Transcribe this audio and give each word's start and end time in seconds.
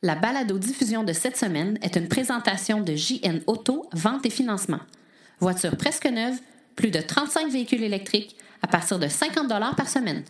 La 0.00 0.14
balado-diffusion 0.14 1.02
de 1.02 1.12
cette 1.12 1.36
semaine 1.36 1.76
est 1.82 1.96
une 1.96 2.06
présentation 2.06 2.80
de 2.80 2.94
JN 2.94 3.40
Auto, 3.48 3.88
vente 3.92 4.24
et 4.26 4.30
financement. 4.30 4.78
Voiture 5.40 5.76
presque 5.76 6.06
neuve, 6.06 6.38
plus 6.76 6.92
de 6.92 7.00
35 7.00 7.50
véhicules 7.50 7.82
électriques 7.82 8.36
à 8.62 8.68
partir 8.68 9.00
de 9.00 9.08
50 9.08 9.48
par 9.76 9.88
semaine. 9.88 10.22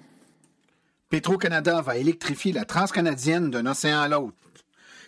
Petro-Canada 1.10 1.82
va 1.82 1.98
électrifier 1.98 2.52
la 2.52 2.64
transcanadienne 2.64 3.50
d'un 3.50 3.66
océan 3.66 4.00
à 4.00 4.08
l'autre. 4.08 4.36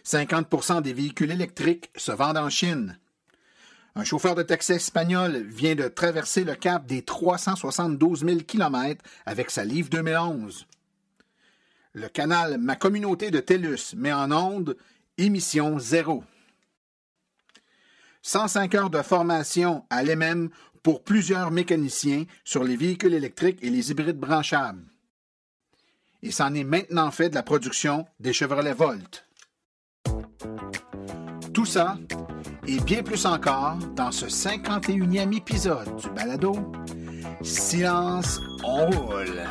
50% 0.04 0.82
des 0.82 0.92
véhicules 0.92 1.30
électriques 1.30 1.90
se 1.96 2.12
vendent 2.12 2.36
en 2.36 2.50
Chine. 2.50 2.98
Un 3.94 4.04
chauffeur 4.04 4.34
de 4.34 4.42
taxi 4.42 4.72
espagnol 4.72 5.42
vient 5.48 5.74
de 5.74 5.88
traverser 5.88 6.44
le 6.44 6.54
cap 6.54 6.84
des 6.84 7.00
372 7.00 8.26
000 8.26 8.40
km 8.46 9.02
avec 9.24 9.50
sa 9.50 9.64
Livre 9.64 9.88
2011. 9.88 10.66
Le 11.92 12.08
canal 12.08 12.58
Ma 12.58 12.76
communauté 12.76 13.30
de 13.30 13.40
TELUS 13.40 13.94
met 13.96 14.12
en 14.12 14.30
onde 14.30 14.76
émission 15.18 15.78
zéro. 15.78 16.22
105 18.22 18.74
heures 18.74 18.90
de 18.90 19.02
formation 19.02 19.84
à 19.90 20.02
l'EMM 20.02 20.50
pour 20.82 21.02
plusieurs 21.02 21.50
mécaniciens 21.50 22.24
sur 22.44 22.64
les 22.64 22.76
véhicules 22.76 23.14
électriques 23.14 23.58
et 23.62 23.70
les 23.70 23.90
hybrides 23.90 24.18
branchables. 24.18 24.84
Et 26.22 26.30
c'en 26.30 26.54
est 26.54 26.64
maintenant 26.64 27.10
fait 27.10 27.30
de 27.30 27.34
la 27.34 27.42
production 27.42 28.06
des 28.20 28.32
Chevrolet 28.32 28.74
Volt. 28.74 29.26
Tout 31.52 31.66
ça 31.66 31.96
et 32.66 32.78
bien 32.80 33.02
plus 33.02 33.26
encore 33.26 33.78
dans 33.96 34.12
ce 34.12 34.26
51e 34.26 35.36
épisode 35.36 35.96
du 35.96 36.08
balado 36.10 36.54
Silence, 37.42 38.38
on 38.62 38.86
roule. 38.90 39.42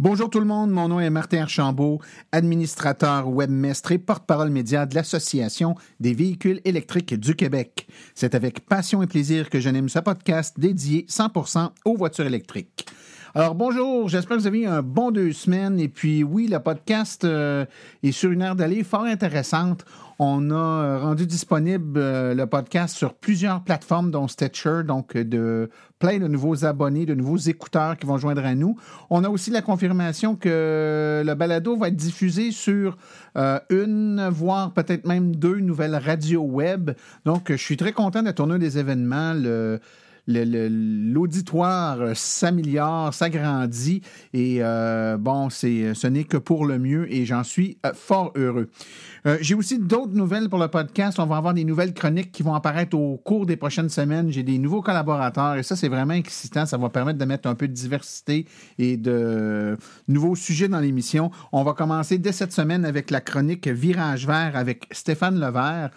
Bonjour 0.00 0.30
tout 0.30 0.38
le 0.38 0.46
monde, 0.46 0.70
mon 0.70 0.86
nom 0.86 1.00
est 1.00 1.10
Martin 1.10 1.42
Archambault, 1.42 2.00
administrateur 2.30 3.28
webmestre 3.28 3.90
et 3.90 3.98
porte-parole 3.98 4.48
média 4.48 4.86
de 4.86 4.94
l'Association 4.94 5.74
des 5.98 6.14
véhicules 6.14 6.60
électriques 6.64 7.14
du 7.14 7.34
Québec. 7.34 7.88
C'est 8.14 8.36
avec 8.36 8.60
passion 8.60 9.02
et 9.02 9.08
plaisir 9.08 9.50
que 9.50 9.58
j'anime 9.58 9.88
ce 9.88 9.98
podcast 9.98 10.54
dédié 10.56 11.04
100% 11.08 11.70
aux 11.84 11.96
voitures 11.96 12.26
électriques. 12.26 12.86
Alors 13.38 13.54
bonjour, 13.54 14.08
j'espère 14.08 14.36
que 14.36 14.42
vous 14.42 14.48
avez 14.48 14.62
eu 14.62 14.66
un 14.66 14.82
bon 14.82 15.12
deux 15.12 15.32
semaines. 15.32 15.78
Et 15.78 15.86
puis 15.86 16.24
oui, 16.24 16.48
le 16.48 16.58
podcast 16.58 17.22
euh, 17.22 17.66
est 18.02 18.10
sur 18.10 18.32
une 18.32 18.42
heure 18.42 18.56
d'aller 18.56 18.82
fort 18.82 19.04
intéressante. 19.04 19.84
On 20.18 20.50
a 20.50 20.56
euh, 20.56 20.98
rendu 20.98 21.24
disponible 21.24 22.00
euh, 22.00 22.34
le 22.34 22.46
podcast 22.48 22.96
sur 22.96 23.14
plusieurs 23.14 23.62
plateformes, 23.62 24.10
dont 24.10 24.26
Stitcher, 24.26 24.82
donc 24.84 25.16
de 25.16 25.70
plein 26.00 26.18
de 26.18 26.26
nouveaux 26.26 26.64
abonnés, 26.64 27.06
de 27.06 27.14
nouveaux 27.14 27.36
écouteurs 27.36 27.96
qui 27.96 28.06
vont 28.06 28.18
joindre 28.18 28.44
à 28.44 28.56
nous. 28.56 28.74
On 29.08 29.22
a 29.22 29.28
aussi 29.28 29.52
la 29.52 29.62
confirmation 29.62 30.34
que 30.34 31.22
le 31.24 31.34
balado 31.34 31.76
va 31.76 31.86
être 31.86 31.96
diffusé 31.96 32.50
sur 32.50 32.98
une, 33.70 34.28
voire 34.32 34.72
peut-être 34.72 35.06
même 35.06 35.36
deux 35.36 35.60
nouvelles 35.60 35.94
radios 35.94 36.42
web. 36.42 36.90
Donc, 37.24 37.52
je 37.52 37.56
suis 37.56 37.76
très 37.76 37.92
content 37.92 38.24
de 38.24 38.32
tourner 38.32 38.58
des 38.58 38.78
événements. 38.78 39.34
L'auditoire 40.28 41.98
s'améliore, 42.14 43.14
s'agrandit 43.14 44.02
et 44.34 44.58
euh, 44.60 45.16
bon, 45.16 45.48
ce 45.50 46.06
n'est 46.06 46.24
que 46.24 46.36
pour 46.36 46.66
le 46.66 46.78
mieux 46.78 47.12
et 47.12 47.24
j'en 47.24 47.42
suis 47.42 47.78
euh, 47.86 47.92
fort 47.94 48.32
heureux. 48.36 48.68
Euh, 49.26 49.38
j'ai 49.40 49.54
aussi 49.54 49.78
d'autres 49.78 50.14
nouvelles 50.14 50.48
pour 50.48 50.58
le 50.58 50.68
podcast. 50.68 51.18
On 51.18 51.26
va 51.26 51.36
avoir 51.36 51.54
des 51.54 51.64
nouvelles 51.64 51.94
chroniques 51.94 52.30
qui 52.30 52.42
vont 52.42 52.54
apparaître 52.54 52.96
au 52.96 53.16
cours 53.16 53.46
des 53.46 53.56
prochaines 53.56 53.88
semaines. 53.88 54.30
J'ai 54.30 54.42
des 54.42 54.58
nouveaux 54.58 54.82
collaborateurs 54.82 55.56
et 55.56 55.62
ça, 55.62 55.76
c'est 55.76 55.88
vraiment 55.88 56.14
excitant. 56.14 56.66
Ça 56.66 56.76
va 56.76 56.88
permettre 56.88 57.18
de 57.18 57.24
mettre 57.24 57.48
un 57.48 57.54
peu 57.54 57.66
de 57.66 57.72
diversité 57.72 58.46
et 58.78 58.96
de 58.96 59.76
nouveaux 60.06 60.36
sujets 60.36 60.68
dans 60.68 60.80
l'émission. 60.80 61.30
On 61.52 61.64
va 61.64 61.72
commencer 61.72 62.18
dès 62.18 62.32
cette 62.32 62.52
semaine 62.52 62.84
avec 62.84 63.10
la 63.10 63.20
chronique 63.20 63.66
Virage 63.66 64.26
vert 64.26 64.52
avec 64.54 64.86
Stéphane 64.92 65.40
Levert. 65.40 65.90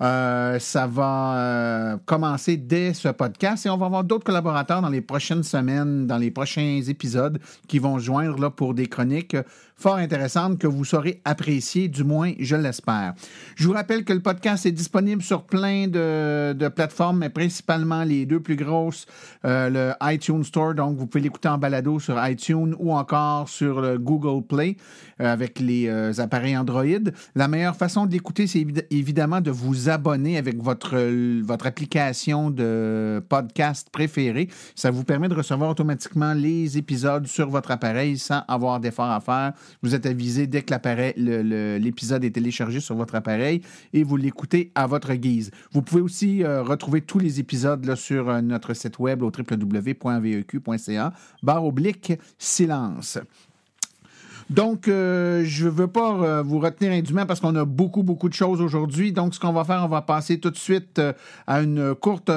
Euh, 0.00 0.58
ça 0.58 0.86
va 0.86 1.36
euh, 1.36 1.96
commencer 2.04 2.56
dès 2.56 2.94
ce 2.94 3.08
podcast 3.08 3.66
et 3.66 3.70
on 3.70 3.76
va 3.76 3.86
avoir 3.86 4.04
d'autres 4.04 4.24
collaborateurs 4.24 4.82
dans 4.82 4.88
les 4.88 5.00
prochaines 5.00 5.42
semaines, 5.42 6.06
dans 6.06 6.18
les 6.18 6.30
prochains 6.30 6.80
épisodes 6.88 7.38
qui 7.68 7.78
vont 7.78 7.98
joindre 7.98 8.38
là, 8.40 8.50
pour 8.50 8.74
des 8.74 8.86
chroniques 8.86 9.36
fort 9.76 9.96
intéressante 9.96 10.58
que 10.58 10.66
vous 10.66 10.84
saurez 10.84 11.20
apprécier, 11.24 11.88
du 11.88 12.04
moins 12.04 12.32
je 12.38 12.56
l'espère. 12.56 13.14
Je 13.56 13.66
vous 13.66 13.74
rappelle 13.74 14.04
que 14.04 14.12
le 14.12 14.20
podcast 14.20 14.66
est 14.66 14.72
disponible 14.72 15.22
sur 15.22 15.44
plein 15.44 15.88
de, 15.88 16.68
plateformes, 16.68 17.18
mais 17.18 17.30
principalement 17.30 18.02
les 18.04 18.26
deux 18.26 18.40
plus 18.40 18.56
grosses, 18.56 19.06
euh, 19.44 19.68
le 19.68 20.12
iTunes 20.12 20.44
Store, 20.44 20.74
donc 20.74 20.96
vous 20.96 21.06
pouvez 21.06 21.22
l'écouter 21.22 21.48
en 21.48 21.58
balado 21.58 21.98
sur 21.98 22.16
iTunes 22.26 22.74
ou 22.78 22.92
encore 22.92 23.48
sur 23.48 23.80
le 23.80 23.98
Google 23.98 24.46
Play 24.46 24.76
euh, 25.20 25.32
avec 25.32 25.60
les 25.60 25.88
euh, 25.88 26.12
appareils 26.18 26.56
Android. 26.56 26.84
La 27.34 27.48
meilleure 27.48 27.76
façon 27.76 28.06
de 28.06 28.12
l'écouter, 28.12 28.46
c'est 28.46 28.64
évidemment 28.90 29.40
de 29.40 29.50
vous 29.50 29.88
abonner 29.88 30.38
avec 30.38 30.62
votre, 30.62 30.96
votre 31.42 31.66
application 31.66 32.50
de 32.50 33.22
podcast 33.28 33.88
préférée. 33.90 34.48
Ça 34.74 34.90
vous 34.90 35.04
permet 35.04 35.28
de 35.28 35.34
recevoir 35.34 35.70
automatiquement 35.70 36.32
les 36.32 36.78
épisodes 36.78 37.26
sur 37.26 37.50
votre 37.50 37.70
appareil 37.70 38.18
sans 38.18 38.42
avoir 38.48 38.80
d'effort 38.80 39.10
à 39.10 39.20
faire. 39.20 39.52
Vous 39.82 39.94
êtes 39.94 40.06
avisé 40.06 40.46
dès 40.46 40.62
que 40.62 40.74
l'épisode 41.78 42.24
est 42.24 42.30
téléchargé 42.30 42.80
sur 42.80 42.94
votre 42.94 43.14
appareil 43.14 43.60
et 43.92 44.02
vous 44.02 44.16
l'écoutez 44.16 44.70
à 44.74 44.86
votre 44.86 45.14
guise. 45.14 45.50
Vous 45.72 45.82
pouvez 45.82 46.00
aussi 46.00 46.42
euh, 46.42 46.62
retrouver 46.62 47.00
tous 47.00 47.18
les 47.18 47.40
épisodes 47.40 47.94
sur 47.94 48.28
euh, 48.28 48.40
notre 48.40 48.74
site 48.74 48.98
web 48.98 49.22
au 49.22 49.30
www.veq.ca, 49.36 51.12
barre 51.42 51.64
oblique 51.64 52.12
silence. 52.38 53.18
Donc, 54.50 54.88
euh, 54.88 55.42
je 55.44 55.64
ne 55.64 55.70
veux 55.70 55.86
pas 55.86 56.12
euh, 56.12 56.42
vous 56.42 56.58
retenir 56.58 56.92
indûment 56.92 57.24
parce 57.26 57.40
qu'on 57.40 57.54
a 57.56 57.64
beaucoup, 57.64 58.02
beaucoup 58.02 58.28
de 58.28 58.34
choses 58.34 58.60
aujourd'hui. 58.60 59.12
Donc, 59.12 59.34
ce 59.34 59.40
qu'on 59.40 59.52
va 59.52 59.64
faire, 59.64 59.82
on 59.84 59.88
va 59.88 60.02
passer 60.02 60.38
tout 60.38 60.50
de 60.50 60.56
suite 60.56 60.98
euh, 60.98 61.12
à 61.46 61.62
une 61.62 61.94
courte 61.94 62.30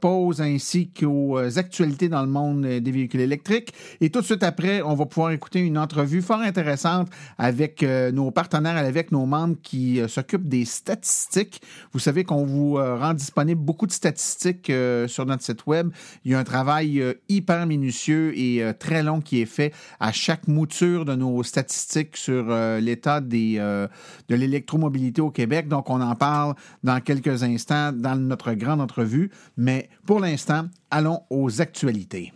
pause 0.00 0.40
ainsi 0.40 0.90
qu'aux 0.90 1.38
actualités 1.38 2.08
dans 2.08 2.22
le 2.22 2.28
monde 2.28 2.62
des 2.62 2.90
véhicules 2.90 3.20
électriques. 3.20 3.72
Et 4.00 4.10
tout 4.10 4.20
de 4.20 4.24
suite 4.24 4.42
après, 4.42 4.82
on 4.82 4.94
va 4.94 5.06
pouvoir 5.06 5.32
écouter 5.32 5.60
une 5.60 5.78
entrevue 5.78 6.22
fort 6.22 6.40
intéressante 6.40 7.08
avec 7.38 7.84
nos 8.12 8.30
partenaires, 8.30 8.76
avec 8.76 9.12
nos 9.12 9.26
membres 9.26 9.56
qui 9.62 10.00
s'occupent 10.08 10.48
des 10.48 10.64
statistiques. 10.64 11.60
Vous 11.92 11.98
savez 11.98 12.24
qu'on 12.24 12.44
vous 12.44 12.74
rend 12.74 13.14
disponible 13.14 13.60
beaucoup 13.60 13.86
de 13.86 13.92
statistiques 13.92 14.70
sur 15.06 15.26
notre 15.26 15.42
site 15.42 15.66
web. 15.66 15.90
Il 16.24 16.32
y 16.32 16.34
a 16.34 16.38
un 16.38 16.44
travail 16.44 17.02
hyper 17.28 17.66
minutieux 17.66 18.36
et 18.38 18.62
très 18.78 19.02
long 19.02 19.20
qui 19.20 19.40
est 19.40 19.46
fait 19.46 19.72
à 20.00 20.12
chaque 20.12 20.48
mouture 20.48 21.04
de 21.04 21.14
nos 21.14 21.42
statistiques 21.48 22.16
sur 22.16 22.46
euh, 22.48 22.80
l'état 22.80 23.20
euh, 23.20 23.88
de 24.28 24.34
l'électromobilité 24.34 25.20
au 25.20 25.30
Québec. 25.30 25.68
Donc, 25.68 25.90
on 25.90 26.00
en 26.00 26.14
parle 26.14 26.54
dans 26.84 27.00
quelques 27.00 27.42
instants 27.42 27.92
dans 27.92 28.16
notre 28.16 28.52
grande 28.52 28.80
entrevue. 28.80 29.30
Mais 29.56 29.88
pour 30.06 30.20
l'instant, 30.20 30.66
allons 30.90 31.20
aux 31.30 31.60
actualités. 31.60 32.32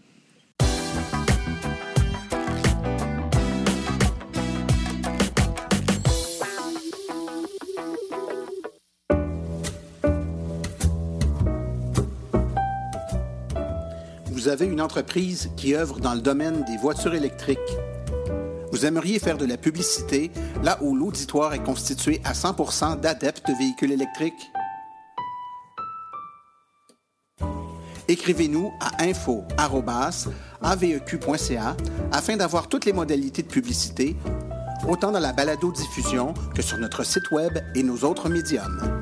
Vous 14.43 14.49
avez 14.49 14.67
une 14.67 14.81
entreprise 14.81 15.50
qui 15.56 15.77
œuvre 15.77 16.00
dans 16.00 16.15
le 16.15 16.21
domaine 16.21 16.65
des 16.65 16.77
voitures 16.77 17.15
électriques 17.15 17.61
vous 18.72 18.84
aimeriez 18.86 19.19
faire 19.19 19.36
de 19.36 19.44
la 19.44 19.58
publicité 19.58 20.32
là 20.64 20.78
où 20.80 20.96
l'auditoire 20.96 21.52
est 21.54 21.62
constitué 21.62 22.20
à 22.24 22.32
100% 22.32 22.98
d'adeptes 23.00 23.46
de 23.46 23.52
véhicules 23.56 23.92
électriques? 23.92 24.50
Écrivez-nous 28.08 28.72
à 28.80 29.04
info.aveq.ca 29.04 29.46
afin 32.10 32.36
d'avoir 32.36 32.69
toutes 32.69 32.84
les 32.86 32.92
modalités 32.92 33.42
de 33.42 33.48
publicité, 33.48 34.16
autant 34.88 35.12
dans 35.12 35.20
la 35.20 35.32
balado-diffusion 35.32 36.34
que 36.54 36.62
sur 36.62 36.78
notre 36.78 37.04
site 37.04 37.30
Web 37.30 37.58
et 37.74 37.82
nos 37.82 37.98
autres 37.98 38.28
médiums. 38.28 39.01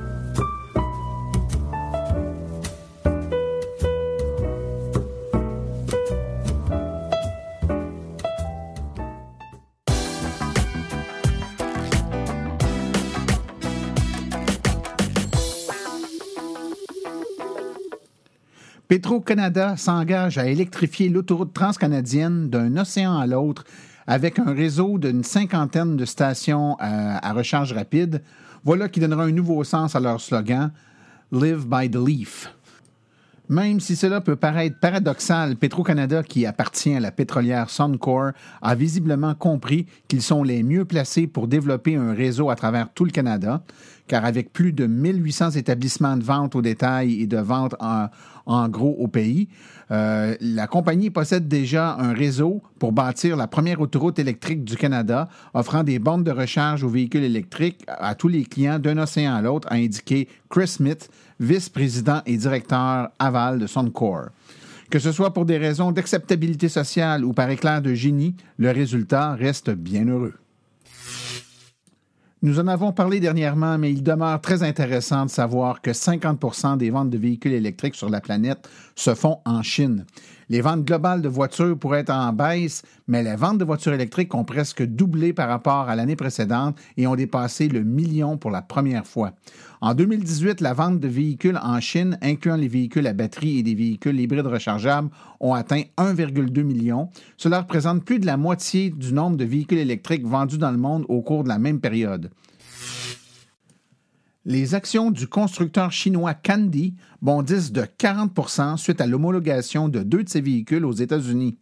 Petro-Canada 19.00 19.78
s'engage 19.78 20.36
à 20.36 20.46
électrifier 20.46 21.08
l'autoroute 21.08 21.54
transcanadienne 21.54 22.50
d'un 22.50 22.76
océan 22.76 23.16
à 23.16 23.26
l'autre 23.26 23.64
avec 24.06 24.38
un 24.38 24.52
réseau 24.52 24.98
d'une 24.98 25.24
cinquantaine 25.24 25.96
de 25.96 26.04
stations 26.04 26.76
à, 26.78 27.26
à, 27.26 27.32
recharge 27.32 27.72
rapide. 27.72 28.22
Voilà 28.62 28.90
qui 28.90 29.00
donnera 29.00 29.24
un 29.24 29.32
nouveau 29.32 29.64
sens 29.64 29.96
à 29.96 30.00
leur 30.00 30.20
slogan 30.20 30.70
Live 31.32 31.66
by 31.66 31.90
the 31.90 31.96
Leaf. 31.96 32.52
Même 33.50 33.80
si 33.80 33.96
cela 33.96 34.20
peut 34.20 34.36
paraître 34.36 34.78
paradoxal, 34.78 35.56
Petro-Canada, 35.56 36.22
qui 36.22 36.46
appartient 36.46 36.94
à 36.94 37.00
la 37.00 37.10
pétrolière 37.10 37.68
Suncor, 37.68 38.30
a 38.62 38.74
visiblement 38.76 39.34
compris 39.34 39.86
qu'ils 40.06 40.22
sont 40.22 40.44
les 40.44 40.62
mieux 40.62 40.84
placés 40.84 41.26
pour 41.26 41.48
développer 41.48 41.96
un 41.96 42.14
réseau 42.14 42.50
à 42.50 42.54
travers 42.54 42.92
tout 42.92 43.04
le 43.04 43.10
Canada, 43.10 43.64
car 44.06 44.24
avec 44.24 44.52
plus 44.52 44.72
de 44.72 44.86
1800 44.86 45.50
établissements 45.52 46.16
de 46.16 46.22
vente 46.22 46.54
au 46.54 46.62
détail 46.62 47.22
et 47.22 47.26
de 47.26 47.38
vente 47.38 47.74
en, 48.46 48.68
gros 48.68 48.94
au 49.00 49.08
pays, 49.08 49.48
euh, 49.90 50.36
la 50.40 50.68
compagnie 50.68 51.10
possède 51.10 51.48
déjà 51.48 51.96
un 51.96 52.12
réseau 52.12 52.62
pour 52.78 52.92
bâtir 52.92 53.36
la 53.36 53.48
première 53.48 53.80
autoroute 53.80 54.20
électrique 54.20 54.62
du 54.62 54.76
Canada, 54.76 55.28
offrant 55.54 55.82
des 55.82 55.98
bandes 55.98 56.22
de 56.22 56.30
recharge 56.30 56.84
aux 56.84 56.88
véhicules 56.88 57.24
électriques 57.24 57.84
à 57.88 58.14
tous 58.14 58.28
les 58.28 58.44
clients 58.44 58.78
d'un 58.78 58.98
océan 58.98 59.34
à 59.34 59.42
l'autre, 59.42 59.66
a 59.72 59.74
indiqué 59.74 60.28
Chris 60.48 60.68
Smith, 60.68 61.08
vice-président 61.40 62.20
et 62.26 62.36
directeur 62.36 63.08
aval 63.18 63.58
de 63.58 63.66
Suncor. 63.66 64.26
Que 64.90 64.98
ce 64.98 65.10
soit 65.10 65.32
pour 65.32 65.46
des 65.46 65.58
raisons 65.58 65.92
d'acceptabilité 65.92 66.68
sociale 66.68 67.24
ou 67.24 67.32
par 67.32 67.50
éclair 67.50 67.80
de 67.80 67.94
génie, 67.94 68.36
le 68.58 68.70
résultat 68.70 69.34
reste 69.34 69.70
bien 69.70 70.06
heureux. 70.06 70.34
Nous 72.42 72.58
en 72.58 72.68
avons 72.68 72.92
parlé 72.92 73.20
dernièrement, 73.20 73.76
mais 73.76 73.92
il 73.92 74.02
demeure 74.02 74.40
très 74.40 74.62
intéressant 74.62 75.26
de 75.26 75.30
savoir 75.30 75.82
que 75.82 75.90
50% 75.90 76.78
des 76.78 76.88
ventes 76.88 77.10
de 77.10 77.18
véhicules 77.18 77.52
électriques 77.52 77.94
sur 77.94 78.08
la 78.08 78.20
planète 78.20 78.68
se 78.96 79.14
font 79.14 79.40
en 79.44 79.62
Chine. 79.62 80.06
Les 80.50 80.62
ventes 80.62 80.84
globales 80.84 81.22
de 81.22 81.28
voitures 81.28 81.78
pourraient 81.78 82.00
être 82.00 82.10
en 82.10 82.32
baisse, 82.32 82.82
mais 83.06 83.22
les 83.22 83.36
ventes 83.36 83.58
de 83.58 83.64
voitures 83.64 83.92
électriques 83.92 84.34
ont 84.34 84.42
presque 84.42 84.82
doublé 84.82 85.32
par 85.32 85.48
rapport 85.48 85.88
à 85.88 85.94
l'année 85.94 86.16
précédente 86.16 86.76
et 86.96 87.06
ont 87.06 87.14
dépassé 87.14 87.68
le 87.68 87.84
million 87.84 88.36
pour 88.36 88.50
la 88.50 88.60
première 88.60 89.06
fois. 89.06 89.32
En 89.80 89.94
2018, 89.94 90.60
la 90.60 90.72
vente 90.72 90.98
de 90.98 91.06
véhicules 91.06 91.58
en 91.62 91.78
Chine, 91.80 92.18
incluant 92.20 92.56
les 92.56 92.66
véhicules 92.66 93.06
à 93.06 93.12
batterie 93.12 93.60
et 93.60 93.62
des 93.62 93.76
véhicules 93.76 94.18
hybrides 94.18 94.48
rechargeables, 94.48 95.10
ont 95.38 95.54
atteint 95.54 95.82
1,2 95.96 96.64
million. 96.64 97.10
Cela 97.36 97.60
représente 97.60 98.04
plus 98.04 98.18
de 98.18 98.26
la 98.26 98.36
moitié 98.36 98.90
du 98.90 99.12
nombre 99.12 99.36
de 99.36 99.44
véhicules 99.44 99.78
électriques 99.78 100.26
vendus 100.26 100.58
dans 100.58 100.72
le 100.72 100.78
monde 100.78 101.04
au 101.08 101.22
cours 101.22 101.44
de 101.44 101.48
la 101.48 101.60
même 101.60 101.78
période. 101.78 102.28
Les 104.46 104.74
actions 104.74 105.10
du 105.10 105.28
constructeur 105.28 105.92
chinois 105.92 106.32
Candy 106.32 106.94
bondissent 107.20 107.72
de 107.72 107.82
40% 107.82 108.78
suite 108.78 109.02
à 109.02 109.06
l'homologation 109.06 109.90
de 109.90 110.02
deux 110.02 110.24
de 110.24 110.30
ses 110.30 110.40
véhicules 110.40 110.86
aux 110.86 110.92
États-Unis. 110.92 111.58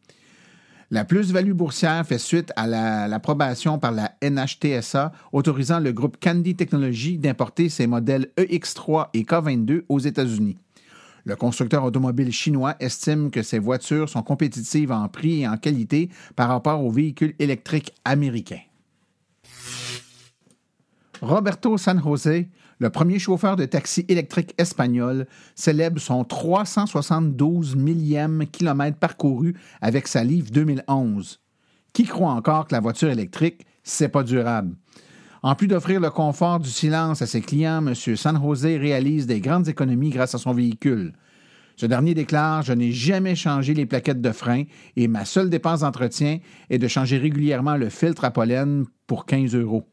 La 0.93 1.05
plus-value 1.05 1.53
boursière 1.53 2.07
fait 2.07 2.19
suite 2.19 2.53
à 2.55 2.69
l'approbation 3.09 3.81
par 3.81 3.91
la 3.91 4.13
NHTSA 4.23 5.13
autorisant 5.33 5.81
le 5.81 5.93
groupe 5.93 6.19
Candy 6.23 6.55
Technologies 6.55 7.19
d'importer 7.19 7.69
ses 7.69 7.89
modèles 7.89 8.29
EX3 8.37 9.09
et 9.13 9.25
K22 9.25 9.83
aux 9.89 9.99
États-Unis. 9.99 10.57
Le 11.25 11.35
constructeur 11.35 11.83
automobile 11.83 12.31
chinois 12.31 12.77
estime 12.79 13.33
que 13.33 13.43
ses 13.43 13.59
voitures 13.59 14.09
sont 14.09 14.23
compétitives 14.23 14.93
en 14.93 15.09
prix 15.09 15.41
et 15.41 15.49
en 15.49 15.57
qualité 15.57 16.11
par 16.37 16.49
rapport 16.49 16.83
aux 16.83 16.93
véhicules 16.93 17.35
électriques 17.41 17.93
américains. 18.05 18.63
Roberto 21.21 21.77
San 21.77 22.01
Jose, 22.01 22.47
le 22.79 22.91
premier 22.91 23.19
chauffeur 23.19 23.57
de 23.57 23.65
taxi 23.65 24.05
électrique 24.09 24.55
espagnol, 24.59 25.27
célèbre 25.55 26.01
son 26.01 26.25
372 26.25 27.77
millième 27.77 28.47
kilomètre 28.47 28.99
parcouru 28.99 29.55
avec 29.81 30.07
sa 30.07 30.23
Leaf 30.23 30.51
2011. 30.53 31.41
Qui 31.93 32.05
croit 32.05 32.31
encore 32.31 32.69
que 32.69 32.75
la 32.75 32.81
voiture 32.81 33.11
électrique, 33.11 33.67
c'est 33.83 34.09
pas 34.09 34.23
durable? 34.23 34.77
En 35.43 35.55
plus 35.55 35.69
d'offrir 35.69 36.01
le 36.01 36.11
confort 36.11 36.59
du 36.59 36.69
silence 36.69 37.23
à 37.23 37.27
ses 37.27 37.41
clients, 37.41 37.87
M. 37.87 37.95
San 37.95 38.41
Jose 38.41 38.65
réalise 38.65 39.27
des 39.27 39.41
grandes 39.41 39.69
économies 39.69 40.11
grâce 40.11 40.35
à 40.35 40.39
son 40.39 40.53
véhicule. 40.53 41.13
Ce 41.77 41.87
dernier 41.87 42.15
déclare 42.15 42.63
Je 42.63 42.73
n'ai 42.73 42.91
jamais 42.91 43.37
changé 43.37 43.73
les 43.73 43.87
plaquettes 43.87 44.21
de 44.21 44.33
frein 44.33 44.65
et 44.97 45.07
ma 45.07 45.25
seule 45.25 45.49
dépense 45.49 45.81
d'entretien 45.81 46.39
est 46.71 46.79
de 46.79 46.89
changer 46.89 47.19
régulièrement 47.19 47.77
le 47.77 47.89
filtre 47.89 48.25
à 48.25 48.33
pollen 48.33 48.85
pour 49.07 49.27
15 49.27 49.55
euros. 49.55 49.89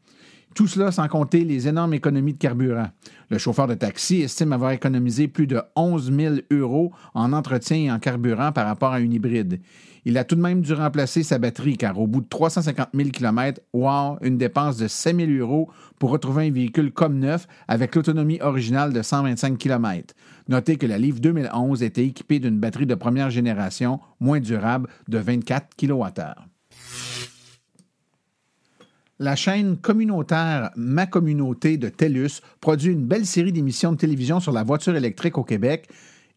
Tout 0.55 0.67
cela 0.67 0.89
sans 0.89 1.09
compter 1.09 1.43
les 1.43 1.67
énormes 1.67 1.95
économies 1.95 2.31
de 2.31 2.37
carburant. 2.37 2.87
Le 3.29 3.37
chauffeur 3.37 3.67
de 3.67 3.73
taxi 3.73 4.21
estime 4.21 4.53
avoir 4.53 4.71
économisé 4.71 5.27
plus 5.27 5.47
de 5.47 5.61
11 5.75 6.13
000 6.13 6.35
euros 6.49 6.93
en 7.13 7.33
entretien 7.33 7.77
et 7.77 7.91
en 7.91 7.99
carburant 7.99 8.53
par 8.53 8.65
rapport 8.65 8.93
à 8.93 9.01
une 9.01 9.11
hybride. 9.11 9.59
Il 10.05 10.17
a 10.17 10.23
tout 10.23 10.35
de 10.35 10.41
même 10.41 10.61
dû 10.61 10.71
remplacer 10.71 11.23
sa 11.23 11.39
batterie 11.39 11.75
car 11.75 11.99
au 11.99 12.07
bout 12.07 12.21
de 12.21 12.29
350 12.29 12.87
000 12.93 13.09
km, 13.09 13.59
wow, 13.73 14.17
une 14.21 14.37
dépense 14.37 14.77
de 14.77 14.87
5 14.87 15.17
000 15.17 15.31
euros 15.31 15.69
pour 15.99 16.11
retrouver 16.11 16.47
un 16.47 16.51
véhicule 16.51 16.93
comme 16.93 17.19
neuf 17.19 17.49
avec 17.67 17.93
l'autonomie 17.93 18.39
originale 18.39 18.93
de 18.93 19.01
125 19.01 19.57
km. 19.57 20.13
Notez 20.47 20.77
que 20.77 20.85
la 20.85 20.97
Leaf 20.97 21.19
2011 21.19 21.83
était 21.83 22.05
équipée 22.05 22.39
d'une 22.39 22.61
batterie 22.61 22.85
de 22.85 22.95
première 22.95 23.29
génération 23.29 23.99
moins 24.21 24.39
durable 24.39 24.87
de 25.09 25.17
24 25.17 25.75
kWh. 25.75 27.34
La 29.17 29.37
chaîne 29.37 29.77
communautaire 29.77 30.71
Ma 30.75 31.05
Communauté 31.05 31.77
de 31.77 31.87
TELUS 31.87 32.41
produit 32.59 32.91
une 32.91 33.05
belle 33.05 33.25
série 33.25 33.53
d'émissions 33.53 33.93
de 33.93 33.97
télévision 33.97 34.41
sur 34.41 34.51
la 34.51 34.63
voiture 34.63 34.93
électrique 34.97 35.37
au 35.37 35.45
Québec, 35.45 35.87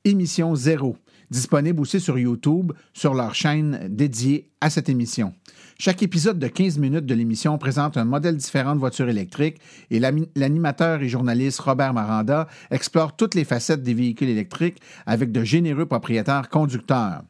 Émission 0.05 0.55
Zéro, 0.55 0.97
disponible 1.29 1.81
aussi 1.81 1.99
sur 1.99 2.17
YouTube 2.21 2.71
sur 2.93 3.15
leur 3.15 3.35
chaîne 3.35 3.89
dédiée 3.91 4.49
à 4.61 4.71
cette 4.71 4.89
émission. 4.89 5.35
Chaque 5.81 6.05
épisode 6.05 6.39
de 6.39 6.47
15 6.47 6.79
minutes 6.79 7.05
de 7.05 7.15
l'émission 7.15 7.59
présente 7.59 7.97
un 7.97 8.05
modèle 8.05 8.37
différent 8.37 8.77
de 8.77 8.81
voiture 8.81 9.09
électrique 9.09 9.59
et 9.91 9.99
l'animateur 9.99 11.03
et 11.03 11.09
journaliste 11.09 11.59
Robert 11.59 11.95
Maranda 11.95 12.47
explore 12.71 13.17
toutes 13.17 13.35
les 13.35 13.45
facettes 13.45 13.83
des 13.83 13.95
véhicules 13.95 14.29
électriques 14.29 14.81
avec 15.05 15.33
de 15.33 15.43
généreux 15.43 15.87
propriétaires 15.87 16.49
conducteurs 16.49 17.25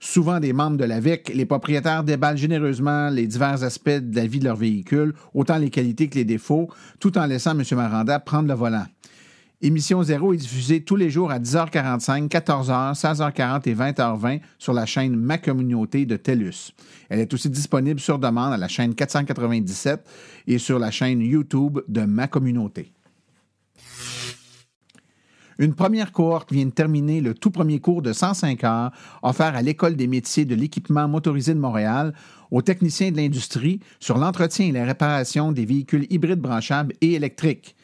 souvent 0.00 0.40
des 0.40 0.52
membres 0.52 0.76
de 0.76 0.84
la 0.84 1.00
VIC, 1.00 1.32
les 1.34 1.46
propriétaires 1.46 2.04
déballent 2.04 2.36
généreusement 2.36 3.08
les 3.08 3.26
divers 3.26 3.62
aspects 3.62 3.88
de 3.88 4.16
la 4.16 4.26
vie 4.26 4.38
de 4.38 4.44
leur 4.44 4.56
véhicule, 4.56 5.14
autant 5.34 5.58
les 5.58 5.70
qualités 5.70 6.08
que 6.08 6.16
les 6.16 6.24
défauts, 6.24 6.68
tout 7.00 7.16
en 7.18 7.26
laissant 7.26 7.58
M. 7.58 7.62
Maranda 7.72 8.18
prendre 8.20 8.48
le 8.48 8.54
volant. 8.54 8.86
Émission 9.62 10.02
Zéro 10.02 10.34
est 10.34 10.36
diffusée 10.36 10.82
tous 10.82 10.96
les 10.96 11.08
jours 11.08 11.30
à 11.30 11.38
10h45, 11.38 12.28
14h, 12.28 12.94
16h40 12.94 13.66
et 13.66 13.74
20h20 13.74 14.40
sur 14.58 14.74
la 14.74 14.84
chaîne 14.84 15.16
Ma 15.16 15.38
Communauté 15.38 16.04
de 16.04 16.16
TELUS. 16.16 16.72
Elle 17.08 17.20
est 17.20 17.32
aussi 17.32 17.48
disponible 17.48 17.98
sur 17.98 18.18
demande 18.18 18.52
à 18.52 18.58
la 18.58 18.68
chaîne 18.68 18.94
497 18.94 20.06
et 20.46 20.58
sur 20.58 20.78
la 20.78 20.90
chaîne 20.90 21.22
YouTube 21.22 21.80
de 21.88 22.02
Ma 22.02 22.28
Communauté. 22.28 22.92
Une 25.58 25.74
première 25.74 26.12
cohorte 26.12 26.52
vient 26.52 26.66
de 26.66 26.70
terminer 26.70 27.22
le 27.22 27.32
tout 27.32 27.50
premier 27.50 27.80
cours 27.80 28.02
de 28.02 28.12
105 28.12 28.62
heures 28.64 28.90
offert 29.22 29.56
à 29.56 29.62
l'École 29.62 29.96
des 29.96 30.06
métiers 30.06 30.44
de 30.44 30.54
l'équipement 30.54 31.08
motorisé 31.08 31.54
de 31.54 31.58
Montréal 31.58 32.12
aux 32.50 32.60
techniciens 32.60 33.10
de 33.10 33.16
l'industrie 33.16 33.80
sur 33.98 34.18
l'entretien 34.18 34.66
et 34.66 34.72
la 34.72 34.84
réparation 34.84 35.52
des 35.52 35.64
véhicules 35.64 36.06
hybrides 36.10 36.40
branchables 36.40 36.92
et 37.00 37.14
électriques. 37.14 37.74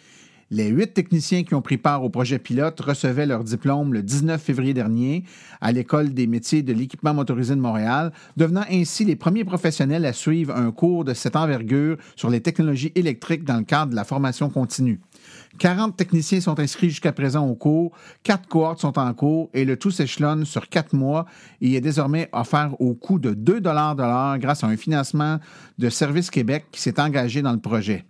Les 0.50 0.68
huit 0.68 0.92
techniciens 0.92 1.44
qui 1.44 1.54
ont 1.54 1.62
pris 1.62 1.78
part 1.78 2.04
au 2.04 2.10
projet 2.10 2.38
pilote 2.38 2.78
recevaient 2.78 3.24
leur 3.24 3.42
diplôme 3.42 3.94
le 3.94 4.02
19 4.02 4.38
février 4.38 4.74
dernier 4.74 5.24
à 5.62 5.72
l'École 5.72 6.12
des 6.12 6.26
métiers 6.26 6.62
de 6.62 6.74
l'équipement 6.74 7.14
motorisé 7.14 7.54
de 7.54 7.60
Montréal, 7.60 8.12
devenant 8.36 8.64
ainsi 8.70 9.06
les 9.06 9.16
premiers 9.16 9.44
professionnels 9.44 10.04
à 10.04 10.12
suivre 10.12 10.54
un 10.54 10.70
cours 10.70 11.06
de 11.06 11.14
cette 11.14 11.36
envergure 11.36 11.96
sur 12.16 12.28
les 12.28 12.42
technologies 12.42 12.92
électriques 12.94 13.44
dans 13.44 13.56
le 13.56 13.64
cadre 13.64 13.92
de 13.92 13.96
la 13.96 14.04
formation 14.04 14.50
continue. 14.50 15.00
40 15.58 15.96
techniciens 15.96 16.40
sont 16.40 16.58
inscrits 16.58 16.90
jusqu'à 16.90 17.12
présent 17.12 17.46
au 17.46 17.54
cours, 17.54 17.92
quatre 18.22 18.48
cohortes 18.48 18.80
sont 18.80 18.98
en 18.98 19.12
cours 19.14 19.50
et 19.54 19.64
le 19.64 19.76
tout 19.76 19.90
s'échelonne 19.90 20.44
sur 20.44 20.68
quatre 20.68 20.94
mois 20.94 21.26
et 21.60 21.74
est 21.74 21.80
désormais 21.80 22.28
offert 22.32 22.74
au 22.80 22.94
coût 22.94 23.18
de 23.18 23.34
2 23.34 23.60
de 23.60 23.68
l'heure 23.68 24.38
grâce 24.38 24.64
à 24.64 24.66
un 24.66 24.76
financement 24.76 25.38
de 25.78 25.90
Service 25.90 26.30
Québec 26.30 26.66
qui 26.72 26.80
s'est 26.80 27.00
engagé 27.00 27.42
dans 27.42 27.52
le 27.52 27.60
projet. 27.60 28.04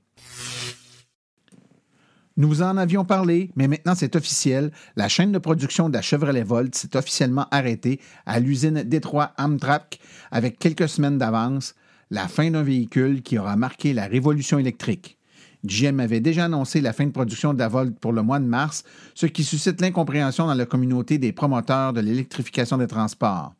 Nous 2.38 2.62
en 2.62 2.78
avions 2.78 3.04
parlé, 3.04 3.50
mais 3.56 3.68
maintenant 3.68 3.94
c'est 3.94 4.16
officiel. 4.16 4.72
La 4.96 5.08
chaîne 5.08 5.32
de 5.32 5.38
production 5.38 5.90
de 5.90 5.94
la 5.94 6.02
Chevrolet 6.02 6.44
Volt 6.44 6.74
s'est 6.74 6.96
officiellement 6.96 7.46
arrêtée 7.50 8.00
à 8.24 8.40
l'usine 8.40 8.82
Détroit 8.84 9.32
Amtrak 9.36 10.00
avec 10.30 10.58
quelques 10.58 10.88
semaines 10.88 11.18
d'avance. 11.18 11.74
La 12.10 12.28
fin 12.28 12.50
d'un 12.50 12.62
véhicule 12.62 13.22
qui 13.22 13.38
aura 13.38 13.56
marqué 13.56 13.92
la 13.92 14.06
révolution 14.06 14.58
électrique. 14.58 15.18
GM 15.64 16.00
avait 16.00 16.20
déjà 16.20 16.46
annoncé 16.46 16.80
la 16.80 16.92
fin 16.92 17.06
de 17.06 17.12
production 17.12 17.54
de 17.54 17.58
la 17.58 17.68
Volt 17.68 17.98
pour 17.98 18.12
le 18.12 18.22
mois 18.22 18.40
de 18.40 18.44
mars, 18.44 18.84
ce 19.14 19.26
qui 19.26 19.44
suscite 19.44 19.80
l'incompréhension 19.80 20.46
dans 20.46 20.54
la 20.54 20.66
communauté 20.66 21.18
des 21.18 21.32
promoteurs 21.32 21.92
de 21.92 22.00
l'électrification 22.00 22.78
des 22.78 22.86
transports. 22.86 23.54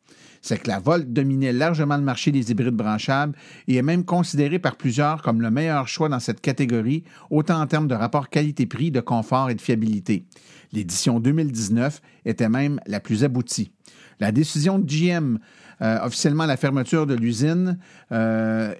c'est 0.44 0.58
que 0.58 0.68
la 0.68 0.80
Volt 0.80 1.12
dominait 1.12 1.52
largement 1.52 1.96
le 1.96 2.02
marché 2.02 2.32
des 2.32 2.50
hybrides 2.50 2.74
branchables 2.74 3.36
et 3.68 3.76
est 3.76 3.82
même 3.82 4.04
considérée 4.04 4.58
par 4.58 4.74
plusieurs 4.74 5.22
comme 5.22 5.40
le 5.40 5.52
meilleur 5.52 5.86
choix 5.86 6.08
dans 6.08 6.18
cette 6.18 6.40
catégorie, 6.40 7.04
autant 7.30 7.60
en 7.60 7.66
termes 7.68 7.86
de 7.86 7.94
rapport 7.94 8.28
qualité-prix, 8.28 8.90
de 8.90 9.00
confort 9.00 9.50
et 9.50 9.54
de 9.54 9.60
fiabilité. 9.60 10.26
L'édition 10.72 11.20
2019 11.20 12.00
était 12.24 12.48
même 12.48 12.80
la 12.86 12.98
plus 12.98 13.22
aboutie. 13.22 13.70
La 14.18 14.32
décision 14.32 14.78
de 14.78 14.86
GM, 14.86 15.38
euh, 15.80 15.98
officiellement 16.04 16.46
la 16.46 16.56
fermeture 16.56 17.06
de 17.06 17.14
l'usine, 17.14 17.78
euh, 18.10 18.74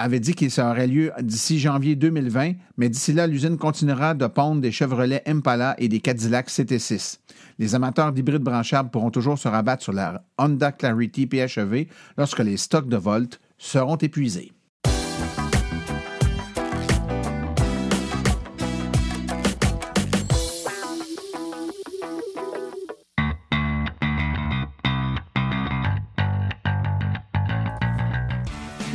avait 0.00 0.20
dit 0.20 0.34
qu'il 0.34 0.50
aurait 0.60 0.86
lieu 0.86 1.12
d'ici 1.20 1.58
janvier 1.58 1.94
2020, 1.94 2.52
mais 2.78 2.88
d'ici 2.88 3.12
là, 3.12 3.26
l'usine 3.26 3.58
continuera 3.58 4.14
de 4.14 4.26
pondre 4.26 4.62
des 4.62 4.72
Chevrolet 4.72 5.22
Impala 5.26 5.74
et 5.78 5.88
des 5.88 6.00
Cadillac 6.00 6.48
CT6. 6.48 7.18
Les 7.58 7.74
amateurs 7.74 8.12
d'hybrides 8.12 8.42
branchables 8.42 8.90
pourront 8.90 9.10
toujours 9.10 9.38
se 9.38 9.46
rabattre 9.46 9.82
sur 9.82 9.92
la 9.92 10.24
Honda 10.38 10.72
Clarity 10.72 11.26
PHEV 11.26 11.86
lorsque 12.16 12.38
les 12.38 12.56
stocks 12.56 12.88
de 12.88 12.96
Volt 12.96 13.40
seront 13.58 13.96
épuisés. 13.96 14.52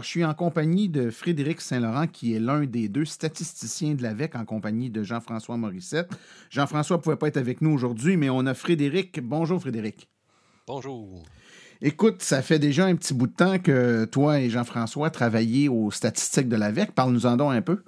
Alors, 0.00 0.06
je 0.06 0.12
suis 0.12 0.24
en 0.24 0.32
compagnie 0.32 0.88
de 0.88 1.10
Frédéric 1.10 1.60
Saint-Laurent, 1.60 2.06
qui 2.06 2.34
est 2.34 2.38
l'un 2.38 2.64
des 2.64 2.88
deux 2.88 3.04
statisticiens 3.04 3.92
de 3.92 4.02
l'AVEC, 4.02 4.34
en 4.34 4.46
compagnie 4.46 4.88
de 4.88 5.02
Jean-François 5.02 5.58
Morissette. 5.58 6.08
Jean-François 6.48 6.96
ne 6.96 7.02
pouvait 7.02 7.16
pas 7.16 7.28
être 7.28 7.36
avec 7.36 7.60
nous 7.60 7.70
aujourd'hui, 7.70 8.16
mais 8.16 8.30
on 8.30 8.46
a 8.46 8.54
Frédéric. 8.54 9.20
Bonjour, 9.20 9.60
Frédéric. 9.60 10.08
Bonjour. 10.66 11.22
Écoute, 11.82 12.22
ça 12.22 12.40
fait 12.40 12.58
déjà 12.58 12.86
un 12.86 12.96
petit 12.96 13.12
bout 13.12 13.26
de 13.26 13.34
temps 13.34 13.58
que 13.58 14.06
toi 14.06 14.40
et 14.40 14.48
Jean-François 14.48 15.10
travaillez 15.10 15.68
aux 15.68 15.90
statistiques 15.90 16.48
de 16.48 16.56
l'AVEC. 16.56 16.92
Parle-nous-en 16.92 17.36
donc 17.36 17.52
un 17.52 17.60
peu. 17.60 17.82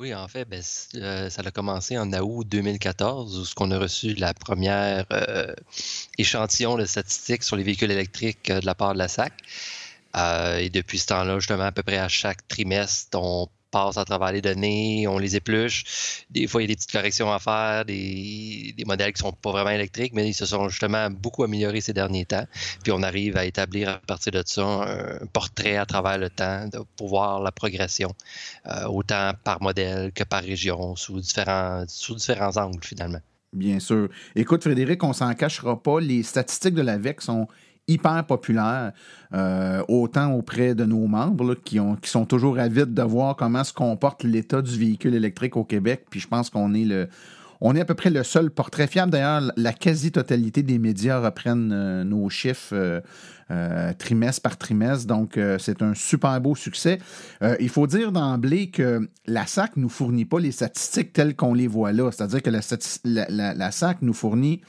Oui, 0.00 0.14
en 0.14 0.26
fait, 0.28 0.48
ben, 0.48 0.62
euh, 0.96 1.28
ça 1.28 1.42
a 1.44 1.50
commencé 1.50 1.98
en 1.98 2.10
août 2.12 2.46
2014, 2.48 3.38
où 3.38 3.62
on 3.62 3.70
a 3.70 3.78
reçu 3.78 4.14
la 4.14 4.32
première 4.32 5.04
euh, 5.12 5.54
échantillon 6.16 6.76
de 6.76 6.86
statistiques 6.86 7.42
sur 7.42 7.56
les 7.56 7.62
véhicules 7.62 7.90
électriques 7.90 8.50
euh, 8.50 8.60
de 8.60 8.66
la 8.66 8.74
part 8.74 8.94
de 8.94 8.98
la 8.98 9.08
SAC. 9.08 9.34
Euh, 10.16 10.58
et 10.58 10.70
depuis 10.70 10.98
ce 10.98 11.06
temps-là, 11.06 11.38
justement, 11.38 11.64
à 11.64 11.72
peu 11.72 11.82
près 11.82 11.98
à 11.98 12.08
chaque 12.08 12.46
trimestre, 12.48 13.18
on 13.20 13.48
passe 13.74 13.96
à 13.96 14.04
travers 14.04 14.30
les 14.30 14.40
données, 14.40 15.08
on 15.08 15.18
les 15.18 15.34
épluche. 15.34 16.24
Des 16.30 16.46
fois, 16.46 16.62
il 16.62 16.64
y 16.64 16.66
a 16.66 16.68
des 16.68 16.76
petites 16.76 16.92
corrections 16.92 17.32
à 17.32 17.40
faire, 17.40 17.84
des, 17.84 18.72
modèles 18.86 19.12
qui 19.12 19.24
ne 19.24 19.30
sont 19.30 19.32
pas 19.32 19.50
vraiment 19.50 19.70
électriques, 19.70 20.12
mais 20.14 20.28
ils 20.28 20.34
se 20.34 20.46
sont 20.46 20.68
justement 20.68 21.10
beaucoup 21.10 21.42
améliorés 21.42 21.80
ces 21.80 21.92
derniers 21.92 22.24
temps. 22.24 22.46
Puis 22.84 22.92
on 22.92 23.02
arrive 23.02 23.36
à 23.36 23.44
établir 23.44 23.88
à 23.88 23.98
partir 24.06 24.32
de 24.32 24.44
ça 24.46 24.62
un 24.62 25.26
portrait 25.32 25.76
à 25.76 25.86
travers 25.86 26.18
le 26.18 26.30
temps 26.30 26.68
pour 26.96 27.08
voir 27.08 27.40
la 27.40 27.50
progression, 27.50 28.14
euh, 28.66 28.84
autant 28.84 29.32
par 29.42 29.60
modèle 29.60 30.12
que 30.12 30.22
par 30.22 30.44
région, 30.44 30.94
sous 30.94 31.18
différents, 31.18 31.84
sous 31.88 32.14
différents 32.14 32.56
angles 32.56 32.84
finalement. 32.84 33.20
Bien 33.52 33.80
sûr. 33.80 34.08
Écoute, 34.34 34.62
Frédéric, 34.62 35.02
on 35.04 35.12
s'en 35.12 35.32
cachera 35.34 35.80
pas. 35.80 36.00
Les 36.00 36.22
statistiques 36.24 36.74
de 36.74 36.82
l'AVEC 36.82 37.20
sont 37.20 37.46
hyper 37.88 38.24
populaire, 38.24 38.92
euh, 39.34 39.82
autant 39.88 40.32
auprès 40.32 40.74
de 40.74 40.84
nos 40.84 41.06
membres 41.06 41.54
qui, 41.54 41.80
ont, 41.80 41.96
qui 41.96 42.10
sont 42.10 42.24
toujours 42.24 42.58
avides 42.58 42.94
de 42.94 43.02
voir 43.02 43.36
comment 43.36 43.64
se 43.64 43.72
comporte 43.72 44.24
l'état 44.24 44.62
du 44.62 44.78
véhicule 44.78 45.14
électrique 45.14 45.56
au 45.56 45.64
Québec. 45.64 46.06
Puis 46.10 46.20
je 46.20 46.28
pense 46.28 46.50
qu'on 46.50 46.74
est 46.74 46.84
le. 46.84 47.08
On 47.60 47.74
est 47.76 47.80
à 47.80 47.84
peu 47.84 47.94
près 47.94 48.10
le 48.10 48.22
seul 48.24 48.50
portrait 48.50 48.86
fiable. 48.86 49.12
D'ailleurs, 49.12 49.40
la 49.56 49.72
quasi-totalité 49.72 50.62
des 50.62 50.78
médias 50.78 51.20
reprennent 51.20 51.72
euh, 51.72 52.04
nos 52.04 52.28
chiffres 52.28 52.74
euh, 53.50 53.92
trimestre 53.96 54.42
par 54.42 54.58
trimestre. 54.58 55.06
Donc, 55.06 55.38
c'est 55.58 55.80
un 55.80 55.94
super 55.94 56.38
beau 56.40 56.54
succès. 56.54 56.98
il 57.60 57.68
faut 57.68 57.86
dire 57.86 58.12
d'emblée 58.12 58.70
que 58.70 59.08
la 59.26 59.46
SAC 59.46 59.76
ne 59.76 59.82
nous 59.82 59.88
fournit 59.88 60.24
pas 60.24 60.40
les 60.40 60.50
statistiques 60.50 61.12
telles 61.12 61.36
qu'on 61.36 61.54
les 61.54 61.68
voit 61.68 61.92
là. 61.92 62.10
C'est-à-dire 62.10 62.42
que 62.42 62.50
la, 62.50 62.60
la, 63.04 63.54
la 63.54 63.70
SAC 63.70 64.02
nous 64.02 64.14
fournit 64.14 64.60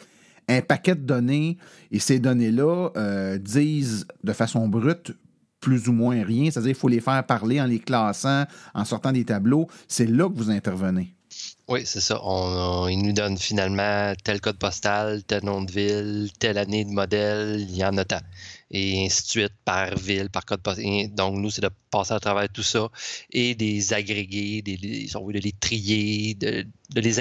un 0.48 0.62
paquet 0.62 0.96
de 0.96 1.02
données 1.02 1.58
et 1.92 2.00
ces 2.00 2.20
données-là 2.20 2.90
euh, 2.98 3.38
disent 3.38 4.06
de 4.24 4.34
façon 4.34 4.68
brute 4.68 5.12
plus 5.60 5.88
ou 5.88 5.94
moins 5.94 6.24
rien. 6.24 6.52
C'est-à-dire 6.52 6.74
qu'il 6.74 6.80
faut 6.80 6.88
les 6.88 7.02
faire 7.02 7.26
parler 7.26 7.60
en 7.60 7.66
les 7.66 7.80
classant, 7.80 8.46
en 8.74 8.86
sortant 8.86 9.12
des 9.12 9.26
tableaux. 9.26 9.68
C'est 9.88 10.06
là 10.06 10.30
que 10.30 10.36
vous 10.36 10.52
intervenez. 10.52 11.16
Oui, 11.68 11.82
c'est 11.86 12.02
ça. 12.02 12.20
On, 12.24 12.88
il 12.88 13.02
nous 13.02 13.14
donne 13.14 13.38
finalement 13.38 14.14
tel 14.24 14.40
code 14.40 14.60
postal, 14.60 15.24
tel 15.24 15.44
nom 15.44 15.64
de 15.64 15.72
ville, 15.72 16.30
telle 16.38 16.60
année 16.60 16.86
de 16.86 16.92
modèle, 16.92 17.60
il 17.60 17.76
y 17.76 17.84
en 17.84 17.98
a 17.98 18.06
tant. 18.06 18.22
Et 18.72 19.06
ainsi 19.06 19.22
de 19.22 19.28
suite, 19.28 19.54
par 19.64 19.96
ville, 19.96 20.30
par 20.30 20.44
code 20.44 20.62
postal. 20.62 21.14
Donc, 21.14 21.36
nous, 21.36 21.52
c'est 21.52 21.62
de 21.62 21.70
passer 21.92 22.14
à 22.14 22.20
travers 22.20 22.50
tout 22.50 22.64
ça 22.64 22.90
et 23.32 23.54
des 23.54 23.94
agréger, 23.94 24.62
des, 24.64 24.78
de 24.78 25.40
les 25.40 25.52
trier, 25.52 26.34
de, 26.34 26.66
les, 26.96 27.14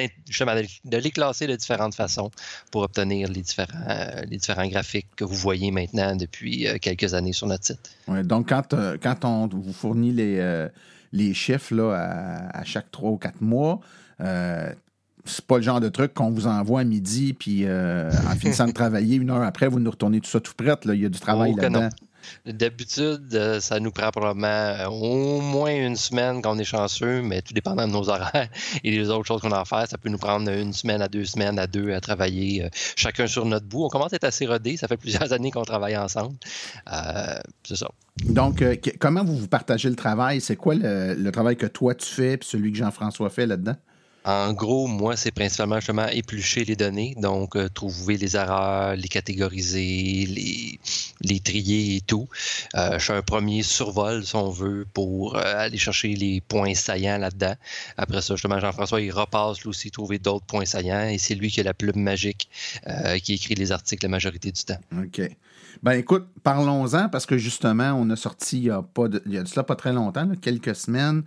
de 0.84 0.96
les 0.96 1.10
classer 1.10 1.46
de 1.46 1.54
différentes 1.54 1.94
façons 1.94 2.30
pour 2.70 2.82
obtenir 2.82 3.28
les 3.28 3.42
différents, 3.42 4.22
les 4.26 4.38
différents 4.38 4.66
graphiques 4.66 5.08
que 5.16 5.24
vous 5.24 5.36
voyez 5.36 5.70
maintenant 5.70 6.16
depuis 6.16 6.66
euh, 6.66 6.78
quelques 6.80 7.12
années 7.12 7.34
sur 7.34 7.46
notre 7.46 7.66
site. 7.66 7.90
Donc, 8.24 8.48
quand, 8.48 8.72
euh, 8.72 8.96
quand 9.00 9.24
on 9.24 9.46
vous 9.46 9.72
fournit 9.72 10.12
les, 10.12 10.38
euh, 10.38 10.68
les 11.12 11.34
chiffres 11.34 11.74
là, 11.74 12.48
à, 12.52 12.64
chaque 12.64 12.90
trois 12.90 13.10
ou 13.10 13.18
quatre 13.18 13.40
mois, 13.40 13.80
euh, 14.20 14.72
c'est 15.24 15.44
pas 15.44 15.56
le 15.56 15.62
genre 15.62 15.80
de 15.80 15.88
truc 15.88 16.14
qu'on 16.14 16.30
vous 16.30 16.46
envoie 16.46 16.80
à 16.80 16.84
midi, 16.84 17.32
puis 17.32 17.64
euh, 17.64 18.10
en 18.30 18.36
finissant 18.36 18.66
de 18.66 18.72
travailler, 18.72 19.16
une 19.16 19.30
heure 19.30 19.42
après, 19.42 19.68
vous 19.68 19.80
nous 19.80 19.90
retournez 19.90 20.20
tout 20.20 20.30
ça 20.30 20.40
tout 20.40 20.52
prêt. 20.54 20.76
Là. 20.84 20.94
Il 20.94 21.00
y 21.00 21.06
a 21.06 21.08
du 21.08 21.20
travail 21.20 21.54
oh, 21.56 21.60
là-dedans. 21.60 21.88
D'habitude, 22.46 23.34
euh, 23.34 23.60
ça 23.60 23.80
nous 23.80 23.90
prend 23.90 24.10
probablement 24.10 24.88
au 24.88 25.40
moins 25.42 25.74
une 25.74 25.96
semaine 25.96 26.40
quand 26.40 26.56
on 26.56 26.58
est 26.58 26.64
chanceux, 26.64 27.20
mais 27.20 27.42
tout 27.42 27.52
dépendant 27.52 27.86
de 27.86 27.92
nos 27.92 28.08
horaires 28.08 28.48
et 28.84 28.90
les 28.90 29.10
autres 29.10 29.26
choses 29.26 29.42
qu'on 29.42 29.52
a 29.52 29.60
à 29.60 29.64
faire, 29.66 29.86
ça 29.86 29.98
peut 29.98 30.08
nous 30.08 30.18
prendre 30.18 30.50
une 30.50 30.72
semaine 30.72 31.02
à 31.02 31.08
deux 31.08 31.26
semaines 31.26 31.58
à 31.58 31.66
deux 31.66 31.92
à 31.92 32.00
travailler 32.00 32.68
chacun 32.96 33.26
sur 33.26 33.44
notre 33.44 33.66
bout. 33.66 33.84
On 33.84 33.88
commence 33.88 34.14
à 34.14 34.16
être 34.16 34.24
assez 34.24 34.46
rodés, 34.46 34.78
ça 34.78 34.88
fait 34.88 34.96
plusieurs 34.96 35.32
années 35.34 35.50
qu'on 35.50 35.64
travaille 35.64 35.98
ensemble. 35.98 36.36
c'est 37.62 37.76
ça. 37.76 37.88
Donc, 38.24 38.64
comment 38.98 39.22
vous 39.22 39.36
vous 39.36 39.48
partagez 39.48 39.90
le 39.90 39.96
travail? 39.96 40.40
C'est 40.40 40.56
quoi 40.56 40.74
le, 40.74 41.14
le, 41.14 41.32
travail 41.32 41.56
que 41.56 41.66
toi 41.66 41.94
tu 41.94 42.06
fais 42.06 42.34
et 42.34 42.38
celui 42.40 42.72
que 42.72 42.78
Jean-François 42.78 43.28
fait 43.28 43.46
là-dedans? 43.46 43.76
En 44.24 44.54
gros, 44.54 44.86
moi, 44.86 45.16
c'est 45.16 45.32
principalement 45.32 45.76
justement 45.76 46.06
éplucher 46.08 46.64
les 46.64 46.76
données, 46.76 47.14
donc 47.18 47.56
euh, 47.56 47.68
trouver 47.68 48.16
les 48.16 48.36
erreurs, 48.36 48.96
les 48.96 49.08
catégoriser, 49.08 50.26
les, 51.20 51.40
trier 51.40 51.96
et 51.96 52.00
tout. 52.00 52.26
Euh, 52.74 52.98
je 52.98 53.04
fais 53.04 53.12
un 53.12 53.22
premier 53.22 53.62
survol, 53.62 54.24
si 54.24 54.34
on 54.34 54.48
veut, 54.48 54.86
pour 54.94 55.36
euh, 55.36 55.42
aller 55.44 55.76
chercher 55.76 56.14
les 56.14 56.40
points 56.40 56.74
saillants 56.74 57.18
là-dedans. 57.18 57.54
Après 57.98 58.22
ça, 58.22 58.34
justement, 58.34 58.58
Jean-François, 58.58 59.02
il 59.02 59.12
repasse 59.12 59.60
lui 59.60 59.68
aussi 59.68 59.90
trouver 59.90 60.18
d'autres 60.18 60.46
points 60.46 60.64
saillants 60.64 61.08
et 61.08 61.18
c'est 61.18 61.34
lui 61.34 61.50
qui 61.50 61.60
a 61.60 61.64
la 61.64 61.74
plume 61.74 62.00
magique 62.00 62.48
qui 63.22 63.34
écrit 63.34 63.54
les 63.54 63.72
articles 63.72 64.04
la 64.04 64.08
majorité 64.08 64.50
du 64.50 64.64
temps. 64.64 64.78
OK. 64.98 65.20
Ben 65.82 65.92
écoute, 65.92 66.26
parlons-en 66.42 67.08
parce 67.08 67.26
que 67.26 67.36
justement, 67.36 67.92
on 67.92 68.08
a 68.10 68.16
sorti 68.16 68.58
il 68.58 68.64
y 68.64 68.70
a, 68.70 68.82
pas 68.82 69.08
de, 69.08 69.22
il 69.26 69.32
y 69.32 69.38
a 69.38 69.44
cela 69.44 69.64
pas 69.64 69.76
très 69.76 69.92
longtemps, 69.92 70.28
quelques 70.40 70.74
semaines, 70.74 71.24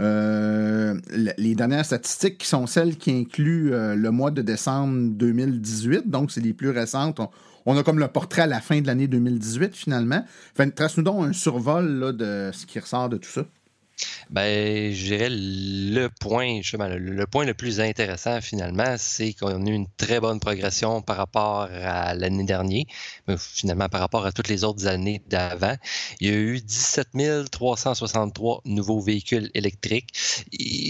euh, 0.00 0.94
les 1.36 1.54
dernières 1.54 1.84
statistiques 1.84 2.38
qui 2.38 2.46
sont 2.46 2.66
celles 2.66 2.96
qui 2.96 3.10
incluent 3.10 3.72
euh, 3.72 3.94
le 3.94 4.10
mois 4.10 4.30
de 4.30 4.40
décembre 4.40 5.10
2018, 5.10 6.08
donc 6.08 6.30
c'est 6.30 6.40
les 6.40 6.54
plus 6.54 6.70
récentes. 6.70 7.20
on 7.66 7.76
a 7.76 7.82
comme 7.82 7.98
le 7.98 8.08
portrait 8.08 8.42
à 8.42 8.46
la 8.46 8.60
fin 8.60 8.80
de 8.80 8.86
l'année 8.86 9.08
2018, 9.08 9.76
finalement. 9.76 10.24
Fait, 10.54 10.70
trace-nous 10.70 11.02
donc 11.02 11.24
un 11.24 11.32
survol 11.32 12.16
de 12.16 12.50
ce 12.52 12.64
qui 12.64 12.78
ressort 12.78 13.10
de 13.10 13.18
tout 13.18 13.28
ça. 13.28 13.44
Ben, 14.30 14.92
je 14.92 15.04
dirais 15.04 15.28
le 15.30 16.08
point, 16.08 16.60
le, 16.60 17.26
point 17.26 17.44
le 17.44 17.54
plus 17.54 17.80
intéressant 17.80 18.40
finalement, 18.40 18.94
c'est 18.96 19.32
qu'on 19.32 19.66
a 19.66 19.70
eu 19.70 19.74
une 19.74 19.88
très 19.96 20.20
bonne 20.20 20.38
progression 20.38 21.02
par 21.02 21.16
rapport 21.16 21.68
à 21.72 22.14
l'année 22.14 22.44
dernière, 22.44 22.84
mais 23.26 23.36
finalement 23.36 23.88
par 23.88 24.00
rapport 24.00 24.26
à 24.26 24.32
toutes 24.32 24.48
les 24.48 24.64
autres 24.64 24.86
années 24.86 25.20
d'avant. 25.28 25.74
Il 26.20 26.28
y 26.28 26.30
a 26.30 26.36
eu 26.36 26.60
17 26.60 27.08
363 27.50 28.62
nouveaux 28.64 29.00
véhicules 29.00 29.50
électriques. 29.54 30.12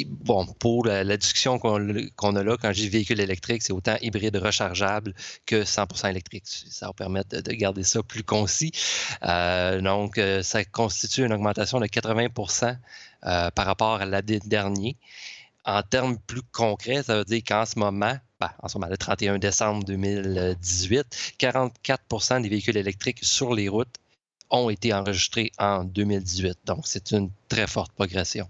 bon, 0.06 0.46
pour 0.58 0.84
la, 0.86 1.16
discussion 1.16 1.58
qu'on 1.58 2.36
a 2.36 2.42
là, 2.42 2.56
quand 2.60 2.72
je 2.72 2.80
dis 2.82 2.88
véhicule 2.88 3.20
électrique, 3.20 3.62
c'est 3.62 3.72
autant 3.72 3.96
hybride 4.00 4.36
rechargeable 4.36 5.14
que 5.46 5.64
100% 5.64 6.10
électrique. 6.10 6.44
Ça 6.46 6.86
va 6.86 6.92
permettre 6.92 7.40
de, 7.40 7.52
garder 7.52 7.82
ça 7.82 8.02
plus 8.02 8.22
concis. 8.22 8.72
Euh, 9.22 9.80
donc, 9.80 10.18
euh, 10.18 10.42
ça 10.42 10.64
constitue 10.64 11.24
une 11.24 11.32
augmentation 11.32 11.80
de 11.80 11.86
80 11.86 12.28
euh, 13.26 13.50
par 13.50 13.66
rapport 13.66 14.00
à 14.00 14.06
l'année 14.06 14.40
dernière. 14.44 14.94
En 15.64 15.82
termes 15.82 16.18
plus 16.18 16.42
concrets, 16.42 17.02
ça 17.02 17.18
veut 17.18 17.24
dire 17.24 17.42
qu'en 17.46 17.66
ce 17.66 17.78
moment, 17.78 18.16
ben, 18.40 18.50
en 18.62 18.68
ce 18.68 18.78
moment, 18.78 18.90
le 18.90 18.96
31 18.96 19.38
décembre 19.38 19.84
2018, 19.84 21.34
44% 21.38 22.40
des 22.42 22.48
véhicules 22.48 22.76
électriques 22.76 23.22
sur 23.22 23.54
les 23.54 23.68
routes 23.68 23.96
ont 24.48 24.70
été 24.70 24.94
enregistrés 24.94 25.52
en 25.58 25.84
2018. 25.84 26.60
Donc, 26.64 26.86
c'est 26.86 27.10
une 27.12 27.30
très 27.48 27.66
forte 27.66 27.92
progression. 27.92 28.48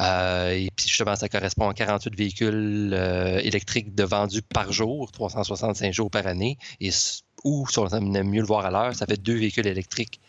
Euh, 0.00 0.52
et 0.52 0.70
puis 0.74 0.88
justement, 0.88 1.16
ça 1.16 1.28
correspond 1.28 1.68
à 1.68 1.74
48 1.74 2.16
véhicules 2.16 2.92
euh, 2.94 3.38
électriques 3.40 3.94
de 3.94 4.04
vendus 4.04 4.42
par 4.42 4.72
jour, 4.72 5.12
365 5.12 5.92
jours 5.92 6.10
par 6.10 6.26
année. 6.26 6.56
Et 6.80 6.90
ou, 7.44 7.66
si 7.68 7.78
on 7.78 7.88
aime 7.88 8.28
mieux 8.28 8.40
le 8.40 8.46
voir 8.46 8.64
à 8.64 8.70
l'heure, 8.70 8.94
ça 8.94 9.06
fait 9.06 9.20
deux 9.20 9.36
véhicules 9.36 9.66
électriques 9.66 10.20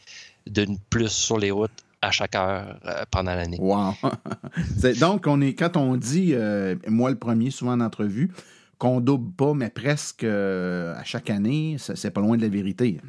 de 0.48 0.68
plus 0.90 1.10
sur 1.10 1.38
les 1.38 1.52
routes 1.52 1.86
à 2.04 2.12
chaque 2.12 2.36
heure 2.36 2.80
euh, 2.86 3.04
pendant 3.10 3.34
l'année. 3.34 3.58
Wow! 3.60 3.94
Donc, 5.00 5.26
on 5.26 5.42
est, 5.42 5.54
quand 5.54 5.78
on 5.78 5.96
dit, 5.96 6.34
euh, 6.34 6.76
moi 6.88 7.10
le 7.10 7.18
premier, 7.18 7.50
souvent 7.50 7.74
en 7.74 7.80
entrevue, 7.80 8.32
qu'on 8.78 9.00
double 9.00 9.32
pas, 9.32 9.54
mais 9.54 9.70
presque 9.70 10.24
euh, 10.24 10.96
à 10.96 11.04
chaque 11.06 11.30
année, 11.30 11.78
c'est 11.80 12.12
pas 12.12 12.22
loin 12.22 12.36
de 12.36 12.42
la 12.42 12.50
vérité. 12.50 13.00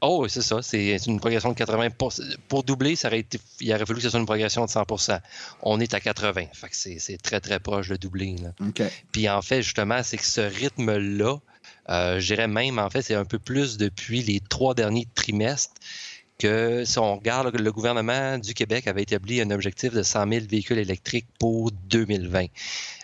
Oh, 0.00 0.26
c'est 0.28 0.42
ça. 0.42 0.62
C'est 0.62 0.96
une 1.06 1.18
progression 1.18 1.50
de 1.50 1.56
80 1.56 1.88
Pour 2.48 2.62
doubler, 2.62 2.96
ça 2.96 3.08
aurait 3.08 3.18
été, 3.18 3.38
il 3.60 3.70
aurait 3.74 3.84
fallu 3.84 3.96
que 3.98 4.04
ce 4.04 4.10
soit 4.10 4.20
une 4.20 4.26
progression 4.26 4.64
de 4.64 4.70
100% 4.70 5.18
On 5.62 5.80
est 5.80 5.92
à 5.92 6.00
80. 6.00 6.44
Fait 6.52 6.68
que 6.68 6.76
c'est 6.76 7.18
très, 7.20 7.40
très 7.40 7.58
proche 7.58 7.88
de 7.88 7.96
doubler. 7.96 8.36
Puis 9.10 9.28
en 9.28 9.42
fait, 9.42 9.60
justement, 9.60 10.00
c'est 10.04 10.16
que 10.16 10.24
ce 10.24 10.40
rythme-là, 10.40 11.38
je 11.88 12.24
dirais 12.24 12.46
même, 12.46 12.78
en 12.78 12.88
fait, 12.88 13.02
c'est 13.02 13.16
un 13.16 13.24
peu 13.24 13.40
plus 13.40 13.76
depuis 13.76 14.22
les 14.22 14.38
trois 14.38 14.74
derniers 14.74 15.08
trimestres 15.16 15.74
que 16.38 16.84
si 16.84 16.98
on 16.98 17.16
regarde, 17.16 17.54
le 17.54 17.72
gouvernement 17.72 18.38
du 18.38 18.54
Québec 18.54 18.86
avait 18.86 19.02
établi 19.02 19.40
un 19.40 19.50
objectif 19.50 19.92
de 19.92 20.02
100 20.02 20.28
000 20.28 20.46
véhicules 20.48 20.78
électriques 20.78 21.26
pour 21.38 21.70
2020. 21.72 22.46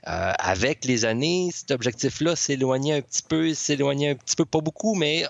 Euh, 0.07 0.33
avec 0.39 0.85
les 0.85 1.05
années, 1.05 1.51
cet 1.53 1.71
objectif-là 1.71 2.37
s'éloignait 2.37 2.99
un 2.99 3.01
petit 3.01 3.23
peu, 3.23 3.53
s'éloignait 3.55 4.11
un 4.11 4.15
petit 4.15 4.37
peu, 4.37 4.45
pas 4.45 4.61
beaucoup, 4.61 4.95
mais 4.95 5.25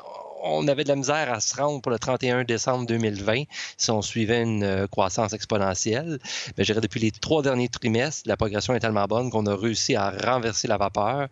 on 0.44 0.68
avait 0.68 0.84
de 0.84 0.88
la 0.88 0.96
misère 0.96 1.32
à 1.32 1.40
se 1.40 1.56
rendre 1.56 1.80
pour 1.80 1.90
le 1.90 1.98
31 1.98 2.44
décembre 2.44 2.86
2020 2.86 3.44
si 3.78 3.90
on 3.90 4.02
suivait 4.02 4.42
une 4.42 4.62
euh, 4.62 4.86
croissance 4.86 5.32
exponentielle. 5.32 6.18
Mais 6.58 6.64
je 6.64 6.74
depuis 6.74 7.00
les 7.00 7.10
trois 7.10 7.42
derniers 7.42 7.68
trimestres, 7.68 8.28
la 8.28 8.36
progression 8.36 8.74
est 8.74 8.80
tellement 8.80 9.06
bonne 9.06 9.30
qu'on 9.30 9.46
a 9.46 9.56
réussi 9.56 9.96
à 9.96 10.10
renverser 10.10 10.68
la 10.68 10.76
vapeur. 10.76 11.28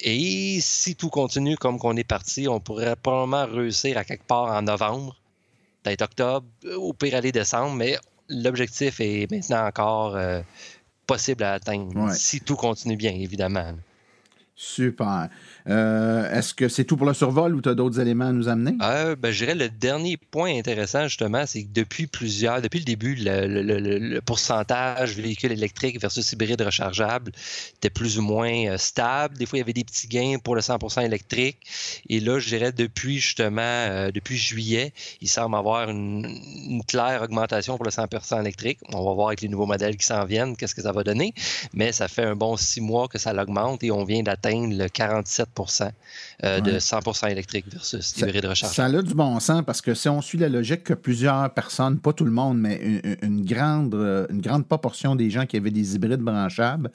Et 0.00 0.58
si 0.60 0.94
tout 0.94 1.08
continue 1.08 1.56
comme 1.56 1.78
qu'on 1.78 1.96
est 1.96 2.04
parti, 2.04 2.48
on 2.48 2.60
pourrait 2.60 2.96
probablement 2.96 3.46
réussir 3.46 3.96
à 3.96 4.04
quelque 4.04 4.26
part 4.26 4.52
en 4.52 4.62
novembre 4.62 5.19
peut-être 5.82 6.02
octobre, 6.02 6.46
au 6.76 6.92
pire 6.92 7.14
aller 7.14 7.32
décembre, 7.32 7.74
mais 7.74 7.96
l'objectif 8.28 9.00
est 9.00 9.30
maintenant 9.30 9.66
encore 9.66 10.16
euh, 10.16 10.40
possible 11.06 11.42
à 11.44 11.54
atteindre 11.54 12.12
si 12.12 12.40
tout 12.40 12.56
continue 12.56 12.96
bien, 12.96 13.12
évidemment. 13.12 13.74
Super. 14.62 15.30
Euh, 15.70 16.30
est-ce 16.38 16.52
que 16.52 16.68
c'est 16.68 16.84
tout 16.84 16.98
pour 16.98 17.06
le 17.06 17.14
survol 17.14 17.54
ou 17.54 17.62
tu 17.62 17.70
as 17.70 17.74
d'autres 17.74 17.98
éléments 17.98 18.26
à 18.26 18.32
nous 18.32 18.46
amener? 18.46 18.76
Euh, 18.82 19.16
ben, 19.16 19.32
je 19.32 19.38
dirais 19.42 19.54
le 19.54 19.70
dernier 19.70 20.18
point 20.18 20.54
intéressant, 20.54 21.04
justement, 21.04 21.46
c'est 21.46 21.62
que 21.62 21.72
depuis 21.72 22.06
plusieurs, 22.06 22.60
depuis 22.60 22.80
le 22.80 22.84
début, 22.84 23.16
le, 23.18 24.20
pourcentage 24.20 25.16
véhicules 25.16 25.52
électriques 25.52 25.98
versus 25.98 26.30
hybrides 26.32 26.60
rechargeables 26.60 27.32
était 27.76 27.88
plus 27.88 28.18
ou 28.18 28.22
moins 28.22 28.66
euh, 28.66 28.76
stable. 28.76 29.38
Des 29.38 29.46
fois, 29.46 29.58
il 29.58 29.60
y 29.60 29.62
avait 29.62 29.72
des 29.72 29.84
petits 29.84 30.08
gains 30.08 30.36
pour 30.44 30.54
le 30.54 30.60
100% 30.60 31.06
électrique. 31.06 31.56
Et 32.10 32.20
là, 32.20 32.38
je 32.38 32.48
dirais 32.50 32.72
depuis 32.72 33.18
justement, 33.18 34.10
depuis 34.14 34.36
juillet, 34.36 34.92
il 35.22 35.28
semble 35.28 35.56
avoir 35.56 35.88
une, 35.88 36.38
claire 36.86 37.22
augmentation 37.22 37.76
pour 37.76 37.86
le 37.86 37.90
100% 37.90 38.40
électrique. 38.40 38.78
On 38.92 39.02
va 39.06 39.14
voir 39.14 39.28
avec 39.28 39.40
les 39.40 39.48
nouveaux 39.48 39.64
modèles 39.64 39.96
qui 39.96 40.04
s'en 40.04 40.26
viennent, 40.26 40.54
qu'est-ce 40.54 40.74
que 40.74 40.82
ça 40.82 40.92
va 40.92 41.02
donner. 41.02 41.32
Mais 41.72 41.92
ça 41.92 42.08
fait 42.08 42.24
un 42.24 42.36
bon 42.36 42.58
six 42.58 42.82
mois 42.82 43.08
que 43.08 43.16
ça 43.16 43.32
l'augmente 43.32 43.82
et 43.82 43.90
on 43.90 44.04
vient 44.04 44.22
d'atteindre 44.22 44.49
le 44.52 44.88
47 44.88 45.48
euh, 46.44 46.60
de 46.60 46.78
100 46.78 47.26
électrique 47.28 47.66
versus 47.72 48.16
hybride 48.16 48.46
recharge. 48.46 48.74
Ça 48.74 48.86
a 48.86 49.02
du 49.02 49.14
bon 49.14 49.38
sens 49.40 49.62
parce 49.64 49.80
que 49.80 49.94
si 49.94 50.08
on 50.08 50.20
suit 50.20 50.38
la 50.38 50.48
logique 50.48 50.84
que 50.84 50.94
plusieurs 50.94 51.52
personnes, 51.52 51.98
pas 51.98 52.12
tout 52.12 52.24
le 52.24 52.30
monde, 52.30 52.58
mais 52.58 53.02
une, 53.22 53.44
grande, 53.44 53.94
euh, 53.94 54.26
une 54.30 54.40
grande 54.40 54.66
proportion 54.66 55.16
des 55.16 55.30
gens 55.30 55.46
qui 55.46 55.56
avaient 55.56 55.70
des 55.70 55.94
hybrides 55.94 56.20
branchables, 56.20 56.90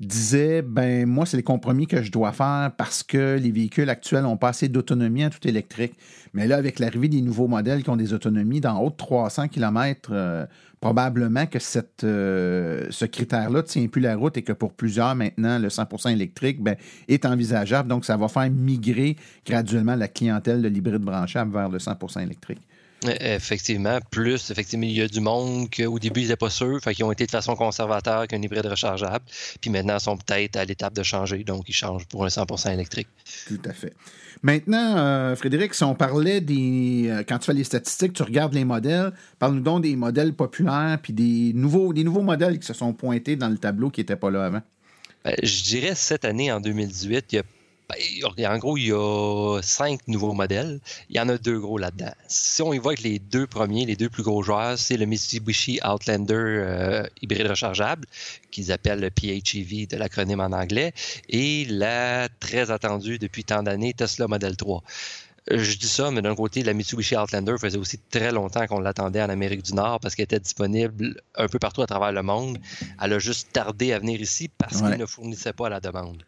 disaient 0.00 0.62
ben 0.62 1.06
moi 1.06 1.26
c'est 1.26 1.36
les 1.36 1.42
compromis 1.42 1.86
que 1.86 2.02
je 2.02 2.10
dois 2.10 2.32
faire 2.32 2.72
parce 2.76 3.02
que 3.02 3.38
les 3.38 3.50
véhicules 3.50 3.90
actuels 3.90 4.24
ont 4.24 4.36
pas 4.36 4.48
assez 4.48 4.68
d'autonomie 4.68 5.24
en 5.24 5.30
tout 5.30 5.46
électrique. 5.46 5.94
Mais 6.32 6.46
là 6.46 6.56
avec 6.56 6.78
l'arrivée 6.78 7.08
des 7.08 7.22
nouveaux 7.22 7.48
modèles 7.48 7.82
qui 7.82 7.90
ont 7.90 7.96
des 7.96 8.12
autonomies 8.12 8.60
d'en 8.60 8.80
haut 8.80 8.90
de 8.90 8.96
300 8.96 9.48
km 9.48 10.48
probablement 10.80 11.46
que 11.46 11.58
cette, 11.58 12.04
euh, 12.04 12.86
ce 12.90 13.04
critère-là 13.04 13.62
tient 13.62 13.86
plus 13.86 14.00
la 14.00 14.16
route 14.16 14.36
et 14.38 14.42
que 14.42 14.52
pour 14.52 14.72
plusieurs, 14.72 15.14
maintenant, 15.14 15.58
le 15.58 15.68
100% 15.68 16.10
électrique 16.10 16.62
ben, 16.62 16.76
est 17.06 17.26
envisageable. 17.26 17.88
Donc, 17.88 18.04
ça 18.04 18.16
va 18.16 18.28
faire 18.28 18.50
migrer 18.50 19.16
graduellement 19.44 19.94
la 19.94 20.08
clientèle 20.08 20.62
de 20.62 20.68
l'hybride 20.68 21.02
branchable 21.02 21.52
vers 21.52 21.68
le 21.68 21.78
100% 21.78 22.22
électrique. 22.22 22.60
Effectivement, 23.02 23.98
plus, 24.10 24.50
effectivement, 24.50 24.84
il 24.84 24.92
y 24.92 25.00
a 25.00 25.08
du 25.08 25.20
monde 25.20 25.68
qu'au 25.74 25.98
début, 25.98 26.20
ils 26.20 26.24
n'étaient 26.24 26.36
pas 26.36 26.50
sûrs, 26.50 26.80
fait 26.82 26.94
qu'ils 26.94 27.04
ont 27.04 27.12
été 27.12 27.24
de 27.24 27.30
façon 27.30 27.56
conservateur 27.56 28.26
qu'un 28.26 28.42
hybride 28.42 28.66
rechargeable, 28.66 29.24
puis 29.60 29.70
maintenant, 29.70 29.96
ils 29.96 30.02
sont 30.02 30.18
peut-être 30.18 30.56
à 30.56 30.64
l'étape 30.66 30.92
de 30.92 31.02
changer, 31.02 31.42
donc 31.42 31.68
ils 31.68 31.72
changent 31.72 32.06
pour 32.06 32.24
un 32.24 32.28
100% 32.28 32.72
électrique. 32.74 33.08
Tout 33.48 33.60
à 33.64 33.72
fait. 33.72 33.94
Maintenant, 34.42 34.96
euh, 34.98 35.34
Frédéric, 35.34 35.74
si 35.74 35.82
on 35.82 35.94
parlait 35.94 36.40
des. 36.40 37.06
Euh, 37.08 37.22
quand 37.26 37.38
tu 37.38 37.46
fais 37.46 37.54
les 37.54 37.64
statistiques, 37.64 38.12
tu 38.12 38.22
regardes 38.22 38.54
les 38.54 38.64
modèles, 38.64 39.12
parle-nous 39.38 39.62
donc 39.62 39.82
des 39.82 39.96
modèles 39.96 40.34
populaires, 40.34 40.98
puis 41.02 41.12
des 41.12 41.52
nouveaux, 41.54 41.92
des 41.92 42.04
nouveaux 42.04 42.22
modèles 42.22 42.58
qui 42.58 42.66
se 42.66 42.74
sont 42.74 42.92
pointés 42.92 43.36
dans 43.36 43.48
le 43.48 43.58
tableau 43.58 43.90
qui 43.90 44.00
n'étaient 44.00 44.16
pas 44.16 44.30
là 44.30 44.44
avant. 44.44 44.62
Ben, 45.24 45.34
je 45.42 45.62
dirais 45.64 45.94
cette 45.94 46.24
année, 46.24 46.52
en 46.52 46.60
2018, 46.60 47.32
il 47.32 47.36
y 47.36 47.38
a 47.38 47.42
en 48.46 48.58
gros, 48.58 48.76
il 48.76 48.86
y 48.86 48.92
a 48.92 49.60
cinq 49.62 50.06
nouveaux 50.08 50.32
modèles. 50.32 50.80
Il 51.08 51.16
y 51.16 51.20
en 51.20 51.28
a 51.28 51.38
deux 51.38 51.58
gros 51.58 51.78
là-dedans. 51.78 52.12
Si 52.28 52.62
on 52.62 52.72
y 52.72 52.78
voit 52.78 52.92
avec 52.92 53.02
les 53.02 53.18
deux 53.18 53.46
premiers, 53.46 53.86
les 53.86 53.96
deux 53.96 54.08
plus 54.08 54.22
gros 54.22 54.42
joueurs, 54.42 54.78
c'est 54.78 54.96
le 54.96 55.06
Mitsubishi 55.06 55.80
Outlander 55.84 56.34
euh, 56.34 57.06
hybride 57.22 57.48
rechargeable, 57.48 58.06
qu'ils 58.50 58.72
appellent 58.72 59.00
le 59.00 59.10
PHEV 59.10 59.86
de 59.88 59.96
l'acronyme 59.96 60.40
en 60.40 60.52
anglais, 60.52 60.92
et 61.28 61.64
la 61.66 62.28
très 62.40 62.70
attendue 62.70 63.18
depuis 63.18 63.44
tant 63.44 63.62
d'années 63.62 63.94
Tesla 63.94 64.26
Model 64.26 64.56
3 64.56 64.82
je 65.50 65.76
dis 65.76 65.88
ça, 65.88 66.10
mais 66.10 66.22
d'un 66.22 66.34
côté, 66.34 66.62
la 66.62 66.74
Mitsubishi 66.74 67.16
Outlander 67.16 67.54
faisait 67.58 67.78
aussi 67.78 67.98
très 67.98 68.30
longtemps 68.30 68.66
qu'on 68.66 68.80
l'attendait 68.80 69.22
en 69.22 69.28
Amérique 69.28 69.62
du 69.62 69.74
Nord 69.74 70.00
parce 70.00 70.14
qu'elle 70.14 70.24
était 70.24 70.38
disponible 70.38 71.20
un 71.34 71.48
peu 71.48 71.58
partout 71.58 71.82
à 71.82 71.86
travers 71.86 72.12
le 72.12 72.22
monde. 72.22 72.58
Elle 73.02 73.14
a 73.14 73.18
juste 73.18 73.52
tardé 73.52 73.92
à 73.92 73.98
venir 73.98 74.20
ici 74.20 74.48
parce 74.48 74.80
qu'elle 74.80 74.98
ne 74.98 75.06
fournissait 75.06 75.52
pas 75.52 75.66
à 75.66 75.70
la 75.70 75.80
demande. 75.80 76.22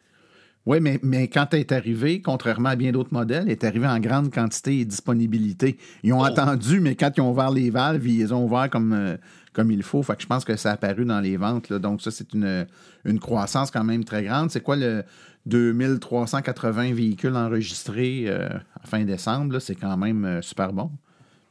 Oui, 0.65 0.79
mais, 0.81 1.01
mais 1.03 1.27
quand 1.27 1.47
elle 1.53 1.61
est 1.61 1.73
arrivée, 1.73 2.23
contrairement 2.23 2.69
à 2.69 2.77
bien 2.77 2.93
d'autres 2.93 3.13
modèles, 3.13 3.45
elle 3.47 3.53
est 3.53 3.65
arrivée 3.65 3.89
en 3.89 3.99
grande 3.99 4.33
quantité 4.33 4.79
et 4.79 4.85
disponibilité. 4.85 5.77
Ils 6.05 6.13
ont 6.13 6.21
oh. 6.21 6.25
attendu, 6.25 6.79
mais 6.79 6.95
quand 6.95 7.11
ils 7.17 7.21
ont 7.21 7.33
ouvert 7.33 7.51
les 7.51 7.71
valves, 7.71 8.07
ils 8.07 8.19
les 8.19 8.33
ont 8.33 8.45
ouverts 8.45 8.71
comme, 8.71 8.93
euh, 8.93 9.17
comme 9.53 9.73
il 9.73 9.83
faut. 9.83 10.03
Fait 10.05 10.15
que 10.15 10.23
je 10.23 10.29
pense 10.29 10.45
que 10.45 10.55
ça 10.57 10.71
a 10.71 10.75
apparu 10.75 11.05
dans 11.05 11.21
les 11.21 11.37
ventes. 11.37 11.73
Donc, 11.73 12.01
ça, 12.01 12.13
c'est 12.13 12.33
une, 12.33 12.67
une 13.05 13.19
croissance 13.19 13.73
quand 13.73 13.83
même 13.83 14.05
très 14.05 14.23
grande. 14.23 14.51
C'est 14.53 14.61
quoi 14.61 14.77
le 14.77 15.03
2380 15.47 16.95
véhicules 16.95 17.35
enregistrés 17.35 18.25
euh, 18.29 18.49
à 18.81 18.87
fin 18.87 19.05
décembre? 19.05 19.59
C'est 19.59 19.75
quand 19.75 19.97
même 19.97 20.25
euh, 20.25 20.43
super 20.43 20.73
bon. 20.73 20.93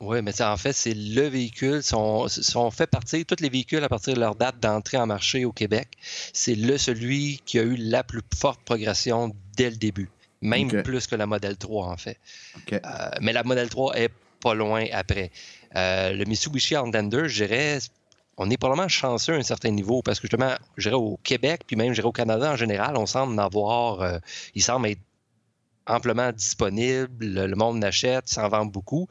Oui, 0.01 0.21
mais 0.23 0.41
en 0.41 0.57
fait, 0.57 0.73
c'est 0.73 0.95
le 0.95 1.27
véhicule. 1.27 1.83
Si 1.83 1.93
on, 1.95 2.71
fait 2.71 2.87
partir 2.87 3.23
tous 3.25 3.39
les 3.39 3.49
véhicules 3.49 3.83
à 3.83 3.89
partir 3.89 4.15
de 4.15 4.19
leur 4.19 4.35
date 4.35 4.59
d'entrée 4.59 4.97
en 4.97 5.05
marché 5.05 5.45
au 5.45 5.51
Québec, 5.51 5.89
c'est 6.33 6.55
le 6.55 6.79
celui 6.79 7.39
qui 7.45 7.59
a 7.59 7.61
eu 7.61 7.75
la 7.75 8.03
plus 8.03 8.21
forte 8.35 8.59
progression 8.65 9.31
dès 9.55 9.69
le 9.69 9.75
début. 9.75 10.09
Même 10.41 10.69
plus 10.81 11.05
que 11.05 11.15
la 11.15 11.27
Model 11.27 11.55
3, 11.55 11.87
en 11.87 11.97
fait. 11.97 12.17
Euh, 12.73 12.79
mais 13.21 13.31
la 13.31 13.43
Model 13.43 13.69
3 13.69 13.95
est 13.99 14.09
pas 14.41 14.55
loin 14.55 14.85
après. 14.91 15.29
Euh, 15.75 16.13
le 16.13 16.25
Mitsubishi 16.25 16.75
Outlander, 16.75 17.27
je 17.27 17.45
dirais, 17.45 17.77
on 18.37 18.49
est 18.49 18.57
probablement 18.57 18.87
chanceux 18.87 19.33
à 19.35 19.37
un 19.37 19.43
certain 19.43 19.69
niveau 19.69 20.01
parce 20.01 20.19
que 20.19 20.27
justement, 20.27 20.55
je 20.77 20.89
dirais 20.89 20.99
au 20.99 21.19
Québec, 21.23 21.61
puis 21.67 21.75
même 21.75 21.89
je 21.89 21.95
dirais 21.95 22.07
au 22.07 22.11
Canada 22.11 22.51
en 22.51 22.55
général, 22.55 22.97
on 22.97 23.05
semble 23.05 23.33
en 23.33 23.37
avoir, 23.37 24.01
euh, 24.01 24.17
il 24.55 24.63
semble 24.63 24.87
être 24.87 25.01
amplement 25.85 26.31
disponibles, 26.31 27.25
le 27.25 27.55
monde 27.55 27.77
n'achète, 27.77 28.27
s'en 28.27 28.47
vend 28.49 28.65
beaucoup. 28.65 29.07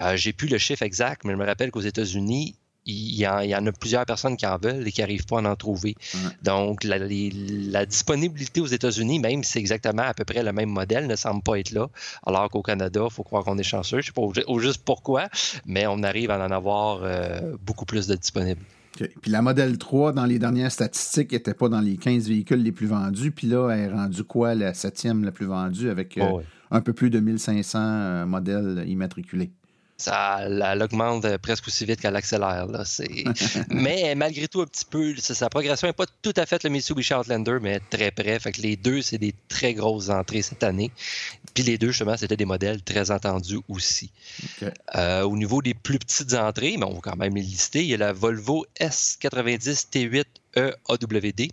Euh, 0.00 0.16
j'ai 0.16 0.32
plus 0.32 0.48
le 0.48 0.58
chiffre 0.58 0.82
exact, 0.82 1.24
mais 1.24 1.32
je 1.32 1.38
me 1.38 1.46
rappelle 1.46 1.70
qu'aux 1.70 1.80
États-Unis, 1.80 2.56
il 2.86 3.14
y, 3.14 3.26
en, 3.26 3.66
a 3.66 3.72
plusieurs 3.72 4.04
personnes 4.04 4.36
qui 4.36 4.46
en 4.46 4.58
veulent 4.58 4.86
et 4.86 4.92
qui 4.92 5.00
n'arrivent 5.00 5.24
pas 5.24 5.38
à 5.38 5.42
en 5.42 5.56
trouver. 5.56 5.94
Donc, 6.42 6.84
la, 6.84 7.86
disponibilité 7.86 8.60
aux 8.60 8.66
États-Unis, 8.66 9.20
même 9.20 9.42
si 9.42 9.52
c'est 9.52 9.58
exactement 9.58 10.02
à 10.02 10.12
peu 10.12 10.24
près 10.24 10.42
le 10.42 10.52
même 10.52 10.68
modèle, 10.68 11.06
ne 11.06 11.16
semble 11.16 11.42
pas 11.42 11.58
être 11.58 11.70
là. 11.70 11.88
Alors 12.26 12.50
qu'au 12.50 12.60
Canada, 12.60 13.00
il 13.04 13.10
faut 13.10 13.22
croire 13.22 13.42
qu'on 13.42 13.56
est 13.56 13.62
chanceux. 13.62 14.02
Je 14.02 14.10
ne 14.10 14.32
sais 14.32 14.44
pas 14.44 14.58
juste 14.60 14.82
pourquoi, 14.84 15.28
mais 15.64 15.86
on 15.86 16.02
arrive 16.02 16.30
à 16.30 16.46
en 16.46 16.50
avoir 16.50 17.00
euh, 17.02 17.56
beaucoup 17.64 17.86
plus 17.86 18.06
de 18.06 18.16
disponibles. 18.16 18.60
Puis 18.96 19.30
la 19.30 19.42
modèle 19.42 19.78
3, 19.78 20.12
dans 20.12 20.26
les 20.26 20.38
dernières 20.38 20.70
statistiques, 20.70 21.32
n'était 21.32 21.54
pas 21.54 21.68
dans 21.68 21.80
les 21.80 21.96
15 21.96 22.28
véhicules 22.28 22.62
les 22.62 22.70
plus 22.70 22.86
vendus. 22.86 23.30
Puis 23.30 23.46
là, 23.46 23.70
elle 23.70 23.80
est 23.80 23.88
rendue 23.88 24.24
quoi, 24.24 24.54
la 24.54 24.74
septième 24.74 25.24
la 25.24 25.32
plus 25.32 25.46
vendue, 25.46 25.88
avec 25.88 26.18
euh, 26.18 26.28
oh 26.30 26.42
un 26.70 26.80
peu 26.80 26.92
plus 26.92 27.10
de 27.10 27.20
1500 27.20 27.78
euh, 27.80 28.26
modèles 28.26 28.84
immatriculés? 28.86 29.50
Ça 29.96 30.40
elle, 30.42 30.82
augmente 30.82 31.36
presque 31.38 31.68
aussi 31.68 31.84
vite 31.84 32.00
qu'elle 32.00 32.16
accélère. 32.16 32.66
Là. 32.66 32.84
mais 33.68 34.14
malgré 34.14 34.48
tout, 34.48 34.60
un 34.60 34.66
petit 34.66 34.84
peu, 34.84 35.14
sa 35.16 35.48
progression 35.48 35.86
n'est 35.86 35.92
pas 35.92 36.06
tout 36.22 36.32
à 36.36 36.46
fait 36.46 36.62
le 36.64 36.70
Mitsubishi 36.70 37.14
Outlander, 37.14 37.58
mais 37.60 37.80
très 37.90 38.10
près. 38.10 38.38
Fait 38.38 38.52
que 38.52 38.60
les 38.60 38.76
deux, 38.76 39.02
c'est 39.02 39.18
des 39.18 39.34
très 39.48 39.74
grosses 39.74 40.08
entrées 40.08 40.42
cette 40.42 40.62
année. 40.62 40.90
Puis 41.54 41.64
les 41.64 41.78
deux, 41.78 41.88
justement, 41.88 42.16
c'était 42.16 42.36
des 42.36 42.44
modèles 42.44 42.82
très 42.82 43.10
entendus 43.10 43.60
aussi. 43.68 44.10
Euh, 44.96 45.22
au 45.22 45.36
niveau 45.36 45.62
des 45.62 45.74
plus 45.74 45.98
petites 45.98 46.34
entrées, 46.34 46.76
mais 46.78 46.86
on 46.86 46.94
va 46.94 47.00
quand 47.00 47.16
même 47.16 47.34
les 47.34 47.42
lister, 47.42 47.80
il 47.80 47.88
y 47.88 47.94
a 47.94 47.98
la 47.98 48.12
Volvo 48.12 48.66
S90 48.80 49.86
T8 49.92 50.24
EAWD. 50.56 51.50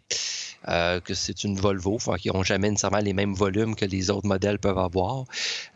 Euh, 0.67 0.99
que 0.99 1.15
c'est 1.15 1.43
une 1.43 1.55
Volvo, 1.55 1.97
qui 2.19 2.29
n'ont 2.29 2.43
jamais 2.43 2.69
nécessairement 2.69 2.99
les 2.99 3.13
mêmes 3.13 3.33
volumes 3.33 3.75
que 3.75 3.85
les 3.85 4.11
autres 4.11 4.27
modèles 4.27 4.59
peuvent 4.59 4.77
avoir. 4.77 5.25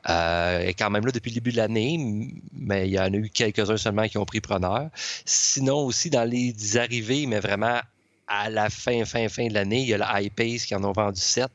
Euh, 0.09 0.59
elle 0.59 0.69
est 0.69 0.73
quand 0.75 0.91
même 0.91 1.05
là 1.05 1.11
depuis 1.11 1.31
le 1.31 1.35
début 1.35 1.51
de 1.51 1.57
l'année, 1.57 2.31
mais 2.53 2.87
il 2.87 2.93
y 2.93 2.99
en 2.99 3.11
a 3.11 3.17
eu 3.17 3.29
quelques-uns 3.29 3.77
seulement 3.77 4.07
qui 4.07 4.19
ont 4.19 4.25
pris 4.25 4.41
preneur. 4.41 4.89
Sinon 5.25 5.85
aussi 5.85 6.11
dans 6.11 6.29
les 6.29 6.77
arrivées, 6.77 7.25
mais 7.25 7.39
vraiment 7.39 7.79
à 8.27 8.49
la 8.49 8.69
fin, 8.69 9.05
fin, 9.05 9.27
fin 9.27 9.47
de 9.47 9.53
l'année, 9.53 9.81
il 9.81 9.87
y 9.87 9.93
a 9.93 9.97
la 9.97 10.21
iPace 10.21 10.65
qui 10.65 10.75
en 10.75 10.83
ont 10.83 10.91
vendu 10.91 11.19
7 11.19 11.49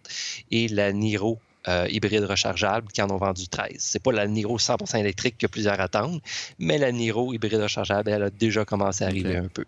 et 0.50 0.68
la 0.68 0.92
Niro 0.92 1.38
euh, 1.68 1.86
hybride 1.90 2.24
rechargeable 2.24 2.88
qui 2.88 3.02
en 3.02 3.10
ont 3.10 3.18
vendu 3.18 3.48
13. 3.48 3.76
C'est 3.78 4.02
pas 4.02 4.12
la 4.12 4.26
Niro 4.26 4.58
100% 4.58 4.98
électrique 4.98 5.36
que 5.38 5.46
plusieurs 5.46 5.78
attendent, 5.80 6.20
mais 6.58 6.78
la 6.78 6.90
Niro 6.90 7.34
hybride 7.34 7.60
rechargeable, 7.60 8.10
elle 8.10 8.22
a 8.22 8.30
déjà 8.30 8.64
commencé 8.64 9.04
à 9.04 9.08
arriver 9.08 9.36
un 9.36 9.48
peu. 9.48 9.64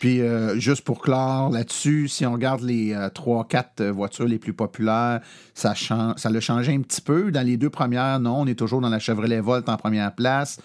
Puis, 0.00 0.20
euh, 0.20 0.58
juste 0.58 0.82
pour 0.82 1.00
clore 1.00 1.50
là-dessus, 1.50 2.08
si 2.08 2.26
on 2.26 2.32
regarde 2.32 2.62
les 2.62 2.92
euh, 2.92 3.08
trois, 3.08 3.44
3-4 3.44 3.90
voitures 3.90 4.26
les 4.26 4.38
plus 4.38 4.52
populaires, 4.52 5.20
ça, 5.54 5.74
change, 5.74 6.16
ça 6.16 6.30
l'a 6.30 6.40
changé 6.40 6.72
un 6.72 6.80
petit 6.80 7.00
peu. 7.00 7.32
Dans 7.32 7.46
les 7.46 7.56
deux 7.56 7.70
premières, 7.70 8.20
non, 8.20 8.42
on 8.42 8.46
est 8.46 8.58
toujours 8.58 8.80
dans 8.80 8.88
la 8.88 8.98
Chevrolet 8.98 9.40
Volt 9.40 9.68
en 9.68 9.76
première 9.76 10.14
place. 10.14 10.60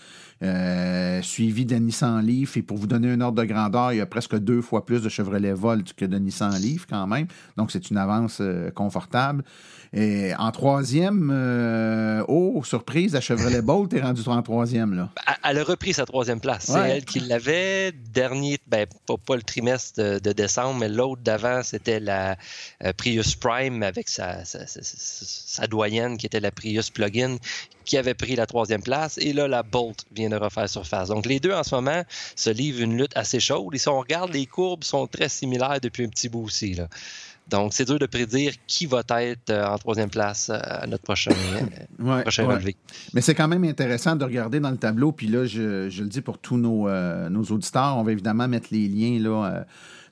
Suivi 1.21 1.65
de 1.65 1.75
Nissan 1.75 2.25
Leaf. 2.25 2.57
Et 2.57 2.61
pour 2.61 2.77
vous 2.77 2.87
donner 2.87 3.11
un 3.11 3.21
ordre 3.21 3.41
de 3.41 3.47
grandeur, 3.47 3.93
il 3.93 3.97
y 3.97 4.01
a 4.01 4.05
presque 4.05 4.37
deux 4.37 4.61
fois 4.61 4.85
plus 4.85 5.01
de 5.01 5.09
Chevrolet 5.09 5.53
Volt 5.53 5.93
que 5.93 6.05
de 6.05 6.17
Nissan 6.17 6.53
Leaf 6.59 6.85
quand 6.87 7.07
même. 7.07 7.27
Donc, 7.57 7.71
c'est 7.71 7.89
une 7.89 7.97
avance 7.97 8.41
confortable. 8.75 9.43
Et 9.93 10.33
en 10.37 10.51
troisième, 10.51 11.31
euh, 11.33 12.23
oh, 12.27 12.61
surprise, 12.63 13.13
la 13.13 13.21
Chevrolet 13.21 13.61
Bolt 13.63 13.93
est 13.93 14.01
rendue 14.01 14.21
en 14.27 14.41
troisième. 14.41 14.93
Là. 14.93 15.09
Elle 15.43 15.59
a 15.59 15.63
repris 15.63 15.93
sa 15.93 16.05
troisième 16.05 16.39
place. 16.39 16.65
C'est 16.65 16.89
elle 16.89 17.05
qui 17.05 17.19
l'avait. 17.19 17.93
Dernier, 18.13 18.57
ben, 18.67 18.85
pas, 19.05 19.35
le 19.35 19.41
trimestre 19.41 20.19
de, 20.19 20.31
décembre, 20.33 20.79
mais 20.79 20.89
l'autre 20.89 21.21
d'avant, 21.21 21.61
c'était 21.63 21.99
la 21.99 22.37
euh, 22.83 22.93
Prius 22.93 23.35
Prime 23.35 23.83
avec 23.83 24.09
sa, 24.09 24.43
sa, 24.45 25.67
doyenne 25.67 26.17
qui 26.17 26.25
était 26.25 26.39
la 26.39 26.51
Prius 26.51 26.89
Plug-in 26.89 27.37
qui 27.87 27.97
avait 27.97 28.13
pris 28.13 28.35
la 28.35 28.45
troisième 28.45 28.83
place. 28.83 29.17
Et 29.17 29.33
là, 29.33 29.47
la 29.47 29.63
Bolt 29.63 30.05
vient 30.13 30.29
de 30.29 30.35
refaire 30.35 30.69
surface. 30.69 31.07
Donc, 31.07 31.25
les 31.25 31.39
deux, 31.39 31.53
en 31.53 31.63
ce 31.63 31.73
moment, 31.73 32.03
se 32.35 32.49
livrent 32.49 32.81
une 32.81 32.97
lutte 32.97 33.15
assez 33.15 33.39
chaude. 33.39 33.73
Et 33.73 33.77
si 33.79 33.87
on 33.87 33.99
regarde, 33.99 34.31
les 34.31 34.45
courbes 34.45 34.83
sont 34.83 35.07
très 35.07 35.29
similaires 35.29 35.79
depuis 35.81 36.03
un 36.03 36.09
petit 36.09 36.29
bout 36.29 36.43
aussi. 36.43 36.73
Là. 36.73 36.87
Donc, 37.49 37.73
c'est 37.73 37.85
dur 37.85 37.97
de 37.97 38.05
prédire 38.05 38.53
qui 38.67 38.85
va 38.85 39.03
être 39.21 39.49
euh, 39.51 39.65
en 39.65 39.77
troisième 39.77 40.09
place 40.09 40.49
euh, 40.49 40.59
à 40.61 40.85
notre 40.85 41.03
prochain, 41.03 41.31
euh, 42.01 42.21
prochain 42.21 42.45
relevé. 42.45 42.75
Mais 43.13 43.21
c'est 43.21 43.35
quand 43.35 43.47
même 43.47 43.63
intéressant 43.63 44.17
de 44.17 44.25
regarder 44.25 44.59
dans 44.59 44.71
le 44.71 44.77
tableau. 44.77 45.13
Puis 45.13 45.27
là, 45.27 45.45
je, 45.45 45.87
le 45.87 46.09
dis 46.09 46.21
pour 46.21 46.39
tous 46.39 46.57
nos, 46.57 46.89
nos, 47.29 47.43
auditeurs, 47.43 47.95
on 47.95 48.03
va 48.03 48.11
évidemment 48.11 48.49
mettre 48.49 48.67
les 48.71 48.89
liens 48.89 49.17
là, 49.19 49.63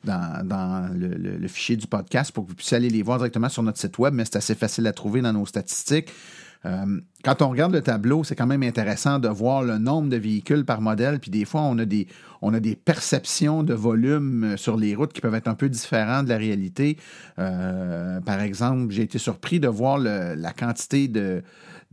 dans, 0.05 0.89
le, 0.93 1.47
fichier 1.49 1.75
du 1.75 1.87
podcast 1.87 2.31
pour 2.31 2.45
que 2.45 2.51
vous 2.51 2.55
puissiez 2.55 2.77
aller 2.77 2.89
les 2.89 3.01
voir 3.01 3.17
directement 3.17 3.49
sur 3.49 3.63
notre 3.63 3.79
site 3.79 3.97
web. 3.97 4.13
Mais 4.13 4.23
c'est 4.23 4.37
assez 4.37 4.55
facile 4.55 4.87
à 4.87 4.93
trouver 4.93 5.21
dans 5.21 5.33
nos 5.33 5.45
statistiques. 5.45 6.09
Euh, 6.65 6.99
quand 7.25 7.41
on 7.41 7.49
regarde 7.49 7.73
le 7.73 7.81
tableau, 7.81 8.23
c'est 8.23 8.35
quand 8.35 8.45
même 8.45 8.61
intéressant 8.61 9.17
de 9.17 9.27
voir 9.27 9.63
le 9.63 9.79
nombre 9.79 10.09
de 10.09 10.15
véhicules 10.15 10.63
par 10.63 10.79
modèle. 10.79 11.19
Puis 11.19 11.31
des 11.31 11.43
fois, 11.43 11.61
on 11.61 11.79
a 11.79 11.85
des, 11.85 12.07
on 12.43 12.53
a 12.53 12.59
des 12.59 12.75
perceptions 12.75 13.63
de 13.63 13.73
volume 13.73 14.43
euh, 14.43 14.57
sur 14.57 14.77
les 14.77 14.93
routes 14.93 15.11
qui 15.11 15.21
peuvent 15.21 15.33
être 15.33 15.47
un 15.47 15.55
peu 15.55 15.67
différentes 15.67 16.25
de 16.25 16.29
la 16.29 16.37
réalité. 16.37 16.97
Euh, 17.39 18.21
par 18.21 18.41
exemple, 18.41 18.93
j'ai 18.93 19.01
été 19.01 19.17
surpris 19.17 19.59
de 19.59 19.67
voir 19.67 19.97
la 19.97 20.53
quantité 20.53 21.07
de, 21.07 21.41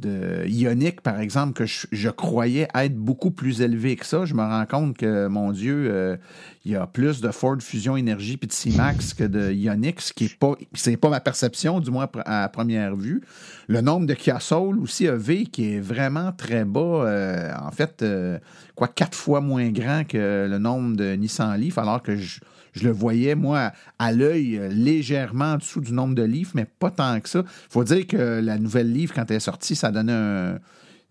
de 0.02 1.00
par 1.02 1.20
exemple, 1.20 1.52
que 1.52 1.64
je, 1.66 2.08
croyais 2.08 2.68
être 2.74 2.96
beaucoup 2.96 3.30
plus 3.30 3.60
élevé 3.60 3.96
que 3.96 4.06
ça. 4.06 4.24
Je 4.24 4.34
me 4.34 4.42
rends 4.42 4.66
compte 4.66 4.96
que, 4.96 5.26
mon 5.28 5.52
Dieu, 5.52 5.88
euh, 5.90 6.16
il 6.64 6.72
y 6.72 6.76
a 6.76 6.86
plus 6.86 7.20
de 7.20 7.30
Ford 7.30 7.56
Fusion 7.60 7.94
Energy 7.94 8.36
puis 8.36 8.48
de 8.48 8.52
C-Max 8.52 9.14
que 9.14 9.24
de 9.24 9.52
Ioniq, 9.52 10.00
ce 10.00 10.12
qui 10.12 10.24
n'est 10.24 10.30
pas, 10.38 10.56
pas 11.00 11.10
ma 11.10 11.20
perception, 11.20 11.80
du 11.80 11.90
moins 11.90 12.08
à 12.24 12.48
première 12.48 12.96
vue. 12.96 13.22
Le 13.68 13.80
nombre 13.80 14.06
de 14.06 14.14
Kia 14.14 14.40
Soul 14.40 14.78
aussi 14.78 15.06
Qui 15.22 15.74
est 15.74 15.80
vraiment 15.80 16.32
très 16.32 16.64
bas, 16.64 16.80
euh, 16.80 17.52
en 17.61 17.70
fait, 17.70 18.02
euh, 18.02 18.38
quoi, 18.74 18.88
quatre 18.88 19.16
fois 19.16 19.40
moins 19.40 19.70
grand 19.70 20.04
que 20.06 20.48
le 20.50 20.58
nombre 20.58 20.96
de 20.96 21.14
Nissan 21.14 21.58
Leaf, 21.58 21.78
alors 21.78 22.02
que 22.02 22.16
je, 22.16 22.40
le 22.82 22.90
voyais, 22.90 23.35
moi, 23.35 23.72
à 23.98 24.12
l'œil, 24.12 24.58
euh, 24.58 24.68
légèrement 24.68 25.52
en 25.52 25.56
dessous 25.58 25.80
du 25.80 25.92
nombre 25.92 26.14
de 26.14 26.22
livres, 26.22 26.52
mais 26.54 26.64
pas 26.64 26.90
tant 26.90 27.20
que 27.20 27.28
ça. 27.28 27.44
Faut 27.70 27.85
dire 27.85 28.06
que 28.06 28.40
la 28.42 28.58
nouvelle 28.58 28.92
livre, 28.92 29.14
quand 29.14 29.30
elle 29.30 29.37
est 29.37 29.40
sortie, 29.40 29.76
ça 29.76 29.92
donnait 29.92 30.12
un. 30.12 30.58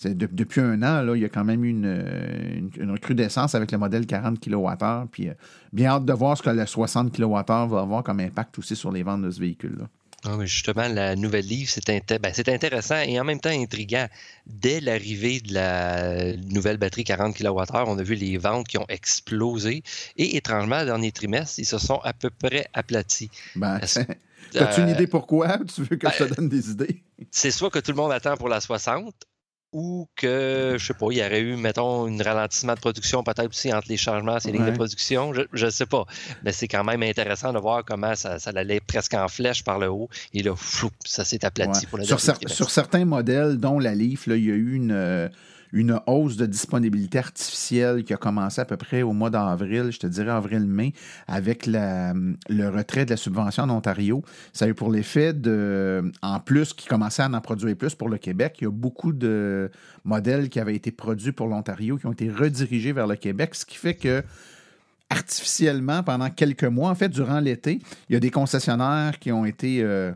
depuis 0.03 0.59
un 0.59 0.81
an, 0.83 1.01
là, 1.01 1.15
il 1.15 1.21
y 1.21 1.25
a 1.25 1.29
quand 1.29 1.45
même 1.45 1.63
une, 1.63 2.69
recrudescence 2.89 3.55
avec 3.55 3.71
le 3.71 3.77
modèle 3.77 4.05
40 4.05 4.39
kWh. 4.39 5.07
Puis 5.11 5.29
bien 5.71 5.91
hâte 5.91 6.05
de 6.05 6.13
voir 6.13 6.37
ce 6.37 6.43
que 6.43 6.49
le 6.49 6.65
60 6.65 7.15
kWh 7.15 7.45
va 7.47 7.61
avoir 7.61 8.03
comme 8.03 8.19
impact 8.19 8.59
aussi 8.59 8.75
sur 8.75 8.91
les 8.91 9.03
ventes 9.03 9.21
de 9.21 9.31
ce 9.31 9.39
véhicule-là. 9.39 9.87
Ah 10.23 10.37
justement, 10.41 10.87
la 10.87 11.15
nouvelle 11.15 11.45
livre, 11.45 11.71
ben, 11.87 12.31
c'est 12.33 12.49
intéressant 12.49 12.99
et 13.01 13.19
en 13.19 13.23
même 13.23 13.39
temps 13.39 13.49
intriguant. 13.49 14.07
Dès 14.45 14.79
l'arrivée 14.79 15.39
de 15.39 15.53
la 15.53 16.35
nouvelle 16.49 16.77
batterie 16.77 17.03
40 17.03 17.35
kWh, 17.35 17.83
on 17.87 17.97
a 17.97 18.03
vu 18.03 18.13
les 18.13 18.37
ventes 18.37 18.67
qui 18.67 18.77
ont 18.77 18.85
explosé 18.87 19.83
et 20.17 20.37
étrangement, 20.37 20.81
le 20.81 20.85
dernier 20.85 21.11
trimestre, 21.11 21.57
ils 21.57 21.65
se 21.65 21.79
sont 21.79 21.99
à 22.03 22.13
peu 22.13 22.29
près 22.29 22.67
aplatis. 22.73 23.31
Ben, 23.55 23.79
As-tu 24.59 24.81
une 24.81 24.89
idée 24.89 25.07
pourquoi? 25.07 25.59
Tu 25.59 25.83
veux 25.83 25.95
que 25.95 26.09
je 26.09 26.17
te 26.17 26.23
ben, 26.23 26.35
donne 26.35 26.49
des 26.49 26.69
idées? 26.69 27.01
C'est 27.31 27.51
soit 27.51 27.69
que 27.69 27.79
tout 27.79 27.91
le 27.91 27.97
monde 27.97 28.11
attend 28.11 28.35
pour 28.37 28.49
la 28.49 28.59
60 28.59 29.13
ou 29.73 30.07
que, 30.15 30.75
je 30.77 30.85
sais 30.85 30.93
pas, 30.93 31.07
il 31.11 31.17
y 31.17 31.21
aurait 31.21 31.39
eu, 31.39 31.55
mettons, 31.55 32.05
un 32.05 32.23
ralentissement 32.23 32.73
de 32.73 32.79
production, 32.79 33.23
peut-être 33.23 33.49
aussi 33.49 33.73
entre 33.73 33.87
les 33.87 33.97
changements 33.97 34.39
ces 34.39 34.51
lignes 34.51 34.65
de 34.65 34.71
production, 34.71 35.33
je 35.33 35.65
ne 35.65 35.69
sais 35.69 35.85
pas. 35.85 36.05
Mais 36.43 36.51
c'est 36.51 36.67
quand 36.67 36.83
même 36.83 37.03
intéressant 37.03 37.53
de 37.53 37.59
voir 37.59 37.85
comment 37.85 38.15
ça, 38.15 38.39
ça, 38.39 38.51
allait 38.53 38.81
presque 38.81 39.13
en 39.13 39.27
flèche 39.27 39.63
par 39.63 39.79
le 39.79 39.89
haut, 39.89 40.09
et 40.33 40.43
là, 40.43 40.53
ça 41.05 41.23
s'est 41.23 41.45
aplati 41.45 41.85
pour 41.85 41.97
la 41.97 42.05
sur, 42.05 42.19
sur 42.19 42.69
certains 42.69 43.05
modèles, 43.05 43.57
dont 43.57 43.79
la 43.79 43.95
Leaf, 43.95 44.27
là, 44.27 44.35
il 44.35 44.45
y 44.45 44.51
a 44.51 44.55
eu 44.55 44.73
une, 44.73 44.91
euh, 44.91 45.29
une 45.73 45.99
hausse 46.05 46.37
de 46.37 46.45
disponibilité 46.45 47.19
artificielle 47.19 48.03
qui 48.03 48.13
a 48.13 48.17
commencé 48.17 48.61
à 48.61 48.65
peu 48.65 48.77
près 48.77 49.01
au 49.01 49.13
mois 49.13 49.29
d'avril, 49.29 49.91
je 49.91 49.99
te 49.99 50.07
dirais 50.07 50.31
avril-mai, 50.31 50.93
avec 51.27 51.65
le 51.65 52.69
retrait 52.69 53.05
de 53.05 53.11
la 53.11 53.17
subvention 53.17 53.63
en 53.63 53.69
Ontario. 53.69 54.23
Ça 54.53 54.65
a 54.65 54.67
eu 54.67 54.73
pour 54.73 54.91
l'effet 54.91 55.33
de, 55.33 56.11
en 56.21 56.39
plus, 56.39 56.73
qui 56.73 56.87
commençait 56.87 57.21
à 57.21 57.29
en 57.29 57.41
produire 57.41 57.75
plus 57.75 57.95
pour 57.95 58.09
le 58.09 58.17
Québec. 58.17 58.57
Il 58.59 58.65
y 58.65 58.67
a 58.67 58.71
beaucoup 58.71 59.13
de 59.13 59.69
modèles 60.03 60.49
qui 60.49 60.59
avaient 60.59 60.75
été 60.75 60.91
produits 60.91 61.31
pour 61.31 61.47
l'Ontario 61.47 61.97
qui 61.97 62.05
ont 62.05 62.13
été 62.13 62.29
redirigés 62.29 62.91
vers 62.91 63.07
le 63.07 63.15
Québec, 63.15 63.55
ce 63.55 63.65
qui 63.65 63.77
fait 63.77 63.95
que 63.95 64.23
artificiellement, 65.09 66.03
pendant 66.03 66.29
quelques 66.29 66.63
mois, 66.63 66.89
en 66.89 66.95
fait, 66.95 67.09
durant 67.09 67.39
l'été, 67.39 67.79
il 68.09 68.13
y 68.13 68.15
a 68.15 68.19
des 68.19 68.31
concessionnaires 68.31 69.19
qui 69.19 69.31
ont 69.31 69.45
été... 69.45 69.83
Euh, 69.83 70.11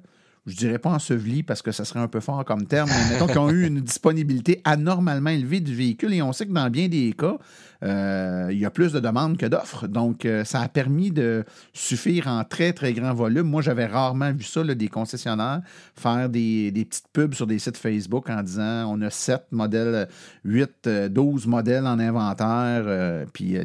je 0.46 0.56
dirais 0.56 0.78
pas 0.78 0.92
ensevelis 0.92 1.44
parce 1.44 1.62
que 1.62 1.72
ça 1.72 1.86
serait 1.86 2.00
un 2.00 2.08
peu 2.08 2.20
fort 2.20 2.46
comme 2.46 2.68
terme, 2.68 2.90
mais 2.90 3.14
mettons 3.14 3.28
qu'ils 3.28 3.40
ont 3.40 3.50
eu 3.50 3.66
une 3.66 3.82
disponibilité 3.82 4.62
anormalement 4.64 5.32
élevée 5.32 5.60
du 5.60 5.74
véhicule 5.74 6.14
et 6.14 6.22
on 6.22 6.34
sait 6.34 6.46
que 6.46 6.52
dans 6.52 6.70
bien 6.70 6.88
des 6.88 7.14
cas, 7.14 7.38
euh, 7.86 8.48
il 8.52 8.58
y 8.58 8.66
a 8.66 8.70
plus 8.70 8.92
de 8.92 9.00
demandes 9.00 9.38
que 9.38 9.46
d'offres. 9.46 9.88
Donc, 9.88 10.26
euh, 10.26 10.44
ça 10.44 10.62
a 10.62 10.68
permis 10.68 11.12
de 11.12 11.44
suffire 11.74 12.28
en 12.28 12.44
très, 12.44 12.74
très 12.74 12.94
grand 12.94 13.14
volume. 13.14 13.48
Moi, 13.48 13.62
j'avais 13.62 13.86
rarement 13.86 14.32
vu 14.32 14.44
ça, 14.44 14.64
des 14.64 14.88
concessionnaires 14.88 15.62
faire 15.96 16.30
des, 16.30 16.72
petites 16.74 17.08
pubs 17.14 17.34
sur 17.34 17.48
des 17.48 17.60
sites 17.60 17.78
Facebook 17.78 18.30
en 18.30 18.42
disant 18.42 18.92
on 18.92 19.02
a 19.02 19.10
7 19.10 19.48
modèles, 19.52 20.08
8, 20.44 20.90
12 21.10 21.46
euh, 21.46 21.50
modèles 21.50 21.86
en 21.86 22.00
inventaire. 22.00 23.26
puis, 23.34 23.58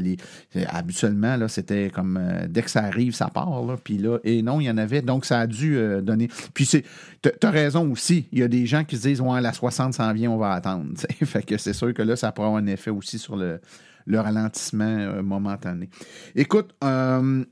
habituellement, 0.69 1.37
là, 1.37 1.49
c'était 1.49 1.91
comme 1.91 2.21
dès 2.49 2.63
que 2.63 2.71
ça 2.71 2.85
arrive, 2.85 3.15
ça 3.15 3.29
part. 3.29 3.79
puis 3.83 3.99
là, 3.99 4.19
et 4.25 4.43
non, 4.43 4.61
il 4.61 4.65
y 4.65 4.71
en 4.71 4.79
avait. 4.79 5.03
Donc, 5.03 5.25
ça 5.25 5.41
a 5.41 5.47
dû 5.47 5.79
donner. 6.03 6.29
Puis, 6.53 6.67
c'est, 6.67 6.85
t'as 7.23 7.51
raison 7.51 7.91
aussi. 7.91 8.27
Il 8.33 8.41
y 8.41 8.43
a 8.43 8.49
des 8.49 8.67
gens 8.67 8.85
qui 8.85 8.97
se 8.97 9.03
disent, 9.03 9.21
ouais, 9.21 9.41
la 9.41 9.53
60 9.53 9.95
s'en 9.95 10.13
vient, 10.13 10.31
on 10.31 10.39
va 10.39 10.53
attendre. 10.53 10.87
Fait 11.25 11.43
que 11.43 11.57
c'est 11.57 11.73
sûr 11.73 11.95
que 11.95 12.03
là, 12.03 12.17
ça 12.17 12.29
avoir 12.29 12.57
un 12.57 12.67
effet 12.67 12.91
aussi 12.91 13.19
sur 13.19 13.37
le, 13.37 13.61
le 14.07 14.21
ralentissement 14.21 14.85
euh, 14.85 15.23
momentané. 15.23 15.89
Écoute, 16.35 16.75
euh, 16.85 17.45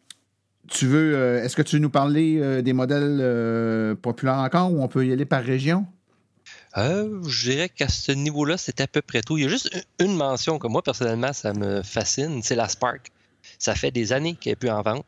tu 0.69 0.87
veux, 0.87 1.15
euh, 1.15 1.43
est-ce 1.43 1.57
que 1.57 1.63
tu 1.63 1.77
veux 1.77 1.83
nous 1.83 1.91
parler 1.91 2.63
des 2.63 2.73
modèles 2.73 3.97
populaires 3.97 4.39
encore 4.39 4.73
ou 4.73 4.83
on 4.83 4.89
peut 4.89 5.07
y 5.07 5.13
aller 5.13 5.27
par 5.27 5.43
région? 5.43 5.87
je 6.77 7.51
dirais 7.51 7.69
qu'à 7.69 7.89
ce 7.89 8.13
niveau-là, 8.13 8.57
c'est 8.57 8.81
à 8.81 8.87
peu 8.87 9.03
près 9.03 9.21
tout. 9.21 9.37
Il 9.37 9.43
y 9.43 9.47
a 9.47 9.49
juste 9.49 9.69
une 9.99 10.15
mention 10.15 10.61
que 10.61 10.69
moi, 10.69 10.81
personnellement, 10.81 11.33
ça 11.33 11.53
me 11.53 11.83
fascine, 11.83 12.41
c'est 12.45 12.55
la 12.55 12.69
Spark. 12.69 13.11
Ça 13.59 13.75
fait 13.75 13.91
des 13.91 14.13
années 14.13 14.37
qu'elle 14.37 14.53
n'est 14.53 14.57
plus 14.57 14.71
en 14.71 14.83
vente, 14.83 15.07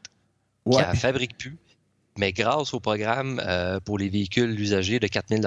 qu'elle 0.68 0.88
ne 0.88 0.96
fabrique 0.96 1.38
plus. 1.38 1.57
Mais 2.20 2.33
grâce 2.33 2.74
au 2.74 2.80
programme 2.80 3.42
pour 3.87 3.96
les 3.96 4.11
véhicules 4.11 4.61
usagés 4.61 5.00
de 5.00 5.06
4000 5.06 5.40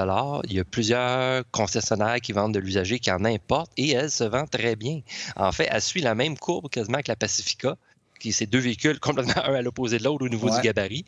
il 0.45 0.53
y 0.53 0.59
a 0.59 0.63
plusieurs 0.63 1.43
concessionnaires 1.51 2.19
qui 2.19 2.31
vendent 2.31 2.55
de 2.55 2.59
l'usager 2.59 2.97
qui 2.97 3.11
en 3.11 3.23
importent 3.25 3.71
et 3.77 3.91
elle 3.91 4.09
se 4.09 4.23
vend 4.23 4.47
très 4.47 4.75
bien. 4.75 5.01
En 5.35 5.51
fait, 5.51 5.67
elle 5.69 5.83
suit 5.83 6.01
la 6.01 6.15
même 6.15 6.35
courbe 6.35 6.69
quasiment 6.69 6.97
que 6.97 7.09
la 7.09 7.15
Pacifica 7.15 7.77
qui 8.23 8.31
c'est 8.31 8.45
deux 8.45 8.59
véhicules 8.59 8.99
complètement 9.07 9.43
un 9.45 9.53
à 9.53 9.61
l'opposé 9.61 9.99
de 9.99 10.05
l'autre 10.05 10.25
au 10.25 10.29
niveau 10.29 10.49
du 10.49 10.59
gabarit 10.61 11.05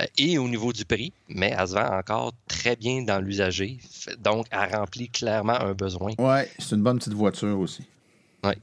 euh, 0.00 0.06
et 0.18 0.36
au 0.36 0.48
niveau 0.48 0.72
du 0.72 0.84
prix, 0.84 1.12
mais 1.28 1.54
elle 1.56 1.68
se 1.68 1.74
vend 1.74 1.96
encore 1.96 2.32
très 2.48 2.76
bien 2.76 3.02
dans 3.02 3.20
l'usager. 3.20 3.78
Donc, 4.18 4.46
elle 4.50 4.74
remplit 4.74 5.08
clairement 5.08 5.58
un 5.60 5.72
besoin. 5.72 6.12
Oui, 6.18 6.40
c'est 6.58 6.74
une 6.74 6.82
bonne 6.82 6.98
petite 6.98 7.14
voiture 7.14 7.58
aussi. 7.58 7.84
Oui. 8.44 8.54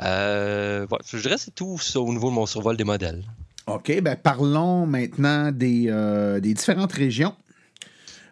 Euh, 0.00 0.86
je 1.10 1.18
dirais 1.18 1.36
que 1.36 1.40
c'est 1.40 1.54
tout 1.54 1.78
ça 1.78 2.00
au 2.00 2.12
niveau 2.12 2.28
de 2.28 2.34
mon 2.34 2.46
survol 2.46 2.76
des 2.76 2.84
modèles. 2.84 3.24
OK, 3.66 4.00
ben 4.00 4.16
parlons 4.16 4.86
maintenant 4.86 5.52
des, 5.52 5.86
euh, 5.88 6.40
différentes 6.40 6.92
régions. 6.92 7.34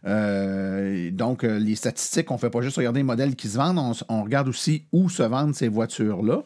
donc, 0.04 1.42
les 1.42 1.76
statistiques, 1.76 2.30
on 2.30 2.34
ne 2.34 2.40
fait 2.40 2.50
pas 2.50 2.62
juste 2.62 2.76
regarder 2.76 3.00
les 3.00 3.04
modèles 3.04 3.36
qui 3.36 3.48
se 3.48 3.56
vendent, 3.56 3.94
on, 4.08 4.22
regarde 4.22 4.48
aussi 4.48 4.84
où 4.92 5.08
se 5.08 5.22
vendent 5.22 5.54
ces 5.54 5.68
voitures-là. 5.68 6.42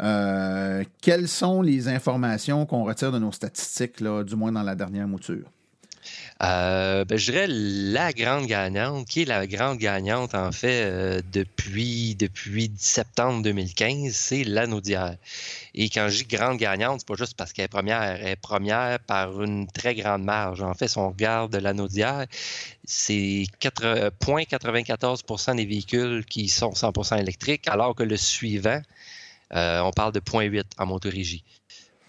Euh, 0.00 0.84
quelles 1.00 1.28
sont 1.28 1.62
les 1.62 1.88
informations 1.88 2.66
qu'on 2.66 2.84
retire 2.84 3.12
de 3.12 3.18
nos 3.18 3.32
statistiques, 3.32 4.00
là, 4.00 4.24
du 4.24 4.36
moins 4.36 4.52
dans 4.52 4.62
la 4.62 4.74
dernière 4.74 5.08
mouture? 5.08 5.50
Euh, 6.42 7.06
ben, 7.06 7.16
je 7.16 7.30
dirais 7.32 7.46
la 7.48 8.12
grande 8.12 8.46
gagnante, 8.46 9.06
qui 9.08 9.22
est 9.22 9.24
la 9.24 9.46
grande 9.46 9.78
gagnante 9.78 10.34
en 10.34 10.52
fait 10.52 10.84
euh, 10.84 11.22
depuis, 11.32 12.14
depuis 12.14 12.70
septembre 12.76 13.42
2015, 13.42 14.12
c'est 14.14 14.44
l'anodière. 14.44 15.16
Et 15.74 15.88
quand 15.88 16.10
je 16.10 16.24
dis 16.24 16.36
grande 16.36 16.58
gagnante, 16.58 17.00
c'est 17.00 17.08
pas 17.08 17.14
juste 17.14 17.38
parce 17.38 17.54
qu'elle 17.54 17.64
est 17.64 17.68
première, 17.68 18.02
elle 18.02 18.26
est 18.26 18.36
première 18.36 18.98
par 19.00 19.42
une 19.42 19.66
très 19.66 19.94
grande 19.94 20.24
marge. 20.24 20.60
En 20.60 20.74
fait, 20.74 20.88
si 20.88 20.98
on 20.98 21.08
regarde 21.08 21.56
l'anodière, 21.56 22.26
c'est 22.84 23.44
0,94% 23.62 25.56
des 25.56 25.64
véhicules 25.64 26.26
qui 26.26 26.50
sont 26.50 26.72
100% 26.72 27.18
électriques, 27.18 27.66
alors 27.66 27.94
que 27.94 28.02
le 28.02 28.18
suivant, 28.18 28.82
euh, 29.54 29.80
on 29.80 29.90
parle 29.90 30.12
de 30.12 30.20
0.8 30.20 30.64
en 30.76 30.86
motorégie. 30.86 31.44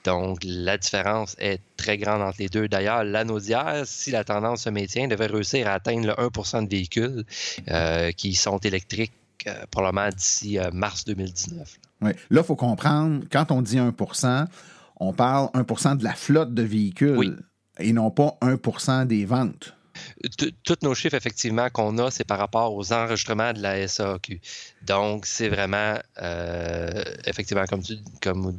Donc, 0.08 0.40
la 0.44 0.78
différence 0.78 1.36
est 1.38 1.60
très 1.76 1.98
grande 1.98 2.22
entre 2.22 2.38
les 2.40 2.50
deux. 2.50 2.68
D'ailleurs, 2.68 3.04
l'anodière, 3.04 3.84
si 3.86 4.12
la 4.12 4.24
tendance 4.24 4.64
se 4.64 4.70
maintient, 4.70 5.08
devrait 5.08 5.28
réussir 5.28 5.68
à 5.68 5.74
atteindre 5.74 6.08
le 6.08 6.14
1% 6.14 6.66
de 6.66 6.70
véhicules 6.70 7.24
euh, 7.70 8.12
qui 8.12 8.34
sont 8.34 8.58
électriques 8.58 9.12
euh, 9.48 9.54
probablement 9.70 10.10
d'ici 10.10 10.58
mars 10.74 11.06
2019. 11.06 11.80
Oui. 12.02 12.12
Là, 12.30 12.42
il 12.42 12.46
faut 12.46 12.56
comprendre, 12.56 13.26
quand 13.32 13.52
on 13.52 13.62
dit 13.62 13.78
1% 13.78 14.48
on 15.00 15.14
parle 15.14 15.50
1% 15.54 15.98
de 15.98 16.04
la 16.04 16.14
flotte 16.14 16.54
de 16.54 16.64
véhicules 16.64 17.38
et 17.80 17.94
non 17.94 18.10
pas 18.10 18.38
1% 18.42 19.06
des 19.06 19.26
ventes 19.26 19.77
tous 20.64 20.78
nos 20.84 20.96
chiffres, 20.96 21.16
effectivement, 21.16 21.70
qu'on 21.70 21.98
a, 21.98 22.12
c'est 22.12 22.24
par 22.24 22.38
rapport 22.38 22.74
aux 22.76 22.94
enregistrements 22.94 23.54
de 23.54 23.62
la 23.62 23.88
SAQ. 23.88 24.40
Donc, 24.86 25.26
c'est 25.26 25.50
vraiment, 25.50 25.96
euh, 26.22 27.04
effectivement, 27.26 27.66
comme 27.66 27.82
tu 27.82 27.98
comme 28.22 28.58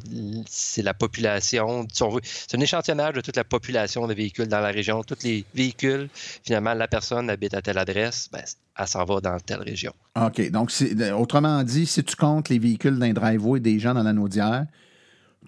c'est 0.49 0.83
la 0.83 0.95
population, 0.95 1.87
c'est 1.93 2.57
un 2.57 2.61
échantillonnage 2.61 3.15
de 3.15 3.21
toute 3.21 3.37
la 3.37 3.45
population 3.45 4.07
de 4.07 4.15
véhicules 4.15 4.49
dans 4.49 4.61
la 4.61 4.71
région. 4.71 5.03
Tous 5.03 5.23
les 5.25 5.45
véhicules, 5.55 6.09
finalement, 6.45 6.75
la 6.75 6.89
personne 6.89 7.31
habite 7.31 7.55
à 7.55 7.63
telle 7.63 7.79
adresse, 7.79 8.29
ben, 8.33 8.43
elle 8.77 8.87
s'en 8.87 9.05
va 9.05 9.21
dans 9.21 9.39
telle 9.41 9.63
région. 9.63 9.93
OK. 10.17 10.51
Donc, 10.51 10.73
autrement 11.17 11.63
dit, 11.63 11.87
si 11.87 12.03
tu 12.05 12.17
comptes 12.17 12.49
les 12.49 12.59
véhicules 12.59 12.99
d'un 12.99 13.13
driveway 13.13 13.61
des 13.61 13.79
gens 13.79 13.95
dans 13.95 14.03
la 14.03 14.13
Naudière, 14.13 14.67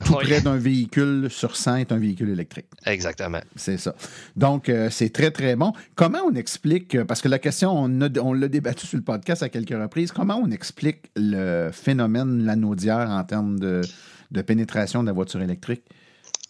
tout 0.05 0.15
près 0.15 0.41
d'un 0.41 0.57
véhicule 0.57 1.29
sur 1.31 1.57
100 1.57 1.77
est 1.77 1.93
un 1.93 1.99
véhicule 1.99 2.31
électrique. 2.31 2.67
Exactement. 2.87 3.41
C'est 3.57 3.77
ça. 3.77 3.95
Donc, 4.37 4.69
euh, 4.69 4.89
c'est 4.91 5.11
très, 5.11 5.31
très 5.31 5.57
bon. 5.57 5.73
Comment 5.95 6.21
on 6.27 6.35
explique, 6.35 6.95
euh, 6.95 7.05
parce 7.05 7.21
que 7.21 7.29
la 7.29 7.39
question, 7.39 7.73
on, 7.73 8.33
l'a 8.33 8.49
débattu 8.49 8.87
sur 8.87 8.99
le 8.99 9.05
podcast 9.05 9.43
à 9.43 9.49
quelques 9.49 9.71
reprises, 9.71 10.13
comment 10.13 10.37
on 10.37 10.51
explique 10.51 11.11
le 11.17 11.71
phénomène 11.73 12.45
lanaudière 12.45 13.11
en 13.11 13.25
termes 13.25 13.59
de, 13.59 13.83
de 14.31 14.43
pénétration 14.43 15.03
de 15.03 15.09
la 15.09 15.13
voiture 15.13 15.43
électrique? 15.43 15.83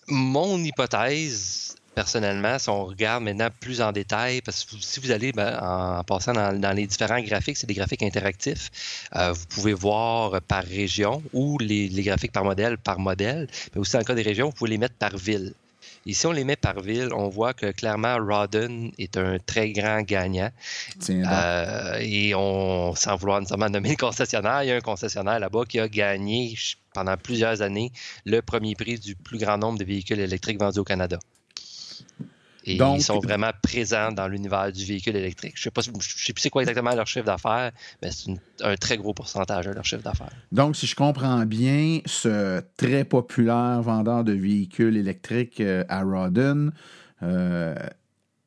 Mon 0.08 0.58
hypothèse, 0.58 1.76
personnellement, 2.00 2.58
si 2.58 2.70
on 2.70 2.86
regarde 2.86 3.22
maintenant 3.22 3.50
plus 3.60 3.82
en 3.82 3.92
détail, 3.92 4.40
parce 4.40 4.64
que 4.64 4.74
si 4.80 5.00
vous 5.00 5.10
allez 5.10 5.32
ben, 5.32 5.58
en, 5.60 6.02
passant 6.02 6.32
dans, 6.32 6.74
les 6.74 6.86
différents 6.86 7.20
graphiques, 7.20 7.58
c'est 7.58 7.66
des 7.66 7.74
graphiques 7.74 8.02
interactifs, 8.02 8.70
euh, 9.16 9.32
vous 9.32 9.44
pouvez 9.50 9.74
voir 9.74 10.40
par 10.40 10.64
région 10.64 11.22
ou 11.34 11.58
les, 11.58 11.90
graphiques 12.02 12.32
par 12.32 12.44
modèle 12.44 12.78
par 12.78 12.98
modèle, 12.98 13.48
mais 13.74 13.80
aussi 13.82 13.92
dans 13.92 13.98
le 13.98 14.06
cas 14.06 14.14
des 14.14 14.22
régions, 14.22 14.46
vous 14.46 14.54
pouvez 14.54 14.70
les 14.70 14.78
mettre 14.78 14.94
par 14.94 15.14
ville. 15.14 15.52
Et 16.06 16.14
si 16.14 16.26
on 16.26 16.32
les 16.32 16.44
met 16.44 16.56
par 16.56 16.80
ville, 16.80 17.10
on 17.12 17.28
voit 17.28 17.52
que 17.52 17.70
clairement 17.70 18.16
Rodden 18.16 18.92
est 18.96 19.18
un 19.18 19.36
très 19.38 19.70
grand 19.72 20.00
gagnant. 20.00 20.50
Euh, 21.10 21.98
et 22.00 22.34
on, 22.34 22.94
sans 22.94 23.16
vouloir 23.16 23.40
nécessairement 23.40 23.68
nommer 23.68 23.90
le 23.90 23.96
concessionnaire, 23.96 24.62
il 24.62 24.68
y 24.68 24.72
a 24.72 24.76
un 24.76 24.80
concessionnaire 24.80 25.38
là-bas 25.38 25.64
qui 25.68 25.78
a 25.78 25.86
gagné 25.86 26.54
pendant 26.94 27.18
plusieurs 27.18 27.60
années 27.60 27.92
le 28.24 28.40
premier 28.40 28.74
prix 28.74 28.98
du 28.98 29.16
plus 29.16 29.36
grand 29.36 29.58
nombre 29.58 29.78
de 29.78 29.84
véhicules 29.84 30.20
électriques 30.20 30.58
vendus 30.58 30.78
au 30.78 30.84
Canada. 30.84 31.18
Et 32.64 32.76
ils 32.76 33.02
sont 33.02 33.20
vraiment 33.20 33.50
présents 33.62 34.12
dans 34.12 34.28
l'univers 34.28 34.70
du 34.72 34.84
véhicule 34.84 35.16
électrique. 35.16 35.54
Je 35.56 35.60
ne 35.60 35.62
sais, 35.64 35.70
pas, 35.70 35.80
je 35.82 36.24
sais 36.24 36.32
plus 36.32 36.42
c'est 36.42 36.50
quoi 36.50 36.62
exactement 36.62 36.94
leur 36.94 37.06
chiffre 37.06 37.24
d'affaires, 37.24 37.72
mais 38.02 38.10
c'est 38.10 38.32
un 38.62 38.76
très 38.76 38.96
gros 38.96 39.14
pourcentage 39.14 39.66
de 39.66 39.72
leur 39.72 39.84
chiffre 39.84 40.02
d'affaires. 40.02 40.32
Donc, 40.52 40.76
si 40.76 40.86
je 40.86 40.94
comprends 40.94 41.44
bien, 41.46 42.00
ce 42.06 42.60
très 42.76 43.04
populaire 43.04 43.80
vendeur 43.82 44.24
de 44.24 44.32
véhicules 44.32 44.96
électriques 44.96 45.60
euh, 45.60 45.84
à 45.88 46.02
Rodden, 46.02 46.72
euh, 47.22 47.74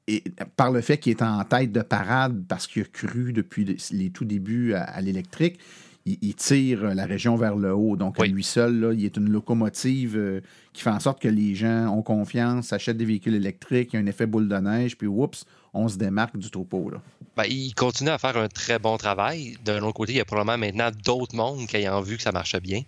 et 0.08 0.24
par 0.58 0.72
le 0.72 0.82
fait 0.82 0.98
qu'il 0.98 1.12
est 1.12 1.22
en 1.22 1.44
tête 1.46 1.72
de 1.72 1.82
parade 1.82 2.44
parce 2.48 2.68
qu'il 2.68 2.82
a 2.82 2.86
cru 2.86 3.32
depuis 3.32 3.78
les 3.92 4.10
tout 4.10 4.26
débuts 4.26 4.74
à 4.74 5.00
l'électrique, 5.00 5.60
il, 6.06 6.36
tire 6.36 6.84
la 6.94 7.06
région 7.06 7.36
vers 7.36 7.56
le 7.56 7.74
haut. 7.74 7.96
Donc, 7.96 8.20
lui 8.20 8.44
seul, 8.44 8.80
là, 8.80 8.94
il 8.94 9.06
est 9.06 9.16
une 9.16 9.30
locomotive 9.30 10.18
euh, 10.18 10.42
qui 10.74 10.82
fait 10.82 10.90
en 10.90 11.00
sorte 11.00 11.22
que 11.22 11.28
les 11.28 11.56
gens 11.56 11.88
ont 11.88 12.02
confiance, 12.02 12.74
achètent 12.74 12.98
des 12.98 13.06
véhicules 13.06 13.36
électriques, 13.36 13.92
il 13.94 13.96
y 13.96 14.00
a 14.00 14.02
un 14.02 14.06
effet 14.08 14.26
boule 14.26 14.50
de 14.50 14.58
neige, 14.58 14.98
puis 14.98 15.08
oups, 15.08 15.46
on 15.74 15.88
se 15.88 15.98
démarque 15.98 16.38
du 16.38 16.50
troupeau. 16.50 16.90
Là. 16.90 17.02
Ben, 17.38 17.46
il 17.50 17.74
continue 17.74 18.10
à 18.10 18.18
faire 18.18 18.38
un 18.38 18.48
très 18.48 18.80
bon 18.80 18.98
travail. 18.98 19.56
D'un 19.64 19.82
autre 19.82 19.94
côté, 19.94 20.14
il 20.14 20.18
y 20.18 20.22
a 20.22 20.26
probablement 20.26 20.58
maintenant 20.58 20.92
d'autres 21.04 21.36
mondes 21.36 21.66
qui 21.68 21.78
ayant 21.78 22.02
vu 22.02 22.18
que 22.18 22.24
ça 22.24 22.32
marchait 22.32 22.60
bien. 22.60 22.82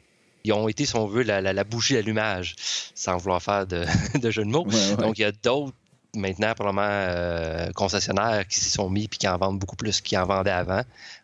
Ils 0.44 0.54
ont 0.54 0.68
été, 0.68 0.86
si 0.86 0.96
on 0.96 1.08
veut, 1.08 1.24
la, 1.24 1.42
la, 1.42 1.64
bougie 1.64 1.96
d'allumage, 1.96 2.56
sans 2.94 3.18
vouloir 3.18 3.42
faire 3.42 3.66
de, 3.66 3.86
jeu 4.30 4.44
de 4.44 4.50
mots. 4.50 4.68
Donc, 5.00 5.18
il 5.18 5.22
y 5.22 5.26
a 5.26 5.32
d'autres 5.32 5.74
maintenant 6.16 6.54
probablement 6.54 6.84
euh, 6.88 7.72
concessionnaires 7.74 8.48
qui 8.48 8.60
s'y 8.60 8.70
sont 8.70 8.90
mis 8.90 9.08
puis 9.08 9.20
qui 9.20 9.28
en 9.28 9.38
vendent 9.38 9.60
beaucoup 9.60 9.76
plus 9.76 10.02
qu'ils 10.02 10.18
en 10.18 10.26
vendaient 10.26 10.52
avant, 10.52 10.82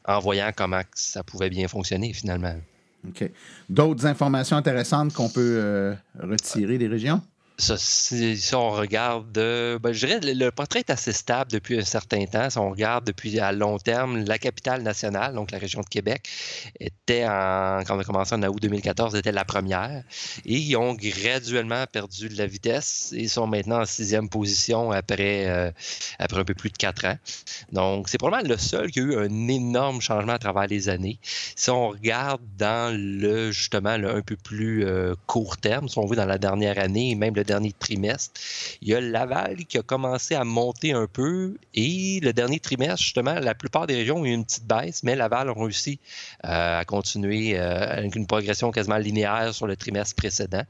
en 0.07 0.19
voyant 0.19 0.51
comment 0.55 0.81
ça 0.93 1.23
pouvait 1.23 1.49
bien 1.49 1.67
fonctionner 1.67 2.13
finalement. 2.13 2.55
OK. 3.07 3.29
D'autres 3.69 4.05
informations 4.05 4.57
intéressantes 4.57 5.13
qu'on 5.13 5.29
peut 5.29 5.57
euh, 5.57 5.95
retirer 6.19 6.77
des 6.77 6.87
régions? 6.87 7.21
Ça, 7.61 7.75
si, 7.77 8.55
on 8.55 8.71
regarde, 8.71 9.33
ben, 9.33 9.91
je 9.91 10.07
dirais 10.07 10.19
le, 10.23 10.49
portrait 10.49 10.79
est 10.79 10.89
assez 10.89 11.11
stable 11.11 11.51
depuis 11.51 11.77
un 11.77 11.83
certain 11.83 12.25
temps. 12.25 12.49
Si 12.49 12.57
on 12.57 12.71
regarde 12.71 13.05
depuis 13.05 13.39
à 13.39 13.51
long 13.51 13.77
terme, 13.77 14.25
la 14.25 14.39
capitale 14.39 14.81
nationale, 14.81 15.35
donc 15.35 15.51
la 15.51 15.59
région 15.59 15.81
de 15.81 15.85
Québec, 15.85 16.27
était 16.79 17.23
en, 17.23 17.83
quand 17.85 17.97
on 17.97 17.99
a 17.99 18.03
commencé 18.03 18.33
en 18.33 18.41
août 18.41 18.59
2014, 18.59 19.13
était 19.13 19.31
la 19.31 19.45
première. 19.45 20.03
Et 20.43 20.55
ils 20.55 20.75
ont 20.75 20.95
graduellement 20.95 21.85
perdu 21.85 22.29
de 22.29 22.37
la 22.39 22.47
vitesse 22.47 23.13
et 23.15 23.27
sont 23.27 23.45
maintenant 23.45 23.81
en 23.81 23.85
sixième 23.85 24.27
position 24.27 24.89
après, 24.89 25.47
euh, 25.47 25.69
après 26.17 26.39
un 26.39 26.45
peu 26.45 26.55
plus 26.55 26.71
de 26.71 26.77
quatre 26.77 27.05
ans. 27.05 27.17
Donc, 27.71 28.09
c'est 28.09 28.17
probablement 28.17 28.49
le 28.49 28.57
seul 28.57 28.89
qui 28.89 29.01
a 29.01 29.03
eu 29.03 29.15
un 29.19 29.47
énorme 29.47 30.01
changement 30.01 30.33
à 30.33 30.39
travers 30.39 30.65
les 30.65 30.89
années. 30.89 31.19
Si 31.55 31.69
on 31.69 31.89
regarde 31.89 32.41
dans 32.57 32.91
le, 32.91 33.51
justement, 33.51 33.97
le 33.97 34.09
un 34.15 34.21
peu 34.21 34.35
plus 34.35 34.83
euh, 34.83 35.13
court 35.27 35.57
terme, 35.57 35.87
si 35.87 35.99
on 35.99 36.07
veut, 36.07 36.15
dans 36.15 36.25
la 36.25 36.39
dernière 36.39 36.79
année, 36.79 37.13
même 37.13 37.35
le 37.35 37.50
dernier 37.51 37.73
trimestre. 37.73 38.39
Il 38.81 38.87
y 38.87 38.95
a 38.95 39.01
Laval 39.01 39.65
qui 39.65 39.77
a 39.77 39.81
commencé 39.81 40.35
à 40.35 40.45
monter 40.45 40.93
un 40.93 41.05
peu 41.05 41.57
et 41.73 42.21
le 42.23 42.31
dernier 42.31 42.61
trimestre, 42.61 43.03
justement, 43.03 43.33
la 43.33 43.53
plupart 43.53 43.87
des 43.87 43.95
régions 43.95 44.19
ont 44.21 44.25
eu 44.25 44.31
une 44.31 44.45
petite 44.45 44.65
baisse, 44.65 45.03
mais 45.03 45.15
Laval 45.15 45.49
a 45.49 45.53
réussi 45.53 45.99
euh, 46.45 46.79
à 46.79 46.85
continuer 46.85 47.59
euh, 47.59 47.97
avec 47.97 48.15
une 48.15 48.25
progression 48.25 48.71
quasiment 48.71 48.97
linéaire 48.97 49.53
sur 49.53 49.67
le 49.67 49.75
trimestre 49.75 50.15
précédent. 50.15 50.63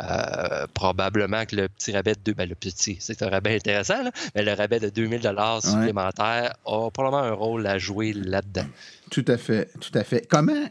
Euh, 0.00 0.66
probablement 0.74 1.44
que 1.44 1.56
le 1.56 1.68
petit 1.68 1.90
rabais 1.92 2.14
de 2.14 2.20
deux, 2.24 2.34
ben 2.34 2.48
le 2.48 2.54
petit, 2.54 2.98
c'est 3.00 3.20
un 3.22 3.28
rabais 3.28 3.56
intéressant, 3.56 4.04
mais 4.36 4.42
le 4.42 4.52
rabais 4.52 4.78
de 4.78 4.90
2000 4.90 5.20
dollars 5.20 5.60
supplémentaires 5.60 6.54
a 6.64 6.90
probablement 6.90 7.24
un 7.24 7.32
rôle 7.32 7.66
à 7.66 7.78
jouer 7.78 8.12
là-dedans. 8.12 8.66
Tout 9.10 9.24
à 9.26 9.36
fait, 9.36 9.70
tout 9.80 9.96
à 9.98 10.04
fait. 10.04 10.26
Comment, 10.28 10.66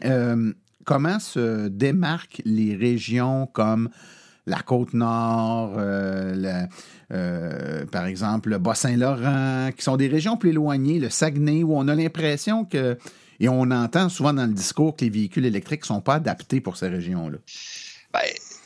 comment 0.84 1.18
se 1.18 1.68
démarquent 1.68 2.42
les 2.44 2.74
régions 2.74 3.46
comme 3.52 3.90
la 4.46 4.60
Côte-Nord, 4.60 5.74
euh, 5.78 6.66
par 7.86 8.06
exemple 8.06 8.50
le 8.50 8.58
Bas-Saint-Laurent, 8.58 9.70
qui 9.76 9.84
sont 9.84 9.96
des 9.96 10.08
régions 10.08 10.36
plus 10.36 10.50
éloignées, 10.50 10.98
le 10.98 11.10
Saguenay, 11.10 11.62
où 11.62 11.76
on 11.76 11.86
a 11.88 11.94
l'impression 11.94 12.64
que, 12.64 12.98
et 13.38 13.48
on 13.48 13.70
entend 13.70 14.08
souvent 14.08 14.32
dans 14.32 14.46
le 14.46 14.52
discours 14.52 14.96
que 14.96 15.04
les 15.04 15.10
véhicules 15.10 15.44
électriques 15.44 15.82
ne 15.82 15.86
sont 15.86 16.00
pas 16.00 16.14
adaptés 16.14 16.60
pour 16.60 16.76
ces 16.76 16.88
régions-là. 16.88 17.38
Ben, 18.12 18.20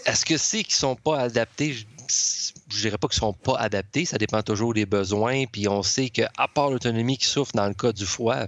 est-ce 0.07 0.25
que 0.25 0.37
c'est 0.37 0.63
qu'ils 0.63 0.75
sont 0.75 0.97
pas 0.97 1.21
adaptés? 1.21 1.75
Je, 2.09 2.81
dirais 2.81 2.99
pas 2.99 3.09
qu'ils 3.09 3.19
sont 3.19 3.33
pas 3.33 3.57
adaptés, 3.59 4.05
ça 4.05 4.19
dépend 4.19 4.43
toujours 4.43 4.75
des 4.75 4.87
besoins. 4.87 5.45
Puis 5.47 5.69
on 5.69 5.83
sait 5.83 6.11
qu'à 6.11 6.31
part 6.55 6.71
l'autonomie 6.71 7.19
qui 7.19 7.27
souffre 7.27 7.53
dans 7.55 7.67
le 7.67 7.75
cas 7.75 7.93
du 7.93 8.07
foie, 8.07 8.47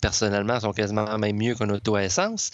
personnellement, 0.00 0.56
ils 0.56 0.60
sont 0.62 0.72
quasiment 0.72 1.18
même 1.18 1.36
mieux 1.36 1.54
qu'un 1.54 1.70
auto 1.70 1.96
essence. 1.96 2.50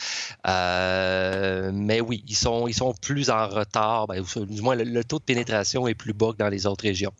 Euh, 0.46 1.70
mais 1.72 2.00
oui, 2.00 2.24
ils 2.26 2.36
sont, 2.36 2.66
ils 2.66 2.74
sont 2.74 2.94
plus 2.94 3.30
en 3.30 3.48
retard. 3.48 4.06
Ben, 4.06 4.22
du 4.22 4.62
moins, 4.62 4.74
le, 4.76 5.04
taux 5.04 5.18
de 5.18 5.24
pénétration 5.24 5.86
est 5.86 5.94
plus 5.94 6.12
bas 6.12 6.32
que 6.32 6.38
dans 6.38 6.48
les 6.48 6.66
autres 6.66 6.84
régions. 6.84 7.12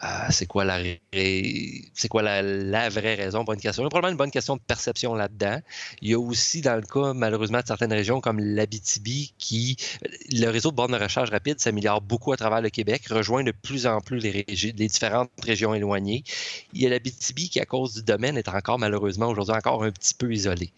Ah, 0.00 0.28
c'est 0.30 0.46
quoi 0.46 0.64
la 0.64 0.78
vraie 2.88 3.14
raison? 3.14 3.44
Pour 3.44 3.54
une 3.54 3.60
question? 3.60 3.82
Il 3.82 3.86
y 3.86 3.86
a 3.86 3.90
probablement 3.90 4.12
une 4.12 4.18
bonne 4.18 4.30
question 4.30 4.56
de 4.56 4.60
perception 4.60 5.14
là-dedans. 5.14 5.60
Il 6.02 6.10
y 6.10 6.14
a 6.14 6.18
aussi, 6.18 6.60
dans 6.60 6.76
le 6.76 6.82
cas, 6.82 7.14
malheureusement, 7.14 7.60
de 7.60 7.66
certaines 7.66 7.92
régions 7.92 8.20
comme 8.20 8.38
l'Abitibi, 8.38 9.32
qui 9.38 9.76
le 10.30 10.46
réseau 10.48 10.70
de 10.70 10.76
bornes 10.76 10.92
de 10.92 11.02
recharge 11.02 11.30
rapide 11.30 11.58
s'améliore 11.60 12.00
beaucoup 12.00 12.32
à 12.32 12.36
travers 12.36 12.60
le 12.60 12.70
Québec, 12.70 13.06
rejoint 13.10 13.42
de 13.42 13.50
plus 13.50 13.86
en 13.86 14.00
plus 14.00 14.18
les, 14.18 14.44
différentes 14.72 15.30
régions 15.42 15.74
éloignées. 15.74 16.22
Il 16.72 16.82
y 16.82 16.86
a 16.86 16.90
l'Abitibi 16.90 17.48
qui, 17.48 17.60
à 17.60 17.66
cause 17.66 17.94
du 17.94 18.02
domaine, 18.02 18.38
est 18.38 18.48
encore 18.48 18.78
malheureusement 18.78 19.26
aujourd'hui 19.26 19.54
encore 19.54 19.82
un 19.82 19.90
petit 19.90 20.14
peu 20.14 20.32
isolé. 20.32 20.70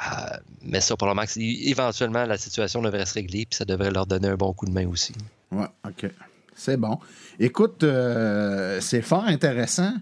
Euh, 0.00 0.36
mais 0.62 0.80
ça, 0.80 0.96
probablement, 0.96 1.26
éventuellement, 1.36 2.24
la 2.24 2.36
situation 2.36 2.82
devrait 2.82 3.06
se 3.06 3.14
régler, 3.14 3.46
puis 3.46 3.56
ça 3.56 3.64
devrait 3.64 3.90
leur 3.90 4.06
donner 4.06 4.28
un 4.28 4.36
bon 4.36 4.52
coup 4.52 4.66
de 4.66 4.72
main 4.72 4.86
aussi. 4.88 5.14
Ouais, 5.50 5.66
OK. 5.86 6.10
C'est 6.54 6.76
bon. 6.76 6.98
Écoute, 7.38 7.82
euh, 7.82 8.78
c'est 8.80 9.02
fort 9.02 9.24
intéressant. 9.24 9.92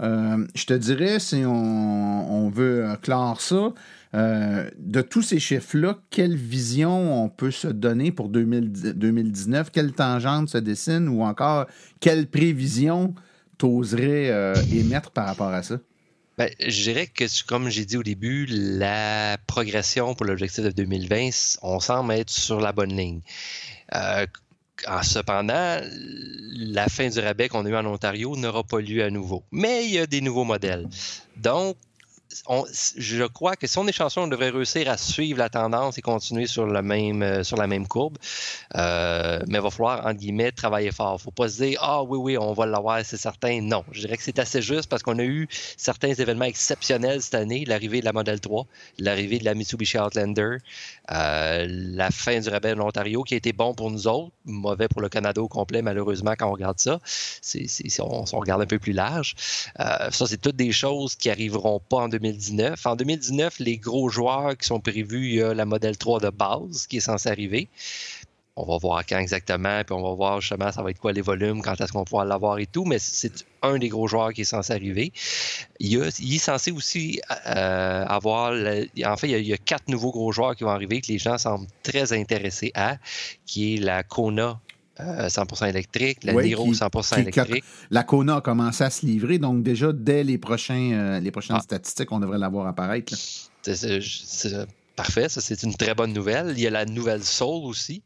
Euh, 0.00 0.46
je 0.54 0.64
te 0.64 0.74
dirais, 0.74 1.18
si 1.18 1.42
on, 1.44 2.50
veut 2.50 2.86
clore 3.02 3.40
ça, 3.40 3.72
euh, 4.14 4.70
de 4.78 5.02
tous 5.02 5.22
ces 5.22 5.38
chiffres-là, 5.38 5.98
quelle 6.10 6.36
vision 6.36 7.24
on 7.24 7.28
peut 7.28 7.50
se 7.50 7.68
donner 7.68 8.10
pour 8.10 8.28
2019? 8.28 9.70
Quelle 9.70 9.92
tangente 9.92 10.48
se 10.48 10.58
dessine 10.58 11.08
ou 11.08 11.22
encore 11.22 11.66
quelle 12.00 12.26
prévision 12.26 13.14
t'oserais 13.58 14.54
émettre 14.72 15.10
par 15.10 15.26
rapport 15.26 15.52
à 15.52 15.62
ça? 15.62 15.78
Ben, 16.38 16.48
je 16.60 16.82
dirais 16.82 17.08
que, 17.08 17.24
comme 17.46 17.68
j'ai 17.68 17.84
dit 17.84 17.96
au 17.96 18.04
début, 18.04 18.46
la 18.46 19.36
progression 19.48 20.14
pour 20.14 20.24
l'objectif 20.24 20.62
de 20.62 20.70
2020, 20.70 21.58
on 21.62 21.80
semble 21.80 22.12
être 22.12 22.30
sur 22.30 22.60
la 22.60 22.70
bonne 22.70 22.96
ligne. 22.96 23.20
Cependant, 25.02 25.80
la 26.52 26.88
fin 26.88 27.08
du 27.08 27.18
rabais 27.20 27.48
qu'on 27.48 27.64
a 27.66 27.68
eu 27.68 27.76
en 27.76 27.86
Ontario 27.86 28.36
n'aura 28.36 28.64
pas 28.64 28.80
lieu 28.80 29.02
à 29.02 29.10
nouveau. 29.10 29.42
Mais 29.52 29.84
il 29.84 29.92
y 29.92 29.98
a 29.98 30.06
des 30.06 30.20
nouveaux 30.20 30.44
modèles. 30.44 30.88
Donc, 31.36 31.76
je 32.30 33.24
crois 33.24 33.56
que 33.56 33.66
si 33.66 33.78
on 33.78 33.86
est 33.86 33.92
chanceux, 33.92 34.20
on 34.20 34.28
devrait 34.28 34.50
réussir 34.50 34.90
à 34.90 34.96
suivre 34.96 35.38
la 35.38 35.48
tendance 35.48 35.96
et 35.96 36.02
continuer 36.02 36.46
sur, 36.46 36.66
le 36.66 36.82
même, 36.82 37.22
euh, 37.22 37.42
sur 37.42 37.56
la 37.56 37.66
même 37.66 37.86
courbe. 37.86 38.18
Euh, 38.74 39.40
mais 39.46 39.58
il 39.58 39.62
va 39.62 39.70
falloir, 39.70 40.06
entre 40.06 40.18
guillemets, 40.18 40.52
travailler 40.52 40.92
fort. 40.92 41.12
Il 41.12 41.14
ne 41.14 41.18
faut 41.20 41.30
pas 41.30 41.48
se 41.48 41.62
dire 41.62 41.78
Ah 41.82 42.02
oui, 42.02 42.18
oui, 42.18 42.38
on 42.38 42.52
va 42.52 42.66
l'avoir, 42.66 43.04
c'est 43.04 43.16
certain. 43.16 43.60
Non. 43.62 43.84
Je 43.92 44.00
dirais 44.00 44.16
que 44.16 44.22
c'est 44.22 44.38
assez 44.38 44.60
juste 44.60 44.88
parce 44.88 45.02
qu'on 45.02 45.18
a 45.18 45.24
eu 45.24 45.48
certains 45.76 46.12
événements 46.12 46.44
exceptionnels 46.44 47.22
cette 47.22 47.34
année 47.34 47.64
l'arrivée 47.64 48.00
de 48.00 48.04
la 48.04 48.12
Model 48.12 48.40
3, 48.40 48.66
l'arrivée 48.98 49.38
de 49.38 49.44
la 49.44 49.54
Mitsubishi 49.54 49.98
Outlander, 49.98 50.58
euh, 51.10 51.66
la 51.68 52.10
fin 52.10 52.40
du 52.40 52.48
rabais 52.48 52.70
de 52.70 52.78
l'Ontario 52.78 53.22
qui 53.22 53.34
a 53.34 53.36
été 53.38 53.52
bon 53.52 53.74
pour 53.74 53.90
nous 53.90 54.06
autres, 54.06 54.32
mauvais 54.44 54.88
pour 54.88 55.00
le 55.00 55.08
Canada 55.08 55.40
au 55.40 55.48
complet, 55.48 55.80
malheureusement, 55.80 56.34
quand 56.38 56.48
on 56.48 56.52
regarde 56.52 56.78
ça. 56.78 57.00
C'est, 57.40 57.66
on, 58.00 58.24
regarde 58.38 58.62
un 58.62 58.66
peu 58.66 58.78
plus 58.78 58.92
large. 58.92 59.34
ça, 59.76 60.10
c'est 60.26 60.40
toutes 60.40 60.56
des 60.56 60.72
choses 60.72 61.14
qui 61.16 61.28
n'arriveront 61.28 61.80
pas 61.80 61.98
en 61.98 62.08
2019 62.18 62.86
en 62.86 62.96
2019, 62.96 63.58
les 63.60 63.78
gros 63.78 64.08
joueurs 64.08 64.56
qui 64.56 64.66
sont 64.66 64.80
prévus, 64.80 65.28
il 65.28 65.34
y 65.36 65.42
a 65.42 65.54
la 65.54 65.64
Model 65.64 65.96
3 65.96 66.20
de 66.20 66.30
base 66.30 66.86
qui 66.88 66.98
est 66.98 67.00
censée 67.00 67.28
arriver. 67.28 67.68
On 68.56 68.64
va 68.64 68.76
voir 68.76 69.06
quand 69.06 69.18
exactement, 69.18 69.84
puis 69.84 69.94
on 69.94 70.02
va 70.02 70.14
voir 70.14 70.40
justement 70.40 70.72
ça 70.72 70.82
va 70.82 70.90
être 70.90 70.98
quoi 70.98 71.12
les 71.12 71.20
volumes, 71.20 71.62
quand 71.62 71.80
est-ce 71.80 71.92
qu'on 71.92 72.02
pouvoir 72.02 72.24
l'avoir 72.24 72.58
et 72.58 72.66
tout, 72.66 72.84
mais 72.84 72.98
c'est 72.98 73.44
un 73.62 73.78
des 73.78 73.88
gros 73.88 74.08
joueurs 74.08 74.32
qui 74.32 74.40
est 74.40 74.44
censé 74.44 74.72
arriver. 74.72 75.12
Il, 75.78 76.02
est 76.02 76.38
censé 76.38 76.72
aussi 76.72 77.20
euh, 77.30 78.04
avoir, 78.04 78.52
en 78.52 79.16
fait, 79.16 79.28
il 79.28 79.46
y, 79.46 79.52
a, 79.52 79.56
quatre 79.58 79.86
nouveaux 79.86 80.10
gros 80.10 80.32
joueurs 80.32 80.56
qui 80.56 80.64
vont 80.64 80.70
arriver 80.70 81.00
que 81.00 81.06
les 81.06 81.18
gens 81.18 81.38
semblent 81.38 81.68
très 81.84 82.12
intéressés 82.12 82.72
à, 82.74 82.96
qui 83.46 83.74
est 83.74 83.78
la 83.78 84.02
Kona 84.02 84.60
100% 84.98 85.64
euh, 85.64 85.66
électrique, 85.66 86.24
la 86.24 86.32
Niro 86.34 86.72
100% 86.72 87.20
électrique. 87.20 87.64
la 87.90 88.02
Kona 88.02 88.36
a 88.36 88.40
commencé 88.40 88.84
à 88.84 88.90
se 88.90 89.06
livrer, 89.06 89.38
donc 89.38 89.62
déjà 89.62 89.92
dès 89.92 90.24
les, 90.24 90.38
prochains, 90.38 90.92
euh, 90.92 91.20
les 91.20 91.30
prochaines 91.30 91.56
ah. 91.56 91.62
statistiques, 91.62 92.10
on 92.12 92.20
devrait 92.20 92.38
l'avoir 92.38 92.66
apparaître. 92.66 93.14
C'est 93.62 94.00
parfait, 94.98 95.28
ça 95.28 95.40
c'est 95.40 95.62
une 95.62 95.76
très 95.76 95.94
bonne 95.94 96.12
nouvelle. 96.12 96.54
Il 96.56 96.60
y 96.60 96.66
a 96.66 96.70
la 96.70 96.84
nouvelle 96.84 97.22
Soul 97.22 97.64
aussi, 97.66 98.02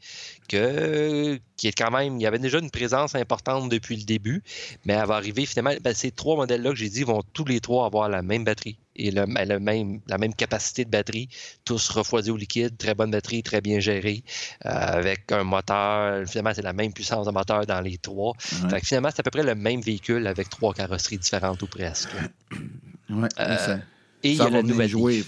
que, 0.46 1.40
qui 1.56 1.68
est 1.68 1.72
quand 1.72 1.90
même, 1.90 2.16
il 2.18 2.22
y 2.22 2.26
avait 2.26 2.38
déjà 2.38 2.58
une 2.58 2.70
présence 2.70 3.14
importante 3.14 3.70
depuis 3.70 3.96
le 3.96 4.02
début, 4.04 4.42
mais 4.84 4.92
elle 4.92 5.06
va 5.06 5.14
arriver 5.14 5.46
finalement, 5.46 5.74
ben, 5.80 5.94
ces 5.94 6.10
trois 6.10 6.36
modèles-là 6.36 6.68
que 6.68 6.76
j'ai 6.76 6.90
dit 6.90 7.02
vont 7.02 7.22
tous 7.32 7.46
les 7.46 7.60
trois 7.60 7.86
avoir 7.86 8.10
la 8.10 8.20
même 8.20 8.44
batterie 8.44 8.76
et 8.94 9.10
le, 9.10 9.24
ben, 9.24 9.58
même, 9.58 10.00
la 10.06 10.18
même 10.18 10.34
capacité 10.34 10.84
de 10.84 10.90
batterie, 10.90 11.30
tous 11.64 11.88
refroidis 11.88 12.30
au 12.30 12.36
liquide, 12.36 12.76
très 12.76 12.94
bonne 12.94 13.10
batterie, 13.10 13.42
très 13.42 13.62
bien 13.62 13.80
gérée, 13.80 14.22
euh, 14.66 14.68
avec 14.68 15.32
un 15.32 15.44
moteur, 15.44 16.28
finalement 16.28 16.52
c'est 16.54 16.60
la 16.60 16.74
même 16.74 16.92
puissance 16.92 17.26
de 17.26 17.32
moteur 17.32 17.64
dans 17.64 17.80
les 17.80 17.96
trois. 17.96 18.34
finalement 18.82 19.08
c'est 19.10 19.20
à 19.20 19.22
peu 19.22 19.30
près 19.30 19.44
le 19.44 19.54
même 19.54 19.80
véhicule 19.80 20.26
avec 20.26 20.50
trois 20.50 20.74
carrosseries 20.74 21.16
différentes 21.16 21.62
ou 21.62 21.66
presque. 21.66 22.10
Ouais, 23.08 23.28
euh, 23.40 23.78
et 24.22 24.32
il 24.32 24.36
y 24.36 24.42
a 24.42 24.50
la 24.50 24.62
nouvelle 24.62 24.90
jouer. 24.90 25.24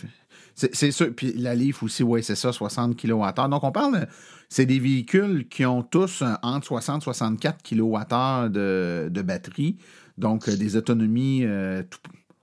C'est 0.55 0.93
sûr. 0.93 1.13
Puis 1.15 1.33
la 1.33 1.55
Leaf 1.55 1.83
aussi, 1.83 2.03
oui, 2.03 2.23
c'est 2.23 2.37
ça, 2.37 2.53
60 2.53 2.97
kWh. 2.97 3.49
Donc, 3.51 3.65
on 3.65 3.73
parle, 3.73 4.07
c'est 4.49 4.67
des 4.67 4.79
véhicules 4.79 5.49
qui 5.49 5.67
ont 5.67 5.83
tous 5.83 6.23
entre 6.43 6.67
60 6.67 7.03
et 7.03 7.05
64 7.05 7.63
kWh 7.63 8.51
de, 8.51 9.09
de 9.11 9.23
batterie. 9.23 9.77
Donc, 10.17 10.49
euh, 10.49 10.57
des 10.57 10.77
autonomies, 10.77 11.41
euh, 11.45 11.83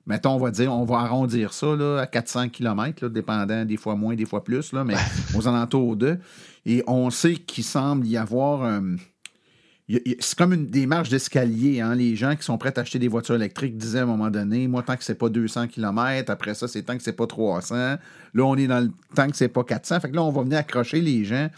mettons, 0.06 0.32
on 0.32 0.40
va 0.40 0.52
dire, 0.52 0.74
on 0.74 0.84
va 0.84 0.98
arrondir 1.00 1.54
ça 1.54 1.76
là, 1.76 2.00
à 2.00 2.06
400 2.06 2.50
km, 2.50 3.06
là, 3.06 3.10
dépendant 3.10 3.64
des 3.64 3.78
fois 3.78 3.96
moins, 3.96 4.16
des 4.16 4.26
fois 4.26 4.44
plus, 4.44 4.74
là, 4.74 4.84
mais 4.84 4.96
aux 5.36 5.48
alentours 5.48 5.96
de. 5.96 6.20
Et 6.66 6.84
on 6.88 7.10
sait 7.10 7.36
qu'il 7.36 7.64
semble 7.64 8.06
y 8.06 8.18
avoir. 8.18 8.64
Euh, 8.64 8.82
c'est 9.90 10.38
comme 10.38 10.54
une 10.54 10.68
démarche 10.68 11.10
d'escalier. 11.10 11.82
Hein? 11.82 11.96
Les 11.96 12.16
gens 12.16 12.36
qui 12.36 12.44
sont 12.44 12.58
prêts 12.58 12.78
à 12.78 12.82
acheter 12.82 13.00
des 13.00 13.08
voitures 13.08 13.36
électriques 13.36 13.78
disaient 13.78 14.00
à 14.00 14.04
un 14.04 14.06
moment 14.08 14.30
donné, 14.30 14.68
moi, 14.68 14.84
tant 14.84 14.96
que 14.96 15.04
c'est 15.04 15.16
pas 15.16 15.30
200 15.30 15.68
km, 15.68 16.32
après 16.32 16.54
ça, 16.54 16.68
c'est 16.68 16.84
tant 16.84 16.96
que 16.96 17.04
c'est 17.04 17.14
pas 17.14 17.28
300. 17.28 17.76
Là, 17.76 18.00
on 18.36 18.56
est 18.56 18.68
dans 18.68 18.80
le 18.80 18.92
temps 19.16 19.28
que 19.28 19.36
c'est 19.36 19.50
pas 19.50 19.64
400. 19.64 20.00
Fait 20.00 20.10
que 20.10 20.16
là, 20.16 20.24
on 20.24 20.32
va 20.32 20.44
venir 20.44 20.60
accrocher 20.60 21.02
les 21.02 21.26
gens 21.26 21.50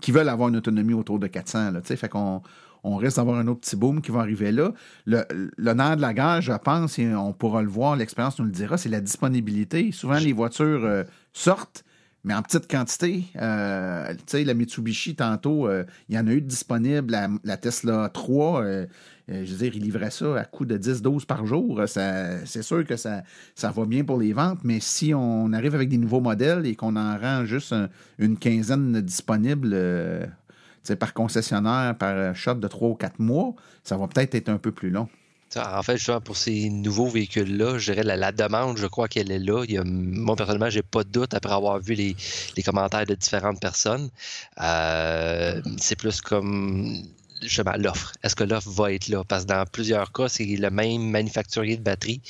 qui 0.00 0.12
veulent 0.12 0.28
avoir 0.28 0.48
une 0.48 0.56
autonomie 0.56 0.94
autour 0.94 1.18
de 1.18 1.26
400. 1.26 1.72
Là, 1.72 1.80
fait 1.82 2.08
qu'on 2.08 2.42
on 2.84 2.96
risque 2.96 3.16
d'avoir 3.16 3.38
un 3.38 3.48
autre 3.48 3.60
petit 3.60 3.76
boom 3.76 4.02
qui 4.02 4.10
va 4.10 4.20
arriver 4.20 4.52
là. 4.52 4.72
Le, 5.06 5.24
le 5.30 5.72
nerf 5.72 5.96
de 5.96 6.02
la 6.02 6.12
guerre, 6.12 6.42
je 6.42 6.52
pense, 6.52 6.98
et 6.98 7.14
on 7.14 7.32
pourra 7.32 7.62
le 7.62 7.68
voir, 7.68 7.96
l'expérience 7.96 8.38
nous 8.38 8.44
le 8.44 8.50
dira, 8.50 8.76
c'est 8.76 8.90
la 8.90 9.00
disponibilité. 9.00 9.90
Souvent, 9.90 10.18
les 10.18 10.34
voitures 10.34 10.84
euh, 10.84 11.04
sortent, 11.32 11.84
mais 12.24 12.34
en 12.34 12.42
petite 12.42 12.68
quantité. 12.70 13.24
Euh, 13.40 14.12
tu 14.14 14.22
sais, 14.26 14.44
la 14.44 14.54
Mitsubishi, 14.54 15.14
tantôt, 15.14 15.68
euh, 15.68 15.84
il 16.08 16.14
y 16.14 16.18
en 16.18 16.26
a 16.26 16.32
eu 16.32 16.40
disponible. 16.40 17.14
La, 17.44 17.56
Tesla 17.58 18.08
3, 18.12 18.62
euh, 18.62 18.86
je 19.28 19.34
veux 19.34 19.58
dire, 19.58 19.72
il 19.76 19.82
livrait 19.82 20.10
ça 20.10 20.38
à 20.38 20.44
coût 20.44 20.64
de 20.64 20.78
10-12 20.78 21.26
par 21.26 21.44
jour. 21.44 21.82
c'est 21.86 22.62
sûr 22.62 22.84
que 22.86 22.96
ça, 22.96 23.22
ça 23.54 23.70
va 23.70 23.84
bien 23.84 24.04
pour 24.04 24.18
les 24.18 24.32
ventes, 24.32 24.60
mais 24.64 24.80
si 24.80 25.12
on 25.14 25.52
arrive 25.52 25.74
avec 25.74 25.90
des 25.90 25.98
nouveaux 25.98 26.20
modèles 26.20 26.66
et 26.66 26.74
qu'on 26.74 26.96
en 26.96 27.18
rend 27.18 27.44
juste 27.44 27.74
une 28.18 28.38
quinzaine 28.38 29.00
disponibles 29.02 29.76
par 30.98 31.12
concessionnaire, 31.12 31.96
par 31.96 32.34
shop 32.34 32.54
de 32.54 32.68
3 32.68 32.88
ou 32.88 32.94
4 32.94 33.18
mois, 33.18 33.54
ça 33.82 33.96
va 33.98 34.08
peut-être 34.08 34.34
être 34.34 34.48
un 34.48 34.58
peu 34.58 34.72
plus 34.72 34.90
long. 34.90 35.08
En 35.56 35.82
fait, 35.82 35.96
justement, 35.96 36.20
pour 36.20 36.36
ces 36.36 36.68
nouveaux 36.70 37.08
véhicules-là, 37.08 37.78
je 37.78 37.92
dirais 37.92 38.16
la, 38.16 38.32
demande, 38.32 38.76
je 38.78 38.86
crois 38.86 39.08
qu'elle 39.08 39.30
est 39.30 39.38
là. 39.38 39.64
Moi, 39.84 40.36
personnellement, 40.36 40.70
j'ai 40.70 40.82
pas 40.82 41.04
de 41.04 41.10
doute 41.10 41.34
après 41.34 41.52
avoir 41.52 41.78
vu 41.80 41.94
les, 41.94 42.16
commentaires 42.64 43.06
de 43.06 43.14
différentes 43.14 43.60
personnes. 43.60 44.10
Euh, 44.60 45.60
c'est 45.78 45.96
plus 45.96 46.20
comme 46.20 47.02
justement 47.42 47.74
l'offre. 47.76 48.12
Est-ce 48.22 48.34
que 48.34 48.44
l'offre 48.44 48.70
va 48.70 48.92
être 48.92 49.08
là? 49.08 49.22
Parce 49.24 49.44
que 49.44 49.48
dans 49.48 49.64
plusieurs 49.66 50.12
cas, 50.12 50.28
c'est 50.28 50.44
le 50.44 50.70
même 50.70 51.02
manufacturier 51.10 51.76
de 51.76 51.82
batterie 51.82 52.20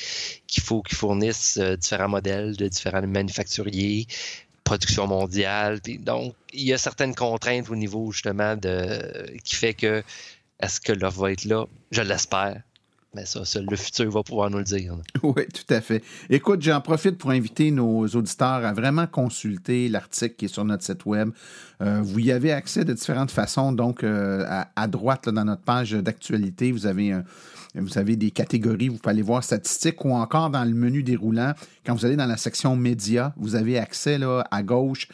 qu'il 0.47 0.63
faut 0.63 0.83
qu'il 0.83 0.97
fournisse 0.97 1.59
euh, 1.59 1.77
différents 1.77 2.09
modèles 2.09 2.57
de 2.57 2.69
différents 2.69 3.07
manufacturiers, 3.07 4.07
production 4.65 5.07
mondiale. 5.07 5.81
donc, 6.01 6.35
il 6.53 6.65
y 6.65 6.73
a 6.73 6.79
certaines 6.79 7.15
contraintes 7.15 7.69
au 7.71 7.77
niveau 7.77 8.11
justement 8.13 8.57
qui 9.45 9.55
fait 9.57 9.75
que 9.75 10.03
est-ce 10.61 10.81
que 10.81 10.93
l'offre 10.93 11.21
va 11.21 11.33
être 11.33 11.45
là? 11.45 11.67
Je 11.91 12.03
l'espère. 12.03 12.63
Mais 13.15 13.25
ça, 13.27 13.41
le 13.61 13.77
futur 13.77 14.11
va 14.11 14.23
pouvoir 14.23 14.51
nous 14.51 14.59
le 14.59 14.65
dire. 14.65 14.97
Oui, 15.23 15.47
tout 15.47 15.73
à 15.73 15.81
fait. 15.81 16.03
Écoute, 16.29 16.61
j'en 16.61 16.81
profite 16.81 17.17
pour 17.17 17.31
inviter 17.31 17.71
nos 17.71 18.07
auditeurs 18.07 18.65
à 18.65 18.73
vraiment 18.73 19.07
consulter 19.07 19.89
l'article 19.89 20.35
qui 20.35 20.45
est 20.45 20.49
sur 20.49 20.65
notre 20.65 20.85
site 20.85 21.07
web. 21.07 21.31
Euh, 21.81 22.01
vous 22.03 22.19
y 22.19 22.31
avez 22.31 22.53
accès 22.53 22.85
de 22.85 22.93
différentes 22.93 23.31
façons. 23.31 23.73
Donc, 23.73 24.05
euh, 24.05 24.45
à, 24.77 24.87
droite, 24.87 25.29
dans 25.29 25.45
notre 25.45 25.63
page 25.63 25.93
d'actualité, 25.93 26.73
vous 26.73 26.87
avez 26.87 27.17
vous 27.75 27.99
avez 27.99 28.15
des 28.15 28.31
catégories, 28.31 28.89
vous 28.89 28.99
pouvez 28.99 29.11
aller 29.11 29.23
voir 29.23 29.43
statistiques 29.43 30.05
ou 30.05 30.13
encore 30.13 30.49
dans 30.51 30.65
le 30.65 30.75
menu 30.75 31.03
déroulant, 31.03 31.55
quand 31.85 31.95
vous 31.95 32.07
allez 32.07 32.15
dans 32.15 32.27
la 32.27 32.37
section 32.37 32.77
médias, 32.77 33.33
vous 33.37 33.57
avez 33.57 33.79
accès 33.79 34.17
là, 34.17 34.47
à 34.51 34.63
gauche 34.63 35.09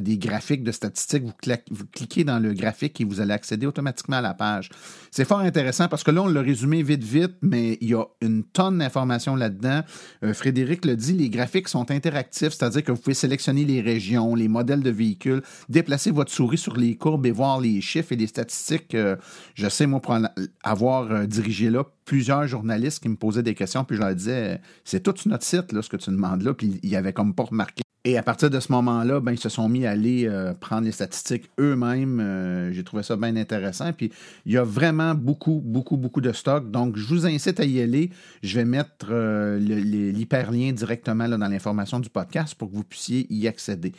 des 0.00 0.18
graphiques 0.18 0.62
de 0.62 0.72
statistiques. 0.72 1.24
Vous, 1.70 1.84
cliquez 1.92 2.24
dans 2.24 2.38
le 2.38 2.52
graphique 2.52 3.00
et 3.00 3.04
vous 3.04 3.20
allez 3.20 3.32
accéder 3.32 3.66
automatiquement 3.66 4.16
à 4.16 4.20
la 4.20 4.34
page. 4.34 4.68
C'est 5.10 5.24
fort 5.24 5.40
intéressant 5.40 5.88
parce 5.88 6.04
que 6.04 6.10
là, 6.10 6.22
on 6.22 6.28
l'a 6.28 6.42
résumé 6.42 6.82
vite, 6.82 7.02
vite, 7.02 7.36
mais 7.42 7.78
il 7.80 7.90
y 7.90 7.94
a 7.94 8.04
une 8.20 8.44
tonne 8.44 8.78
d'informations 8.78 9.36
là-dedans. 9.36 9.82
Euh, 10.22 10.34
Frédéric 10.34 10.84
le 10.84 10.96
dit, 10.96 11.14
les 11.14 11.30
graphiques 11.30 11.68
sont 11.68 11.90
interactifs, 11.90 12.50
c'est-à-dire 12.50 12.84
que 12.84 12.92
vous 12.92 12.98
pouvez 12.98 13.14
sélectionner 13.14 13.64
les 13.64 13.80
régions, 13.80 14.34
les 14.34 14.48
modèles 14.48 14.82
de 14.82 14.90
véhicules, 14.90 15.42
déplacer 15.68 16.10
votre 16.10 16.30
souris 16.30 16.58
sur 16.58 16.76
les 16.76 16.96
courbes 16.96 17.26
et 17.26 17.30
voir 17.32 17.60
les 17.60 17.80
chiffres 17.80 18.12
et 18.12 18.16
les 18.16 18.26
statistiques. 18.26 18.94
Euh, 18.94 19.16
je 19.54 19.68
sais, 19.68 19.86
moi, 19.86 20.00
pour 20.00 20.16
avoir 20.62 21.10
euh, 21.10 21.26
dirigé 21.26 21.70
là, 21.70 21.84
plusieurs 22.04 22.46
journalistes 22.46 23.02
qui 23.02 23.08
me 23.08 23.16
posaient 23.16 23.42
des 23.42 23.54
questions, 23.54 23.84
puis 23.84 23.96
je 23.96 24.02
leur 24.02 24.14
disais, 24.14 24.60
c'est 24.84 25.02
tout 25.02 25.14
notre 25.26 25.44
site, 25.44 25.72
là, 25.72 25.82
ce 25.82 25.88
que 25.88 25.96
tu 25.96 26.10
demandes 26.10 26.42
là, 26.42 26.54
puis 26.54 26.80
il 26.82 26.90
y 26.90 26.96
avait 26.96 27.12
comme 27.12 27.34
pas 27.34 27.44
remarqué. 27.44 27.82
Et 28.04 28.16
à 28.16 28.22
partir 28.22 28.48
de 28.48 28.58
ce 28.60 28.72
moment-là, 28.72 29.20
ben, 29.20 29.32
ils 29.32 29.38
se 29.38 29.50
sont 29.50 29.68
mis 29.68 29.84
à 29.84 29.90
aller 29.90 30.26
euh, 30.26 30.54
prendre 30.54 30.84
les 30.84 30.92
statistiques 30.92 31.50
eux-mêmes. 31.60 32.18
Euh, 32.18 32.72
j'ai 32.72 32.82
trouvé 32.82 33.02
ça 33.02 33.14
bien 33.16 33.36
intéressant. 33.36 33.92
Puis 33.92 34.10
il 34.46 34.52
y 34.52 34.56
a 34.56 34.64
vraiment 34.64 35.14
beaucoup, 35.14 35.60
beaucoup, 35.62 35.98
beaucoup 35.98 36.22
de 36.22 36.32
stock. 36.32 36.70
Donc, 36.70 36.96
je 36.96 37.06
vous 37.06 37.26
incite 37.26 37.60
à 37.60 37.66
y 37.66 37.78
aller. 37.82 38.08
Je 38.42 38.56
vais 38.56 38.64
mettre 38.64 39.08
euh, 39.10 39.58
l'hyperlien 39.58 40.72
directement 40.72 41.26
là, 41.26 41.36
dans 41.36 41.48
l'information 41.48 42.00
du 42.00 42.08
podcast 42.08 42.54
pour 42.54 42.70
que 42.70 42.76
vous 42.76 42.84
puissiez 42.84 43.26
y 43.28 43.46
accéder. 43.46 43.92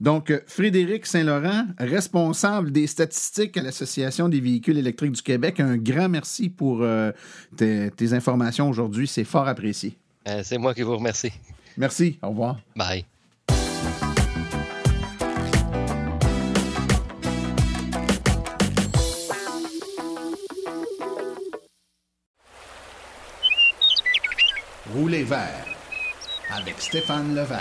Donc, 0.00 0.32
Frédéric 0.48 1.06
Saint-Laurent, 1.06 1.66
responsable 1.78 2.72
des 2.72 2.88
statistiques 2.88 3.56
à 3.56 3.62
l'Association 3.62 4.28
des 4.28 4.40
véhicules 4.40 4.78
électriques 4.78 5.12
du 5.12 5.22
Québec, 5.22 5.60
un 5.60 5.76
grand 5.76 6.08
merci 6.08 6.50
pour 6.50 6.84
tes, 7.56 7.92
tes, 7.92 8.12
informations 8.12 8.68
aujourd'hui. 8.68 9.06
C'est 9.06 9.22
fort 9.22 9.46
apprécié. 9.46 9.96
C'est 10.42 10.58
moi 10.58 10.74
qui 10.74 10.82
vous 10.82 10.96
remercie. 10.96 11.32
Merci. 11.76 12.18
Au 12.20 12.30
revoir. 12.30 12.58
Bye. 12.74 13.04
Rouler 24.94 25.24
vert 25.24 25.66
avec 26.56 26.76
Stéphane 26.78 27.34
Levert. 27.34 27.58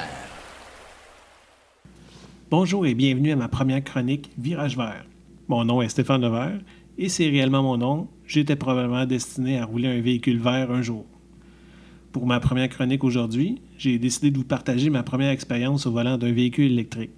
Bonjour 2.52 2.86
et 2.86 2.94
bienvenue 2.94 3.32
à 3.32 3.36
ma 3.36 3.48
première 3.48 3.84
chronique 3.84 4.30
Virage 4.38 4.78
vert. 4.78 5.04
Mon 5.48 5.66
nom 5.66 5.82
est 5.82 5.90
Stéphane 5.90 6.22
Levert 6.22 6.60
et 7.00 7.10
c'est 7.10 7.28
réellement 7.30 7.64
mon 7.64 7.78
nom. 7.78 8.08
J'étais 8.28 8.56
probablement 8.56 9.08
destiné 9.08 9.58
à 9.58 9.66
rouler 9.66 9.88
un 9.88 10.00
véhicule 10.00 10.38
vert 10.38 10.70
un 10.70 10.84
jour. 10.84 11.06
Pour 12.12 12.28
ma 12.28 12.40
première 12.40 12.70
chronique 12.70 13.04
aujourd'hui, 13.04 13.64
j'ai 13.80 13.98
décidé 13.98 14.30
de 14.30 14.38
vous 14.38 14.44
partager 14.44 14.92
ma 14.92 15.02
première 15.02 15.32
expérience 15.32 15.88
au 15.88 15.92
volant 15.92 16.20
d'un 16.20 16.34
véhicule 16.34 16.72
électrique. 16.72 17.12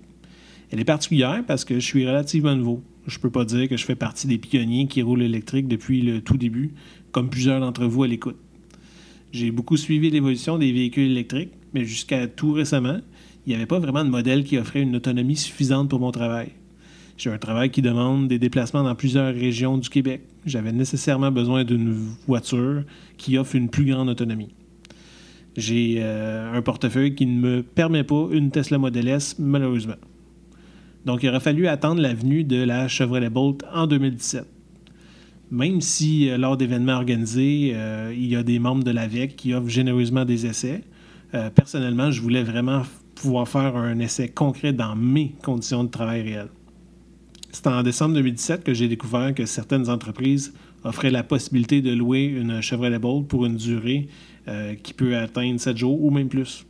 Elle 0.71 0.79
est 0.79 0.85
particulière 0.85 1.43
parce 1.45 1.65
que 1.65 1.75
je 1.75 1.85
suis 1.85 2.07
relativement 2.07 2.55
nouveau. 2.55 2.81
Je 3.05 3.17
ne 3.17 3.21
peux 3.21 3.31
pas 3.31 3.43
dire 3.43 3.67
que 3.67 3.75
je 3.75 3.83
fais 3.83 3.95
partie 3.95 4.27
des 4.27 4.37
pionniers 4.37 4.87
qui 4.87 5.01
roulent 5.01 5.23
électrique 5.23 5.67
depuis 5.67 6.01
le 6.01 6.21
tout 6.21 6.37
début, 6.37 6.73
comme 7.11 7.29
plusieurs 7.29 7.59
d'entre 7.59 7.85
vous 7.85 8.03
à 8.03 8.07
l'écoute. 8.07 8.37
J'ai 9.35 9.51
beaucoup 9.51 9.75
suivi 9.75 10.09
l'évolution 10.09 10.57
des 10.57 10.71
véhicules 10.71 11.11
électriques, 11.11 11.51
mais 11.73 11.83
jusqu'à 11.83 12.25
tout 12.25 12.53
récemment, 12.53 13.01
il 13.45 13.49
n'y 13.49 13.55
avait 13.55 13.65
pas 13.65 13.79
vraiment 13.79 14.05
de 14.05 14.09
modèle 14.09 14.45
qui 14.45 14.57
offrait 14.57 14.81
une 14.81 14.95
autonomie 14.95 15.35
suffisante 15.35 15.89
pour 15.89 15.99
mon 15.99 16.11
travail. 16.11 16.51
J'ai 17.17 17.29
un 17.29 17.37
travail 17.37 17.69
qui 17.69 17.81
demande 17.81 18.29
des 18.29 18.39
déplacements 18.39 18.83
dans 18.83 18.95
plusieurs 18.95 19.33
régions 19.35 19.77
du 19.77 19.89
Québec. 19.89 20.21
J'avais 20.45 20.71
nécessairement 20.71 21.33
besoin 21.33 21.65
d'une 21.65 21.93
voiture 22.25 22.85
qui 23.17 23.37
offre 23.37 23.57
une 23.57 23.67
plus 23.67 23.83
grande 23.83 24.07
autonomie. 24.07 24.53
J'ai 25.57 25.97
euh, 25.97 26.53
un 26.53 26.61
portefeuille 26.61 27.13
qui 27.13 27.25
ne 27.25 27.37
me 27.37 27.61
permet 27.61 28.05
pas 28.05 28.29
une 28.31 28.51
Tesla 28.51 28.77
Model 28.77 29.09
S, 29.09 29.35
malheureusement. 29.37 29.99
Donc, 31.05 31.23
il 31.23 31.27
aurait 31.27 31.41
fallu 31.41 31.67
attendre 31.67 31.99
la 31.99 32.13
venue 32.13 32.45
de 32.45 32.63
la 32.63 32.87
Chevrolet 32.87 33.29
Bolt 33.29 33.65
en 33.73 33.85
2017 33.85 34.54
même 35.51 35.81
si 35.81 36.29
euh, 36.29 36.37
lors 36.37 36.57
d'événements 36.57 36.95
organisés, 36.95 37.71
euh, 37.73 38.13
il 38.15 38.27
y 38.27 38.35
a 38.35 38.43
des 38.43 38.59
membres 38.59 38.83
de 38.83 38.91
l'AVEC 38.91 39.35
qui 39.35 39.53
offrent 39.53 39.69
généreusement 39.69 40.25
des 40.25 40.45
essais, 40.45 40.83
euh, 41.33 41.49
personnellement, 41.49 42.11
je 42.11 42.21
voulais 42.21 42.43
vraiment 42.43 42.83
pouvoir 43.15 43.47
faire 43.47 43.75
un 43.75 43.99
essai 43.99 44.29
concret 44.29 44.73
dans 44.73 44.95
mes 44.95 45.35
conditions 45.43 45.83
de 45.83 45.89
travail 45.89 46.21
réelles. 46.21 46.49
C'est 47.51 47.67
en 47.67 47.83
décembre 47.83 48.15
2017 48.15 48.63
que 48.63 48.73
j'ai 48.73 48.87
découvert 48.87 49.33
que 49.33 49.45
certaines 49.45 49.89
entreprises 49.89 50.53
offraient 50.83 51.11
la 51.11 51.23
possibilité 51.23 51.81
de 51.81 51.91
louer 51.91 52.25
une 52.25 52.61
Chevrolet 52.61 52.99
Bolt 52.99 53.27
pour 53.27 53.45
une 53.45 53.55
durée 53.55 54.07
qui 54.83 54.93
peut 54.93 55.15
atteindre 55.15 55.59
7 55.59 55.77
jours 55.77 56.03
ou 56.03 56.11
même 56.11 56.27
plus. 56.27 56.65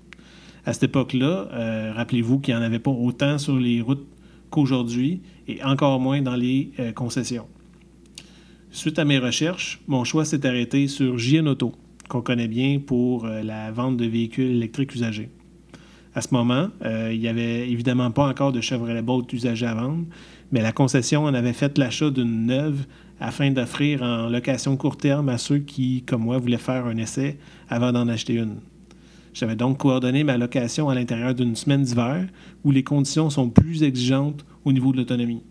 À 0.64 0.74
cette 0.74 0.84
époque-là, 0.84 1.92
rappelez-vous 1.96 2.40
qu'il 2.40 2.54
n'y 2.54 2.62
en 2.62 2.64
avait 2.64 2.80
pas 2.80 2.92
autant 2.92 3.40
sur 3.40 3.58
les 3.58 3.82
routes 3.82 4.06
qu'aujourd'hui 4.52 5.22
et 5.48 5.62
encore 5.64 6.00
moins 6.00 6.22
dans 6.22 6.36
les 6.36 6.72
concessions. 6.94 7.48
Suite 8.76 9.00
à 9.00 9.06
mes 9.06 9.20
recherches, 9.20 9.80
mon 9.88 10.04
choix 10.04 10.26
s'est 10.26 10.46
arrêté 10.46 10.90
sur 10.90 11.18
JN 11.18 11.48
Auto, 11.48 11.72
qu'on 12.10 12.22
connaît 12.22 12.50
bien 12.50 12.82
pour 12.86 13.24
euh, 13.24 13.42
la 13.42 13.72
vente 13.72 13.96
de 13.96 14.06
véhicules 14.06 14.52
électriques 14.52 14.94
usagés. 14.94 15.30
À 16.14 16.20
ce 16.20 16.34
moment, 16.34 16.68
euh, 16.84 17.10
il 17.14 17.22
n'y 17.22 17.30
avait 17.30 17.70
évidemment 17.70 18.12
pas 18.12 18.28
encore 18.28 18.52
de 18.52 18.60
Chevrolet 18.60 19.02
Bolt 19.02 19.32
usagé 19.32 19.66
à 19.66 19.76
vendre, 19.76 20.04
mais 20.52 20.62
la 20.62 20.74
concession 20.74 21.24
en 21.24 21.34
avait 21.34 21.54
fait 21.54 21.78
l'achat 21.78 22.10
d'une 22.10 22.48
neuve 22.48 22.86
afin 23.22 23.50
d'offrir 23.50 24.04
en 24.04 24.28
location 24.28 24.76
court 24.76 24.98
terme 24.98 25.30
à 25.30 25.38
ceux 25.38 25.60
qui, 25.60 26.04
comme 26.06 26.24
moi, 26.24 26.38
voulaient 26.38 26.58
faire 26.58 26.86
un 26.86 26.98
essai 26.98 27.38
avant 27.70 27.94
d'en 27.94 28.10
acheter 28.10 28.34
une. 28.34 28.58
J'avais 29.34 29.56
donc 29.56 29.78
coordonné 29.78 30.26
ma 30.26 30.38
location 30.38 30.90
à 30.90 30.96
l'intérieur 30.96 31.34
d'une 31.34 31.56
semaine 31.56 31.84
d'hiver 31.84 32.28
où 32.66 32.72
les 32.72 32.84
conditions 32.84 33.30
sont 33.30 33.50
plus 33.50 33.84
exigeantes 33.84 34.46
au 34.66 34.74
niveau 34.74 34.92
de 34.92 34.98
l'autonomie 34.98 35.44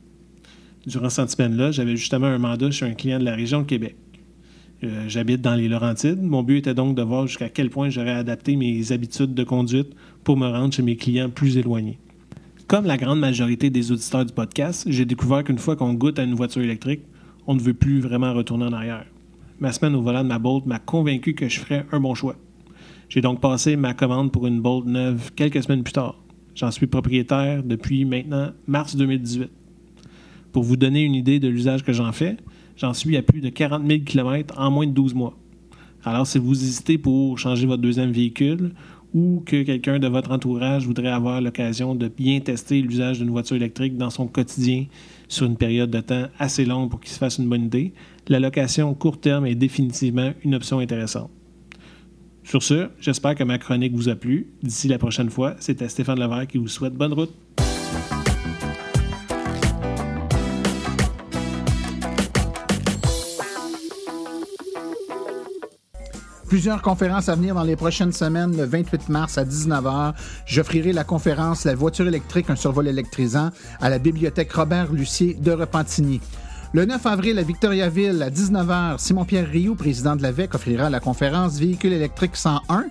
durant 0.87 1.11
cette 1.11 1.31
semaine-là, 1.31 1.71
j'avais 1.71 1.97
justement 1.97 2.27
un 2.27 2.39
mandat 2.39 2.71
chez 2.71 2.87
un 2.87 2.95
client 2.95 3.19
de 3.19 3.25
la 3.25 3.35
région 3.35 3.63
de 3.63 3.67
Québec. 3.67 3.97
Euh, 4.83 5.05
j'habite 5.09 5.41
dans 5.41 5.55
les 5.55 5.69
Laurentides. 5.69 6.21
Mon 6.21 6.43
but 6.43 6.59
était 6.59 6.75
donc 6.75 6.95
de 6.97 7.03
voir 7.03 7.27
jusqu'à 7.27 7.49
quel 7.49 7.71
point 7.71 7.89
j'aurais 7.89 8.13
adapté 8.13 8.57
mes 8.57 8.93
habitudes 8.93 9.35
de 9.35 9.45
conduite 9.45 9.95
pour 10.25 10.37
me 10.37 10.47
rendre 10.47 10.75
chez 10.75 10.83
mes 10.83 10.97
clients 10.97 11.31
plus 11.31 11.57
éloignés. 11.57 11.99
Comme 12.67 12.87
la 12.87 12.97
grande 12.97 13.21
majorité 13.21 13.71
des 13.71 13.93
auditeurs 13.93 14.25
du 14.25 14.33
podcast, 14.33 14.85
j'ai 14.89 15.05
découvert 15.05 15.45
qu'une 15.45 15.59
fois 15.59 15.77
qu'on 15.77 15.95
goûte 15.95 16.19
à 16.19 16.25
une 16.25 16.35
voiture 16.35 16.63
électrique, 16.63 17.03
on 17.47 17.55
ne 17.55 17.61
veut 17.61 17.75
plus 17.75 18.01
vraiment 18.01 18.33
retourner 18.33 18.65
en 18.65 18.73
arrière. 18.73 19.07
Ma 19.61 19.73
semaine 19.73 19.95
au 19.95 20.03
volant 20.03 20.23
de 20.23 20.29
ma 20.29 20.39
Bolt 20.39 20.67
m'a 20.67 20.79
convaincu 20.79 21.35
que 21.35 21.49
je 21.49 21.61
ferais 21.61 21.87
un 21.93 22.01
bon 22.01 22.15
choix. 22.15 22.37
J'ai 23.09 23.21
donc 23.21 23.41
passé 23.41 23.77
ma 23.77 23.95
commande 23.95 24.33
pour 24.33 24.47
une 24.47 24.61
Bolt 24.61 24.87
neuve 24.87 25.31
quelques 25.37 25.63
semaines 25.63 25.85
plus 25.85 25.93
tard. 25.93 26.21
J'en 26.55 26.71
suis 26.71 26.87
propriétaire 26.87 27.63
depuis 27.63 28.05
maintenant 28.05 28.51
mars 28.67 28.97
2018. 28.97 29.51
Pour 30.55 30.63
vous 30.63 30.77
donner 30.77 31.03
une 31.03 31.17
idée 31.17 31.41
de 31.41 31.49
l'usage 31.49 31.83
que 31.83 31.93
j'en 31.93 32.13
fais, 32.13 32.37
j'en 32.77 32.95
suis 32.95 33.17
à 33.17 33.23
plus 33.23 33.41
de 33.41 33.49
40 33.49 33.89
000 33.89 34.03
km 34.05 34.55
en 34.57 34.71
moins 34.71 34.87
de 34.87 34.93
12 34.93 35.13
mois. 35.13 35.37
Alors, 36.05 36.29
si 36.29 36.39
vous 36.39 36.53
hésitez 36.53 36.97
pour 36.97 37.37
changer 37.41 37.67
votre 37.67 37.83
deuxième 37.83 38.13
véhicule 38.13 38.71
ou 39.13 39.43
que 39.45 39.65
quelqu'un 39.65 39.99
de 39.99 40.07
votre 40.07 40.31
entourage 40.31 40.87
voudrait 40.87 41.11
avoir 41.11 41.41
l'occasion 41.41 41.97
de 41.97 42.07
bien 42.07 42.39
tester 42.39 42.81
l'usage 42.81 43.19
d'une 43.19 43.31
voiture 43.31 43.57
électrique 43.57 43.97
dans 43.97 44.11
son 44.11 44.29
quotidien 44.29 44.85
sur 45.27 45.47
une 45.47 45.57
période 45.57 45.91
de 45.91 46.01
temps 46.01 46.27
assez 46.39 46.65
longue 46.65 46.89
pour 46.89 47.01
qu'il 47.01 47.11
se 47.11 47.19
fasse 47.19 47.39
une 47.39 47.49
bonne 47.49 47.65
idée, 47.65 47.93
la 48.29 48.39
location 48.39 48.95
court 48.95 49.19
terme 49.19 49.47
est 49.47 49.57
définitivement 49.57 50.35
une 50.45 50.55
option 50.55 50.79
intéressante. 50.79 51.33
Sur 52.45 52.63
ce, 52.63 52.91
j'espère 53.01 53.35
que 53.35 53.43
ma 53.43 53.59
chronique 53.59 53.93
vous 53.93 54.09
a 54.09 54.15
plu. 54.15 54.53
D'ici 54.63 54.87
la 54.87 54.99
prochaine 54.99 55.31
fois, 55.31 55.57
c'était 55.59 55.89
Stéphane 55.89 56.21
Levert 56.21 56.47
qui 56.47 56.59
vous 56.59 56.69
souhaite 56.69 56.95
bonne 56.95 57.13
route. 57.13 57.35
Plusieurs 66.55 66.83
conférences 66.83 67.29
à 67.29 67.35
venir 67.35 67.57
dans 67.57 67.65
les 67.65 67.75
prochaines 67.75 68.13
semaines. 68.13 68.57
Le 68.57 68.63
28 68.63 69.09
mars 69.09 69.39
à 69.39 69.45
19h, 69.45 70.15
j'offrirai 70.47 70.93
la 70.93 71.03
conférence 71.03 71.65
La 71.65 71.75
voiture 71.75 72.07
électrique, 72.07 72.49
un 72.49 72.55
survol 72.55 72.87
électrisant 72.87 73.51
à 73.81 73.91
la 73.91 73.99
bibliothèque 73.99 74.53
Robert 74.53 74.93
Lucier 74.93 75.35
de 75.35 75.51
Repentigny. 75.51 76.21
Le 76.73 76.85
9 76.85 77.05
avril, 77.07 77.41
à 77.41 77.43
Victoriaville, 77.43 78.23
à 78.23 78.31
19h, 78.31 78.99
Simon-Pierre 78.99 79.49
Rioux, 79.49 79.75
président 79.75 80.15
de 80.15 80.23
l'AVEC, 80.23 80.55
offrira 80.55 80.91
la 80.91 81.01
conférence 81.01 81.59
Véhicules 81.59 81.93
électriques 81.93 82.37
101. 82.37 82.85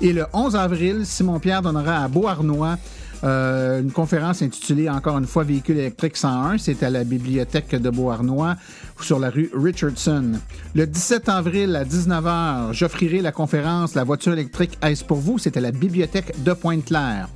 Et 0.00 0.12
le 0.12 0.26
11 0.32 0.56
avril, 0.56 1.06
Simon-Pierre 1.06 1.62
donnera 1.62 2.02
à 2.02 2.08
Beauharnois 2.08 2.78
euh, 3.24 3.80
une 3.80 3.90
conférence 3.90 4.42
intitulée 4.42 4.88
encore 4.88 5.16
une 5.16 5.26
fois 5.26 5.44
Véhicules 5.44 5.78
électriques 5.78 6.16
101. 6.16 6.58
C'est 6.58 6.82
à 6.82 6.90
la 6.90 7.04
bibliothèque 7.04 7.74
de 7.74 7.90
Beauharnois 7.90 8.56
sur 9.00 9.18
la 9.18 9.30
rue 9.30 9.50
Richardson. 9.54 10.32
Le 10.74 10.86
17 10.86 11.28
avril 11.28 11.74
à 11.76 11.84
19h, 11.84 12.72
j'offrirai 12.72 13.22
la 13.22 13.32
conférence 13.32 13.94
La 13.94 14.04
voiture 14.04 14.32
électrique 14.32 14.78
est 14.82 15.02
pour 15.06 15.18
vous? 15.18 15.38
C'est 15.38 15.56
à 15.56 15.60
la 15.60 15.72
bibliothèque 15.72 16.42
de 16.44 16.52
Pointe-Claire. 16.52 17.28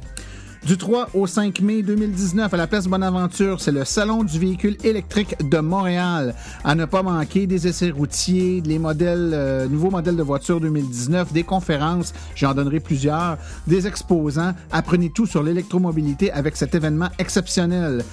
Du 0.67 0.77
3 0.77 1.11
au 1.15 1.27
5 1.27 1.61
mai 1.61 1.83
2019 1.83 2.53
à 2.53 2.57
la 2.57 2.67
place 2.67 2.87
Bonaventure, 2.87 3.61
c'est 3.61 3.73
le 3.73 3.85
Salon 3.85 4.25
du 4.25 4.39
véhicule 4.39 4.77
électrique 4.85 5.37
de 5.49 5.59
Montréal. 5.59 6.35
À 6.65 6.75
ne 6.75 6.85
pas 6.85 7.03
manquer 7.03 7.47
des 7.47 7.67
essais 7.67 7.91
routiers, 7.91 8.61
les 8.65 8.79
modèles, 8.79 9.31
euh, 9.33 9.69
nouveaux 9.69 9.91
modèles 9.91 10.17
de 10.17 10.23
voitures 10.23 10.61
2019, 10.61 11.33
des 11.33 11.45
conférences, 11.45 12.13
j'en 12.35 12.55
donnerai 12.55 12.81
plusieurs, 12.81 13.39
des 13.67 13.87
exposants. 13.87 14.53
Apprenez 14.71 15.11
tout 15.11 15.27
sur 15.27 15.43
l'électromobilité 15.43 16.31
avec 16.33 16.57
cet 16.57 16.75
événement 16.75 17.09
exceptionnel 17.19 18.05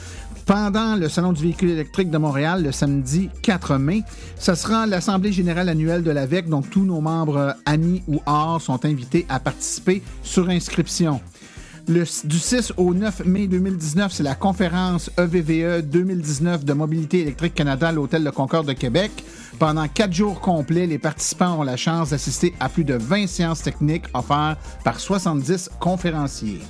pendant 0.45 0.95
le 0.95 1.09
Salon 1.09 1.33
du 1.33 1.41
véhicule 1.41 1.71
électrique 1.71 2.11
de 2.11 2.17
Montréal 2.17 2.63
le 2.63 2.71
samedi 2.71 3.29
4 3.41 3.77
mai. 3.77 4.03
Ce 4.37 4.53
sera 4.55 4.85
l'Assemblée 4.85 5.31
générale 5.31 5.69
annuelle 5.69 6.03
de 6.03 6.11
l'AVEC, 6.11 6.47
dont 6.47 6.61
tous 6.61 6.83
nos 6.83 7.01
membres 7.01 7.55
amis 7.65 8.03
ou 8.07 8.21
hors 8.25 8.61
sont 8.61 8.85
invités 8.85 9.25
à 9.29 9.39
participer 9.39 10.03
sur 10.21 10.49
inscription. 10.49 11.19
Le, 11.87 12.03
du 12.27 12.39
6 12.39 12.73
au 12.77 12.95
9 12.95 13.25
mai 13.25 13.47
2019, 13.47 14.11
c'est 14.11 14.23
la 14.23 14.33
conférence 14.33 15.11
E 15.19 15.23
EVVE 15.23 15.81
2019 15.83 16.65
de 16.65 16.73
Mobilité 16.73 17.21
électrique 17.21 17.53
Canada 17.53 17.89
à 17.89 17.91
l'Hôtel 17.91 18.23
Le 18.23 18.31
Concorde 18.31 18.67
de 18.67 18.73
Québec. 18.73 19.11
Pendant 19.59 19.87
quatre 19.87 20.13
jours 20.13 20.39
complets, 20.39 20.87
les 20.87 20.97
participants 20.97 21.59
ont 21.59 21.63
la 21.63 21.77
chance 21.77 22.09
d'assister 22.09 22.55
à 22.59 22.69
plus 22.69 22.85
de 22.85 22.95
20 22.95 23.27
séances 23.27 23.61
techniques 23.61 24.05
offertes 24.15 24.57
par 24.83 24.99
70 24.99 25.69
conférenciers. 25.79 26.61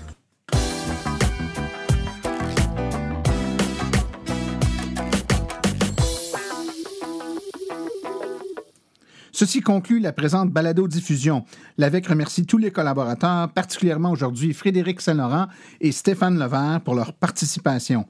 Ceci 9.37 9.59
conclut 9.59 9.99
la 9.99 10.13
présente 10.13 10.49
balado-diffusion. 10.49 11.43
L'AVEC 11.77 12.07
remercie 12.07 12.45
tous 12.45 12.57
les 12.57 12.71
collaborateurs, 12.71 13.51
particulièrement 13.51 14.11
aujourd'hui 14.11 14.53
Frédéric 14.53 15.01
Saint-Laurent 15.01 15.47
et 15.81 15.91
Stéphane 15.91 16.39
Levert 16.39 16.79
pour 16.85 16.95
leur 16.95 17.11
participation. 17.11 18.05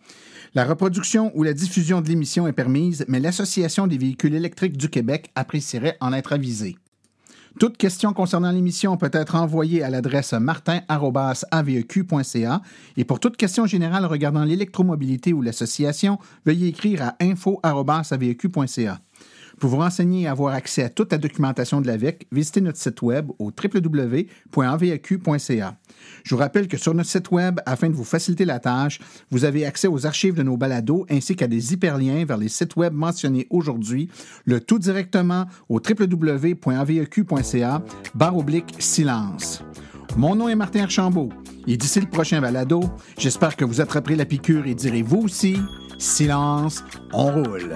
La 0.53 0.65
reproduction 0.65 1.31
ou 1.33 1.41
la 1.41 1.53
diffusion 1.53 2.01
de 2.01 2.09
l'émission 2.09 2.47
est 2.47 2.53
permise, 2.53 3.05
mais 3.07 3.19
l'Association 3.19 3.87
des 3.87 3.97
véhicules 3.97 4.35
électriques 4.35 4.77
du 4.77 4.87
Québec 4.87 5.31
apprécierait 5.33 5.97
en 5.99 6.13
être 6.13 6.31
avisée. 6.31 6.77
Toute 7.59 7.77
question 7.77 8.13
concernant 8.13 8.51
l'émission 8.51 8.95
peut 8.95 9.09
être 9.11 9.33
envoyée 9.33 9.81
à 9.81 9.89
l'adresse 9.89 10.33
martin.aveq.ca 10.33 12.61
et 12.97 13.03
pour 13.03 13.19
toute 13.19 13.37
question 13.37 13.65
générale 13.65 14.05
regardant 14.05 14.43
l'électromobilité 14.43 15.33
ou 15.33 15.41
l'association, 15.41 16.19
veuillez 16.45 16.67
écrire 16.67 17.01
à 17.01 17.15
info.aveq.ca. 17.19 18.99
Pour 19.59 19.69
vous 19.69 19.75
renseigner 19.77 20.23
et 20.23 20.27
avoir 20.27 20.53
accès 20.53 20.83
à 20.83 20.89
toute 20.89 21.11
la 21.11 21.17
documentation 21.17 21.81
de 21.81 21.87
l'AVEC, 21.87 22.27
visitez 22.31 22.61
notre 22.61 22.77
site 22.77 23.01
web 23.01 23.31
au 23.39 23.51
www.avaq.ca. 23.51 24.27
Je 26.23 26.35
vous 26.35 26.39
rappelle 26.39 26.67
que 26.67 26.77
sur 26.77 26.93
notre 26.93 27.09
site 27.09 27.31
web, 27.31 27.59
afin 27.65 27.89
de 27.89 27.95
vous 27.95 28.03
faciliter 28.03 28.45
la 28.45 28.59
tâche, 28.59 28.99
vous 29.31 29.45
avez 29.45 29.65
accès 29.65 29.87
aux 29.87 30.05
archives 30.05 30.35
de 30.35 30.43
nos 30.43 30.57
balados 30.57 31.07
ainsi 31.09 31.35
qu'à 31.35 31.47
des 31.47 31.73
hyperliens 31.73 32.23
vers 32.25 32.37
les 32.37 32.49
sites 32.49 32.75
web 32.75 32.93
mentionnés 32.93 33.47
aujourd'hui, 33.49 34.11
le 34.45 34.59
tout 34.59 34.77
directement 34.79 35.45
au 35.69 35.79
www.avaq.ca 35.79 37.81
barre 38.13 38.37
oblique 38.37 38.75
silence. 38.79 39.63
Mon 40.17 40.35
nom 40.35 40.49
est 40.49 40.55
Martin 40.55 40.83
Archambault 40.83 41.29
et 41.67 41.77
d'ici 41.77 41.99
le 41.99 42.07
prochain 42.07 42.41
balado, 42.41 42.83
j'espère 43.17 43.55
que 43.55 43.65
vous 43.65 43.81
attraperez 43.81 44.15
la 44.15 44.25
piqûre 44.25 44.67
et 44.67 44.75
direz 44.75 45.01
vous 45.01 45.23
aussi, 45.23 45.57
silence, 45.97 46.83
on 47.11 47.31
roule. 47.31 47.75